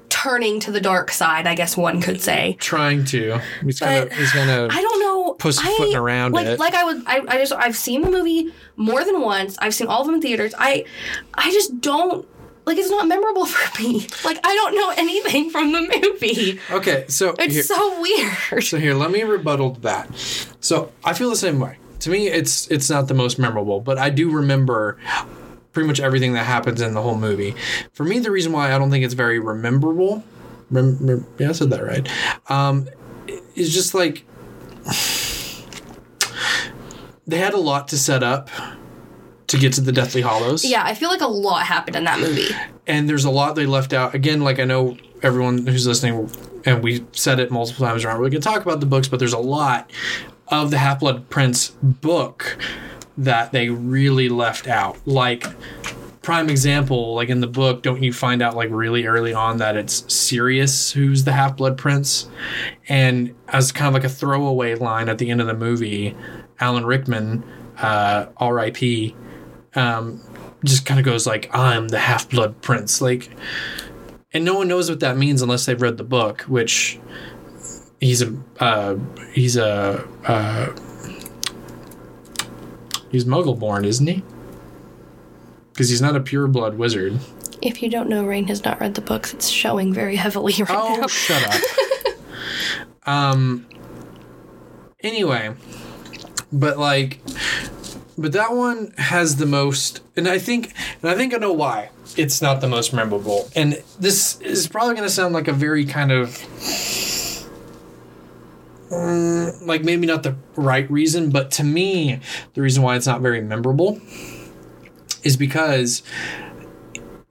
turning 0.08 0.58
to 0.60 0.70
the 0.70 0.80
dark 0.80 1.10
side, 1.10 1.46
I 1.46 1.54
guess 1.54 1.76
one 1.76 2.00
could 2.00 2.22
say. 2.22 2.56
trying 2.58 3.04
to. 3.06 3.38
He's 3.62 3.80
gonna. 3.80 4.08
He's 4.14 4.32
gonna. 4.32 4.68
I 4.70 4.80
don't 4.80 5.00
know. 5.00 5.34
Pussyfooting 5.34 5.94
around 5.94 6.32
like, 6.32 6.46
it. 6.46 6.58
Like 6.58 6.72
I 6.72 6.84
would, 6.84 7.02
I, 7.06 7.22
I 7.28 7.38
just, 7.38 7.52
I've 7.52 7.76
seen 7.76 8.00
the 8.00 8.10
movie 8.10 8.50
more 8.76 9.04
than 9.04 9.20
once. 9.20 9.58
I've 9.58 9.74
seen 9.74 9.88
all 9.88 10.00
of 10.00 10.06
them 10.06 10.14
in 10.14 10.22
theaters. 10.22 10.54
I, 10.56 10.86
I 11.34 11.50
just 11.50 11.82
don't. 11.82 12.26
Like 12.66 12.78
it's 12.78 12.90
not 12.90 13.06
memorable 13.06 13.46
for 13.54 13.82
me. 13.82 14.06
Like 14.24 14.38
I 14.44 14.54
don't 14.54 14.74
know 14.74 14.90
anything 14.96 15.50
from 15.50 15.72
the 15.72 15.80
movie. 16.02 16.58
Okay, 16.70 17.04
so 17.08 17.34
It's 17.38 17.54
here, 17.54 17.62
so 17.62 18.00
weird. 18.00 18.64
so 18.64 18.78
here, 18.78 18.94
let 18.94 19.10
me 19.10 19.22
rebuttal 19.22 19.72
that. 19.82 20.08
So 20.60 20.90
I 21.04 21.12
feel 21.14 21.30
the 21.30 21.36
same 21.36 21.60
way. 21.60 21.78
To 22.00 22.10
me, 22.10 22.28
it's 22.28 22.66
it's 22.70 22.88
not 22.90 23.08
the 23.08 23.14
most 23.14 23.38
memorable, 23.38 23.80
but 23.80 23.98
I 23.98 24.10
do 24.10 24.30
remember 24.30 24.98
pretty 25.72 25.86
much 25.88 26.00
everything 26.00 26.34
that 26.34 26.44
happens 26.46 26.80
in 26.80 26.94
the 26.94 27.02
whole 27.02 27.16
movie. 27.18 27.54
For 27.92 28.04
me, 28.04 28.18
the 28.18 28.30
reason 28.30 28.52
why 28.52 28.72
I 28.74 28.78
don't 28.78 28.90
think 28.90 29.04
it's 29.04 29.14
very 29.14 29.38
rememberable, 29.40 30.22
rem, 30.70 30.98
rem- 31.00 31.26
yeah, 31.38 31.48
I 31.48 31.52
said 31.52 31.70
that 31.70 31.82
right, 31.84 32.08
um, 32.50 32.88
is 33.56 33.72
just 33.74 33.92
like 33.94 34.24
they 37.26 37.38
had 37.38 37.54
a 37.54 37.58
lot 37.58 37.88
to 37.88 37.98
set 37.98 38.22
up 38.22 38.48
to 39.48 39.58
get 39.58 39.72
to 39.74 39.80
the 39.80 39.92
Deathly 39.92 40.22
Hallows. 40.22 40.64
Yeah, 40.64 40.84
I 40.84 40.94
feel 40.94 41.08
like 41.08 41.20
a 41.20 41.26
lot 41.26 41.66
happened 41.66 41.96
in 41.96 42.04
that 42.04 42.20
movie. 42.20 42.48
and 42.86 43.08
there's 43.08 43.24
a 43.24 43.30
lot 43.30 43.54
they 43.54 43.66
left 43.66 43.92
out. 43.92 44.14
Again, 44.14 44.40
like 44.40 44.58
I 44.58 44.64
know 44.64 44.96
everyone 45.22 45.66
who's 45.66 45.86
listening, 45.86 46.30
and 46.64 46.82
we 46.82 47.04
said 47.12 47.38
it 47.40 47.50
multiple 47.50 47.86
times 47.86 48.04
around. 48.04 48.20
We 48.20 48.30
can 48.30 48.40
talk 48.40 48.62
about 48.62 48.80
the 48.80 48.86
books, 48.86 49.08
but 49.08 49.18
there's 49.18 49.32
a 49.32 49.38
lot 49.38 49.90
of 50.48 50.70
the 50.70 50.78
Half 50.78 51.00
Blood 51.00 51.28
Prince 51.30 51.70
book 51.82 52.58
that 53.16 53.52
they 53.52 53.68
really 53.70 54.28
left 54.28 54.66
out. 54.66 54.98
Like 55.06 55.46
prime 56.22 56.48
example, 56.48 57.14
like 57.14 57.28
in 57.28 57.40
the 57.40 57.46
book, 57.46 57.82
don't 57.82 58.02
you 58.02 58.12
find 58.12 58.42
out 58.42 58.56
like 58.56 58.70
really 58.70 59.06
early 59.06 59.34
on 59.34 59.58
that 59.58 59.76
it's 59.76 60.12
Sirius 60.12 60.92
who's 60.92 61.24
the 61.24 61.32
Half 61.32 61.56
Blood 61.56 61.76
Prince, 61.78 62.28
and 62.88 63.34
as 63.48 63.72
kind 63.72 63.88
of 63.88 63.94
like 63.94 64.04
a 64.04 64.08
throwaway 64.08 64.74
line 64.74 65.08
at 65.08 65.18
the 65.18 65.30
end 65.30 65.40
of 65.40 65.46
the 65.46 65.54
movie, 65.54 66.16
Alan 66.60 66.84
Rickman, 66.86 67.44
uh, 67.78 68.26
R.I.P 68.38 69.14
um, 69.74 70.20
just 70.64 70.86
kind 70.86 70.98
of 71.00 71.04
goes 71.06 71.26
like, 71.26 71.50
"I'm 71.54 71.88
the 71.88 71.98
Half 71.98 72.30
Blood 72.30 72.60
Prince," 72.62 73.00
like, 73.00 73.30
and 74.32 74.44
no 74.44 74.54
one 74.54 74.68
knows 74.68 74.88
what 74.90 75.00
that 75.00 75.16
means 75.16 75.42
unless 75.42 75.66
they've 75.66 75.80
read 75.80 75.96
the 75.96 76.04
book. 76.04 76.42
Which 76.42 76.98
he's 78.00 78.22
a 78.22 78.34
uh, 78.60 78.96
he's 79.32 79.56
a 79.56 80.06
uh, 80.26 80.72
he's 83.10 83.24
Muggle 83.24 83.58
born, 83.58 83.84
isn't 83.84 84.06
he? 84.06 84.22
Because 85.72 85.88
he's 85.88 86.00
not 86.02 86.14
a 86.16 86.20
pure 86.20 86.46
blood 86.46 86.76
wizard. 86.78 87.18
If 87.62 87.82
you 87.82 87.88
don't 87.88 88.08
know, 88.08 88.24
Rain 88.24 88.46
has 88.48 88.64
not 88.64 88.78
read 88.80 88.94
the 88.94 89.00
books. 89.00 89.32
It's 89.34 89.48
showing 89.48 89.92
very 89.92 90.16
heavily 90.16 90.52
right 90.58 90.68
Oh, 90.70 90.96
now. 91.00 91.06
shut 91.06 91.46
up. 91.48 91.60
um. 93.06 93.66
Anyway, 95.00 95.54
but 96.52 96.78
like, 96.78 97.20
but 98.16 98.32
that 98.32 98.52
one 98.54 98.92
has 98.98 99.36
the 99.36 99.46
most, 99.46 100.00
and 100.16 100.28
I 100.28 100.38
think, 100.38 100.72
and 101.02 101.10
I 101.10 101.14
think 101.14 101.34
I 101.34 101.38
know 101.38 101.52
why 101.52 101.90
it's 102.16 102.40
not 102.40 102.60
the 102.60 102.68
most 102.68 102.92
memorable. 102.92 103.48
And 103.56 103.82
this 103.98 104.40
is 104.40 104.68
probably 104.68 104.94
going 104.94 105.06
to 105.08 105.12
sound 105.14 105.34
like 105.34 105.48
a 105.48 105.52
very 105.52 105.84
kind 105.84 106.12
of. 106.12 106.28
mm, 108.90 109.66
Like 109.66 109.82
maybe 109.84 110.06
not 110.06 110.22
the 110.22 110.36
right 110.56 110.90
reason, 110.90 111.30
but 111.30 111.50
to 111.52 111.64
me, 111.64 112.20
the 112.54 112.62
reason 112.62 112.82
why 112.82 112.96
it's 112.96 113.06
not 113.06 113.20
very 113.20 113.40
memorable 113.40 114.00
is 115.22 115.36
because 115.36 116.02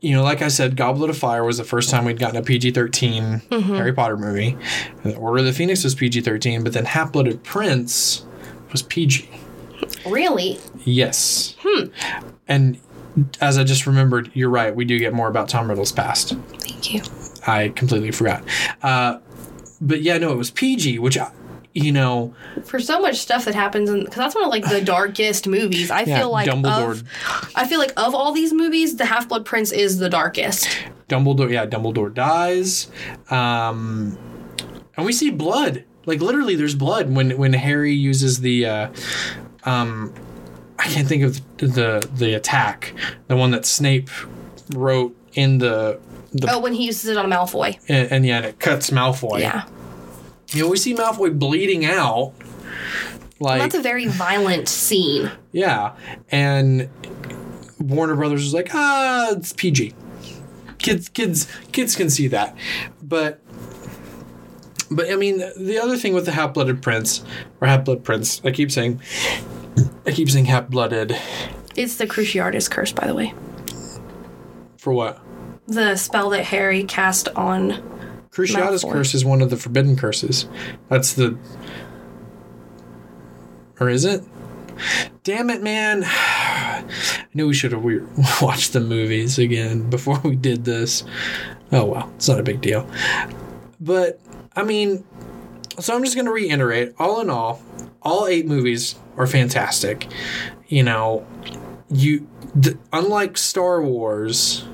you 0.01 0.13
know, 0.13 0.21
like 0.21 0.41
I 0.41 0.49
said, 0.49 0.75
Goblet 0.75 1.09
of 1.09 1.17
Fire 1.17 1.45
was 1.45 1.57
the 1.57 1.63
first 1.63 1.89
time 1.89 2.03
we'd 2.03 2.19
gotten 2.19 2.35
a 2.35 2.41
PG 2.41 2.71
13 2.71 3.41
Harry 3.49 3.93
Potter 3.93 4.17
movie. 4.17 4.57
And 5.05 5.15
Order 5.15 5.37
of 5.37 5.45
the 5.45 5.53
Phoenix 5.53 5.85
was 5.85 5.95
PG 5.95 6.19
13, 6.21 6.61
but 6.61 6.73
then 6.73 6.83
Half 6.83 7.13
Blooded 7.13 7.41
Prince 7.45 8.25
was 8.73 8.81
PG. 8.81 9.29
Really? 10.07 10.59
Yes. 10.85 11.55
Hmm. 11.59 11.85
And 12.47 12.79
as 13.41 13.57
I 13.57 13.63
just 13.63 13.85
remembered, 13.87 14.31
you're 14.33 14.49
right. 14.49 14.75
We 14.75 14.85
do 14.85 14.97
get 14.99 15.13
more 15.13 15.27
about 15.27 15.49
Tom 15.49 15.69
Riddle's 15.69 15.91
past. 15.91 16.33
Thank 16.59 16.93
you. 16.93 17.01
I 17.45 17.69
completely 17.69 18.11
forgot. 18.11 18.43
Uh, 18.81 19.19
but 19.81 20.01
yeah, 20.01 20.17
no, 20.17 20.31
it 20.31 20.37
was 20.37 20.49
PG, 20.51 20.99
which 20.99 21.17
I, 21.17 21.31
you 21.73 21.91
know, 21.91 22.33
For 22.65 22.79
so 22.79 22.99
much 23.01 23.17
stuff 23.17 23.45
that 23.45 23.55
happens, 23.55 23.89
because 23.89 24.15
that's 24.15 24.35
one 24.35 24.43
of 24.45 24.49
like 24.49 24.67
the 24.67 24.81
darkest 24.85 25.47
movies. 25.47 25.91
I 25.91 26.03
Yeah, 26.03 26.19
feel 26.19 26.31
like 26.31 26.47
Dumbledore. 26.47 26.91
of, 26.91 27.03
I 27.55 27.67
feel 27.67 27.79
like 27.79 27.91
of 27.97 28.13
all 28.15 28.31
these 28.31 28.53
movies, 28.53 28.95
the 28.97 29.05
Half 29.05 29.29
Blood 29.29 29.45
Prince 29.45 29.71
is 29.71 29.97
the 29.99 30.09
darkest. 30.09 30.67
Dumbledore. 31.09 31.51
Yeah, 31.51 31.65
Dumbledore 31.65 32.13
dies, 32.13 32.89
um, 33.29 34.17
and 34.95 35.05
we 35.05 35.11
see 35.11 35.29
blood. 35.31 35.83
Like 36.05 36.21
literally, 36.21 36.55
there's 36.55 36.75
blood 36.75 37.13
when 37.13 37.37
when 37.37 37.53
Harry 37.53 37.93
uses 37.93 38.39
the. 38.41 38.65
Uh, 38.65 38.93
um, 39.65 40.13
I 40.79 40.85
can't 40.87 41.07
think 41.07 41.23
of 41.23 41.41
the 41.57 42.07
the 42.15 42.33
attack, 42.33 42.93
the 43.27 43.35
one 43.35 43.51
that 43.51 43.65
Snape 43.65 44.09
wrote 44.75 45.15
in 45.33 45.57
the 45.59 45.99
the 46.31 46.51
Oh, 46.51 46.59
when 46.59 46.73
he 46.73 46.85
uses 46.85 47.09
it 47.09 47.17
on 47.17 47.29
Malfoy. 47.29 47.77
and, 47.87 48.11
and 48.11 48.25
yeah, 48.25 48.37
and 48.37 48.45
it 48.47 48.59
cuts 48.59 48.89
Malfoy. 48.89 49.39
Yeah, 49.41 49.65
You 50.51 50.63
always 50.63 50.81
see 50.81 50.95
Malfoy 50.95 51.37
bleeding 51.37 51.85
out. 51.85 52.33
Like 53.39 53.61
that's 53.61 53.75
a 53.75 53.81
very 53.81 54.07
violent 54.07 54.67
scene. 54.67 55.31
Yeah, 55.51 55.95
and 56.31 56.89
Warner 57.79 58.15
Brothers 58.15 58.43
was 58.43 58.53
like, 58.53 58.69
ah, 58.73 59.31
it's 59.31 59.53
PG. 59.53 59.93
Kids, 60.79 61.07
kids, 61.09 61.47
kids 61.71 61.95
can 61.95 62.09
see 62.09 62.27
that, 62.27 62.57
but, 63.01 63.39
but 64.95 65.11
I 65.11 65.15
mean, 65.15 65.39
the 65.57 65.79
other 65.81 65.97
thing 65.97 66.13
with 66.13 66.25
the 66.25 66.31
Half 66.31 66.53
Blooded 66.53 66.81
Prince 66.81 67.23
or 67.61 67.67
Half 67.67 67.85
Blood 67.85 68.03
Prince, 68.03 68.41
I 68.43 68.51
keep 68.51 68.71
saying, 68.71 69.01
I 70.05 70.11
keep 70.11 70.29
saying 70.29 70.45
Half 70.45 70.69
Blooded 70.69 71.15
It's 71.75 71.95
the 71.97 72.05
Cruciatus 72.07 72.69
curse, 72.69 72.91
by 72.91 73.07
the 73.07 73.15
way. 73.15 73.33
for 74.77 74.93
what? 74.93 75.19
The 75.67 75.95
spell 75.95 76.29
that 76.31 76.43
Harry 76.45 76.83
cast 76.83 77.29
on. 77.29 77.71
Cruciatus 78.31 78.83
Malfoy. 78.83 78.91
curse 78.93 79.13
is 79.13 79.23
one 79.23 79.41
of 79.41 79.49
the 79.49 79.57
forbidden 79.57 79.95
curses. 79.95 80.47
That's 80.89 81.13
the, 81.13 81.37
or 83.79 83.89
is 83.89 84.05
it? 84.05 84.23
Damn 85.23 85.49
it, 85.49 85.61
man! 85.61 86.03
I 86.07 86.83
knew 87.33 87.47
we 87.47 87.53
should 87.53 87.71
have 87.71 87.83
we- 87.83 88.01
watched 88.41 88.73
the 88.73 88.79
movies 88.79 89.37
again 89.39 89.89
before 89.89 90.19
we 90.23 90.35
did 90.35 90.65
this. 90.65 91.03
Oh 91.71 91.85
well, 91.85 92.11
it's 92.15 92.27
not 92.27 92.39
a 92.39 92.43
big 92.43 92.61
deal. 92.61 92.89
But 93.79 94.19
I 94.55 94.63
mean, 94.63 95.03
so 95.79 95.95
I'm 95.95 96.03
just 96.03 96.15
going 96.15 96.25
to 96.25 96.31
reiterate. 96.31 96.93
All 96.99 97.21
in 97.21 97.29
all, 97.29 97.61
all 98.01 98.27
eight 98.27 98.45
movies 98.47 98.95
are 99.17 99.27
fantastic. 99.27 100.07
You 100.67 100.83
know, 100.83 101.25
you 101.89 102.27
th- 102.61 102.77
unlike 102.91 103.37
Star 103.37 103.81
Wars, 103.81 104.65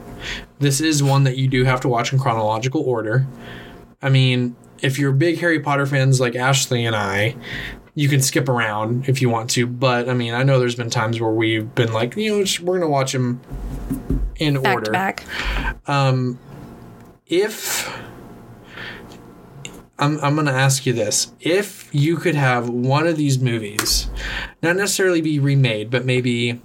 this 0.59 0.81
is 0.81 1.01
one 1.01 1.23
that 1.23 1.37
you 1.37 1.47
do 1.47 1.63
have 1.63 1.81
to 1.81 1.87
watch 1.89 2.11
in 2.13 2.19
chronological 2.19 2.81
order. 2.81 3.25
I 4.01 4.09
mean, 4.09 4.55
if 4.81 4.97
you're 4.97 5.11
big 5.11 5.39
Harry 5.39 5.59
Potter 5.59 5.85
fans 5.85 6.19
like 6.19 6.35
Ashley 6.35 6.85
and 6.85 6.95
I, 6.95 7.35
you 7.95 8.07
can 8.07 8.21
skip 8.21 8.47
around 8.47 9.09
if 9.09 9.21
you 9.21 9.29
want 9.29 9.49
to. 9.51 9.67
But 9.67 10.07
I 10.09 10.13
mean, 10.13 10.33
I 10.33 10.43
know 10.43 10.59
there's 10.59 10.75
been 10.75 10.89
times 10.89 11.19
where 11.19 11.31
we've 11.31 11.73
been 11.75 11.91
like, 11.91 12.15
you 12.15 12.31
know, 12.43 12.45
we're 12.61 12.79
gonna 12.79 12.89
watch 12.89 13.11
them 13.11 13.41
in 14.37 14.61
Back 14.61 14.73
order. 14.73 14.85
to 14.85 14.91
back. 14.91 15.25
Um, 15.87 16.39
if 17.27 17.93
I'm, 19.99 20.19
I'm 20.21 20.35
gonna 20.35 20.51
ask 20.51 20.85
you 20.85 20.93
this: 20.93 21.31
if 21.41 21.89
you 21.93 22.17
could 22.17 22.35
have 22.35 22.69
one 22.69 23.05
of 23.05 23.17
these 23.17 23.39
movies, 23.39 24.09
not 24.63 24.75
necessarily 24.75 25.21
be 25.21 25.39
remade, 25.39 25.91
but 25.91 26.05
maybe 26.05 26.61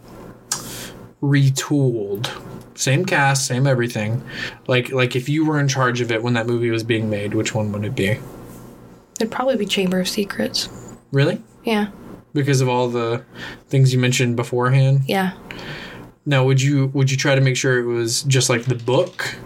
retooled, 1.21 2.31
same 2.79 3.05
cast, 3.05 3.47
same 3.47 3.67
everything, 3.67 4.23
like 4.69 4.93
like 4.93 5.17
if 5.17 5.29
you 5.29 5.45
were 5.45 5.59
in 5.59 5.69
charge 5.69 6.01
of 6.01 6.13
it 6.13 6.23
when 6.23 6.35
that 6.35 6.47
movie 6.47 6.71
was 6.71 6.85
being 6.85 7.11
made, 7.11 7.35
which 7.35 7.55
one 7.55 7.73
would 7.73 7.85
it 7.85 7.95
be? 7.95 8.19
It'd 9.21 9.31
probably 9.31 9.57
be 9.57 9.67
Chamber 9.67 10.01
of 10.01 10.09
Secrets. 10.09 10.69
Really? 11.13 11.43
Yeah. 11.65 11.89
Because 12.33 12.61
of 12.61 12.69
all 12.69 12.89
the 12.89 13.25
things 13.69 13.93
you 13.93 13.99
mentioned 13.99 14.35
beforehand. 14.37 15.03
Yeah. 15.07 15.33
Now, 16.27 16.45
would 16.45 16.61
you 16.61 16.87
would 16.89 17.11
you 17.11 17.17
try 17.17 17.35
to 17.35 17.41
make 17.41 17.57
sure 17.57 17.79
it 17.79 17.87
was 17.87 18.23
just 18.23 18.49
like 18.49 18.65
the 18.65 18.75
book, 18.75 19.37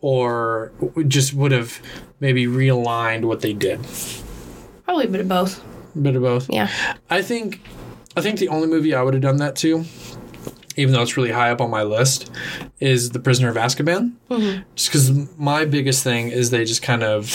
or 0.00 0.72
just 1.08 1.34
would 1.34 1.52
have 1.52 1.80
maybe 2.20 2.46
realigned 2.46 3.24
what 3.24 3.40
they 3.40 3.52
did? 3.52 3.80
Probably 4.84 5.06
a 5.06 5.08
bit 5.08 5.20
of 5.20 5.28
both. 5.28 5.64
A 5.94 5.98
bit 5.98 6.16
of 6.16 6.22
both. 6.22 6.48
Yeah. 6.50 6.70
I 7.08 7.22
think 7.22 7.60
I 8.16 8.20
think 8.20 8.38
the 8.38 8.48
only 8.48 8.68
movie 8.68 8.94
I 8.94 9.02
would 9.02 9.14
have 9.14 9.22
done 9.22 9.38
that 9.38 9.56
to, 9.56 9.84
even 10.76 10.92
though 10.94 11.02
it's 11.02 11.16
really 11.16 11.30
high 11.30 11.50
up 11.50 11.60
on 11.60 11.70
my 11.70 11.82
list, 11.82 12.30
is 12.80 13.10
The 13.10 13.20
Prisoner 13.20 13.48
of 13.48 13.56
Azkaban. 13.56 14.12
Just 14.74 14.90
because 14.90 15.38
my 15.38 15.64
biggest 15.64 16.04
thing 16.04 16.28
is 16.28 16.50
they 16.50 16.64
just 16.64 16.82
kind 16.82 17.02
of 17.02 17.26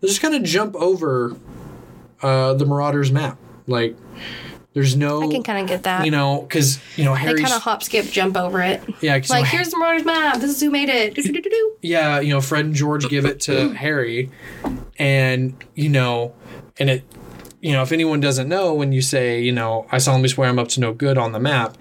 they 0.00 0.08
just 0.08 0.20
kind 0.20 0.34
of 0.34 0.42
jump 0.42 0.74
over 0.76 1.36
uh, 2.22 2.54
the 2.54 2.64
Marauders 2.66 3.12
map. 3.12 3.38
Like 3.66 3.96
there's 4.76 4.94
no 4.94 5.22
I 5.22 5.28
can 5.28 5.42
kind 5.42 5.58
of 5.58 5.66
get 5.66 5.84
that. 5.84 6.04
you 6.04 6.10
know 6.10 6.42
because 6.42 6.78
you 6.98 7.04
know 7.06 7.14
they 7.14 7.32
kind 7.32 7.46
of 7.54 7.62
hop, 7.62 7.82
skip, 7.82 8.04
jump 8.04 8.36
over 8.36 8.60
it. 8.60 8.82
Yeah, 9.00 9.14
Like, 9.14 9.26
you 9.30 9.34
know, 9.36 9.42
here's 9.44 9.70
the 9.70 9.78
Marauders 9.78 10.04
map. 10.04 10.38
This 10.38 10.50
is 10.50 10.60
who 10.60 10.70
made 10.70 10.90
it. 10.90 11.14
Do-do-do-do-do. 11.14 11.76
yeah, 11.80 12.20
you 12.20 12.28
know, 12.28 12.42
Fred 12.42 12.66
and 12.66 12.74
George 12.74 13.08
give 13.08 13.24
it 13.24 13.40
to 13.40 13.70
Harry, 13.70 14.30
and 14.98 15.54
you 15.74 15.88
know, 15.88 16.34
and 16.78 16.90
it, 16.90 17.04
you 17.62 17.72
know, 17.72 17.80
if 17.80 17.90
anyone 17.90 18.20
doesn't 18.20 18.50
know, 18.50 18.74
when 18.74 18.92
you 18.92 19.00
say, 19.00 19.40
you 19.40 19.50
know, 19.50 19.86
I 19.90 19.96
solemnly 19.96 20.28
swear 20.28 20.50
I'm 20.50 20.58
up 20.58 20.68
to 20.68 20.80
no 20.80 20.92
good 20.92 21.16
on 21.16 21.32
the 21.32 21.40
map, 21.40 21.78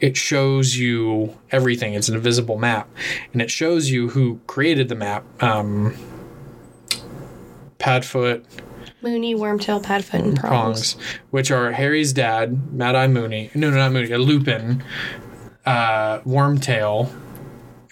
it 0.00 0.16
shows 0.16 0.76
you 0.76 1.38
everything. 1.52 1.94
It's 1.94 2.08
an 2.08 2.16
invisible 2.16 2.58
map, 2.58 2.90
and 3.32 3.40
it 3.40 3.52
shows 3.52 3.88
you 3.88 4.08
who 4.08 4.40
created 4.48 4.88
the 4.88 4.96
map. 4.96 5.22
Um, 5.40 5.94
Padfoot, 7.78 8.44
Moony, 9.02 9.34
Wormtail, 9.34 9.82
Padfoot, 9.82 10.20
and 10.20 10.38
Prongs. 10.38 10.94
Prongs, 10.94 10.96
which 11.30 11.50
are 11.50 11.72
Harry's 11.72 12.12
dad, 12.12 12.72
Mad 12.72 12.94
Eye 12.94 13.08
Mooney. 13.08 13.50
No, 13.54 13.70
no, 13.70 13.76
not 13.76 13.92
Mooney. 13.92 14.12
uh, 14.12 14.18
Lupin, 14.18 14.82
uh, 15.66 16.20
Wormtail, 16.20 17.10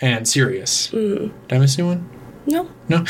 and 0.01 0.27
Sirius. 0.29 0.89
Did 0.89 1.33
I 1.51 1.59
miss 1.59 1.79
anyone? 1.79 2.09
No. 2.47 2.69
No. 2.89 3.05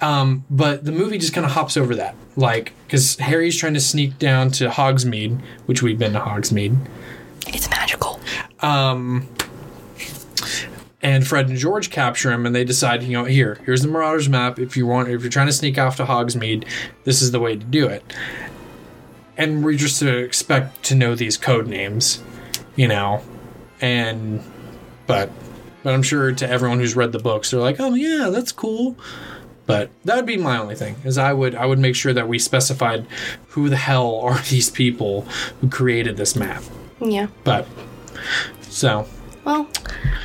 Um, 0.00 0.44
but 0.50 0.84
the 0.84 0.92
movie 0.92 1.16
just 1.18 1.32
kind 1.32 1.46
of 1.46 1.52
hops 1.52 1.76
over 1.76 1.94
that. 1.96 2.14
Like, 2.36 2.72
because 2.86 3.16
Harry's 3.16 3.56
trying 3.56 3.74
to 3.74 3.80
sneak 3.80 4.18
down 4.18 4.50
to 4.52 4.68
Hogsmeade, 4.68 5.40
which 5.64 5.82
we've 5.82 5.98
been 5.98 6.12
to 6.12 6.20
Hogsmeade. 6.20 6.76
It's 7.46 7.70
magical. 7.70 8.20
Um, 8.60 9.26
and 11.06 11.24
Fred 11.24 11.48
and 11.48 11.56
George 11.56 11.90
capture 11.90 12.32
him, 12.32 12.46
and 12.46 12.52
they 12.54 12.64
decide, 12.64 13.04
you 13.04 13.12
know, 13.12 13.26
here, 13.26 13.60
here's 13.64 13.82
the 13.82 13.86
Marauders 13.86 14.28
map. 14.28 14.58
If 14.58 14.76
you 14.76 14.88
want, 14.88 15.08
if 15.08 15.22
you're 15.22 15.30
trying 15.30 15.46
to 15.46 15.52
sneak 15.52 15.78
off 15.78 15.96
to 15.98 16.04
Hogsmeade, 16.04 16.66
this 17.04 17.22
is 17.22 17.30
the 17.30 17.38
way 17.38 17.54
to 17.54 17.64
do 17.64 17.86
it. 17.86 18.02
And 19.36 19.64
we're 19.64 19.76
just 19.76 20.00
to 20.00 20.16
expect 20.18 20.82
to 20.86 20.96
know 20.96 21.14
these 21.14 21.36
code 21.36 21.68
names, 21.68 22.20
you 22.74 22.88
know, 22.88 23.22
and 23.80 24.42
but 25.06 25.30
but 25.84 25.94
I'm 25.94 26.02
sure 26.02 26.32
to 26.32 26.48
everyone 26.48 26.80
who's 26.80 26.96
read 26.96 27.12
the 27.12 27.20
books, 27.20 27.52
they're 27.52 27.60
like, 27.60 27.76
oh 27.78 27.94
yeah, 27.94 28.30
that's 28.30 28.50
cool. 28.50 28.96
But 29.66 29.90
that 30.06 30.16
would 30.16 30.26
be 30.26 30.36
my 30.36 30.58
only 30.58 30.74
thing 30.74 30.96
is 31.04 31.18
I 31.18 31.32
would 31.32 31.54
I 31.54 31.66
would 31.66 31.78
make 31.78 31.94
sure 31.94 32.14
that 32.14 32.26
we 32.26 32.40
specified 32.40 33.06
who 33.50 33.68
the 33.68 33.76
hell 33.76 34.18
are 34.22 34.38
these 34.50 34.70
people 34.70 35.20
who 35.60 35.68
created 35.68 36.16
this 36.16 36.34
map. 36.34 36.64
Yeah. 37.00 37.28
But 37.44 37.68
so 38.62 39.06
Well, 39.46 39.68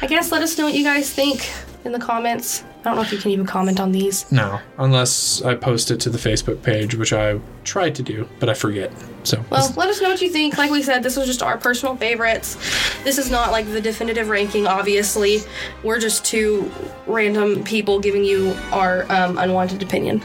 I 0.02 0.08
guess 0.08 0.32
let 0.32 0.42
us 0.42 0.58
know 0.58 0.66
what 0.66 0.74
you 0.74 0.84
guys 0.84 1.14
think 1.14 1.54
in 1.86 1.92
the 1.92 2.00
comments. 2.00 2.64
I 2.80 2.86
don't 2.86 2.96
know 2.96 3.04
if 3.04 3.12
you 3.12 3.20
can 3.20 3.30
even 3.30 3.46
comment 3.46 3.80
on 3.80 3.92
these. 3.92 4.30
no, 4.32 4.60
unless 4.80 5.44
I 5.44 5.54
post 5.54 5.92
it 5.92 6.00
to 6.00 6.10
the 6.10 6.18
Facebook 6.18 6.64
page, 6.64 6.96
which 6.96 7.14
I 7.14 7.40
tried 7.64 7.94
to 7.96 8.04
do, 8.04 8.28
but 8.40 8.50
I 8.50 8.56
forget. 8.56 8.92
So 9.22 9.46
Well, 9.52 9.72
let 9.78 9.88
us 9.88 10.02
know 10.02 10.10
what 10.10 10.20
you 10.20 10.30
think. 10.30 10.58
Like 10.58 10.72
we 10.72 10.82
said, 10.82 11.04
this 11.04 11.16
was 11.16 11.28
just 11.28 11.44
our 11.44 11.60
personal 11.60 11.96
favorites. 11.96 12.56
This 13.04 13.20
is 13.20 13.30
not 13.30 13.52
like 13.52 13.68
the 13.68 13.80
definitive 13.80 14.30
ranking, 14.30 14.66
obviously. 14.66 15.42
We're 15.84 16.00
just 16.00 16.26
two 16.26 16.72
random 17.06 17.64
people 17.64 18.00
giving 18.00 18.24
you 18.24 18.56
our 18.72 19.06
um, 19.12 19.38
unwanted 19.38 19.84
opinion. 19.84 20.24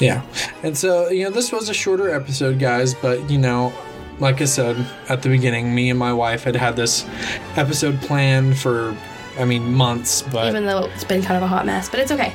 yeah, 0.00 0.26
and 0.64 0.76
so 0.76 1.08
you 1.10 1.22
know 1.22 1.30
this 1.30 1.52
was 1.52 1.68
a 1.68 1.74
shorter 1.74 2.12
episode, 2.12 2.58
guys, 2.58 2.92
but 2.94 3.30
you 3.30 3.38
know. 3.38 3.72
Like 4.22 4.40
I 4.40 4.44
said 4.44 4.76
at 5.08 5.22
the 5.22 5.28
beginning, 5.28 5.74
me 5.74 5.90
and 5.90 5.98
my 5.98 6.12
wife 6.12 6.44
had 6.44 6.54
had 6.54 6.76
this 6.76 7.04
episode 7.56 8.00
planned 8.02 8.56
for, 8.56 8.96
I 9.36 9.44
mean, 9.44 9.74
months. 9.74 10.22
But 10.22 10.46
Even 10.46 10.64
though 10.64 10.84
it's 10.84 11.02
been 11.02 11.22
kind 11.22 11.36
of 11.36 11.42
a 11.42 11.48
hot 11.48 11.66
mess, 11.66 11.88
but 11.90 11.98
it's 11.98 12.12
okay. 12.12 12.32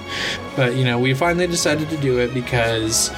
but 0.58 0.76
you 0.76 0.84
know 0.84 1.00
we 1.00 1.14
finally 1.14 1.48
decided 1.48 1.90
to 1.90 1.98
do 1.98 2.20
it 2.20 2.34
because 2.34 3.10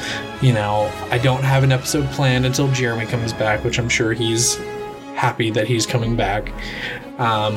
you 0.42 0.54
know 0.54 0.92
i 1.10 1.18
don't 1.18 1.44
have 1.44 1.64
an 1.64 1.72
episode 1.72 2.06
planned 2.12 2.46
until 2.46 2.68
jeremy 2.72 3.06
comes 3.06 3.34
back 3.34 3.64
which 3.64 3.80
i'm 3.80 3.90
sure 3.90 4.14
he's 4.14 4.58
happy 5.16 5.50
that 5.50 5.66
he's 5.68 5.86
coming 5.86 6.16
back 6.16 6.52
um, 7.18 7.54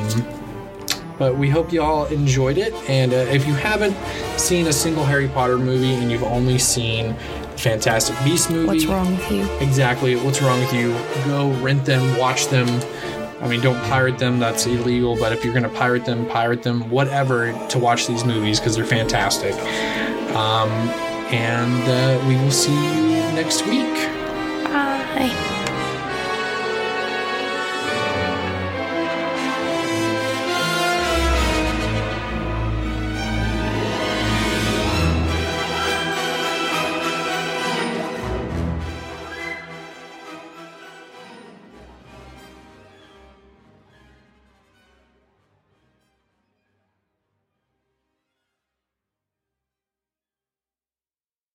but 1.19 1.37
we 1.37 1.49
hope 1.49 1.71
you 1.71 1.81
all 1.81 2.05
enjoyed 2.07 2.57
it 2.57 2.73
and 2.89 3.13
uh, 3.13 3.17
if 3.37 3.45
you 3.45 3.53
haven't 3.53 3.95
seen 4.39 4.67
a 4.67 4.73
single 4.73 5.03
harry 5.03 5.27
potter 5.27 5.57
movie 5.57 5.93
and 5.93 6.09
you've 6.11 6.23
only 6.23 6.57
seen 6.57 7.15
Fantastic 7.57 8.15
Beast 8.23 8.49
movie. 8.49 8.67
What's 8.67 8.85
wrong 8.85 9.15
with 9.15 9.31
you? 9.31 9.43
Exactly. 9.59 10.15
What's 10.15 10.41
wrong 10.41 10.59
with 10.59 10.73
you? 10.73 10.91
Go 11.25 11.51
rent 11.61 11.85
them, 11.85 12.17
watch 12.17 12.47
them. 12.47 12.67
I 13.41 13.47
mean, 13.47 13.59
don't 13.59 13.81
pirate 13.89 14.17
them. 14.17 14.39
That's 14.39 14.65
illegal. 14.65 15.17
But 15.17 15.33
if 15.33 15.43
you're 15.43 15.53
going 15.53 15.63
to 15.63 15.69
pirate 15.69 16.05
them, 16.05 16.25
pirate 16.27 16.63
them, 16.63 16.89
whatever, 16.89 17.51
to 17.69 17.79
watch 17.79 18.07
these 18.07 18.23
movies 18.23 18.59
because 18.59 18.75
they're 18.75 18.85
fantastic. 18.85 19.53
Um, 20.33 20.71
and 21.31 21.83
uh, 21.89 22.25
we 22.27 22.35
will 22.35 22.51
see 22.51 22.71
you 22.71 23.17
next 23.33 23.65
week. 23.67 23.93
Bye. 24.63 25.52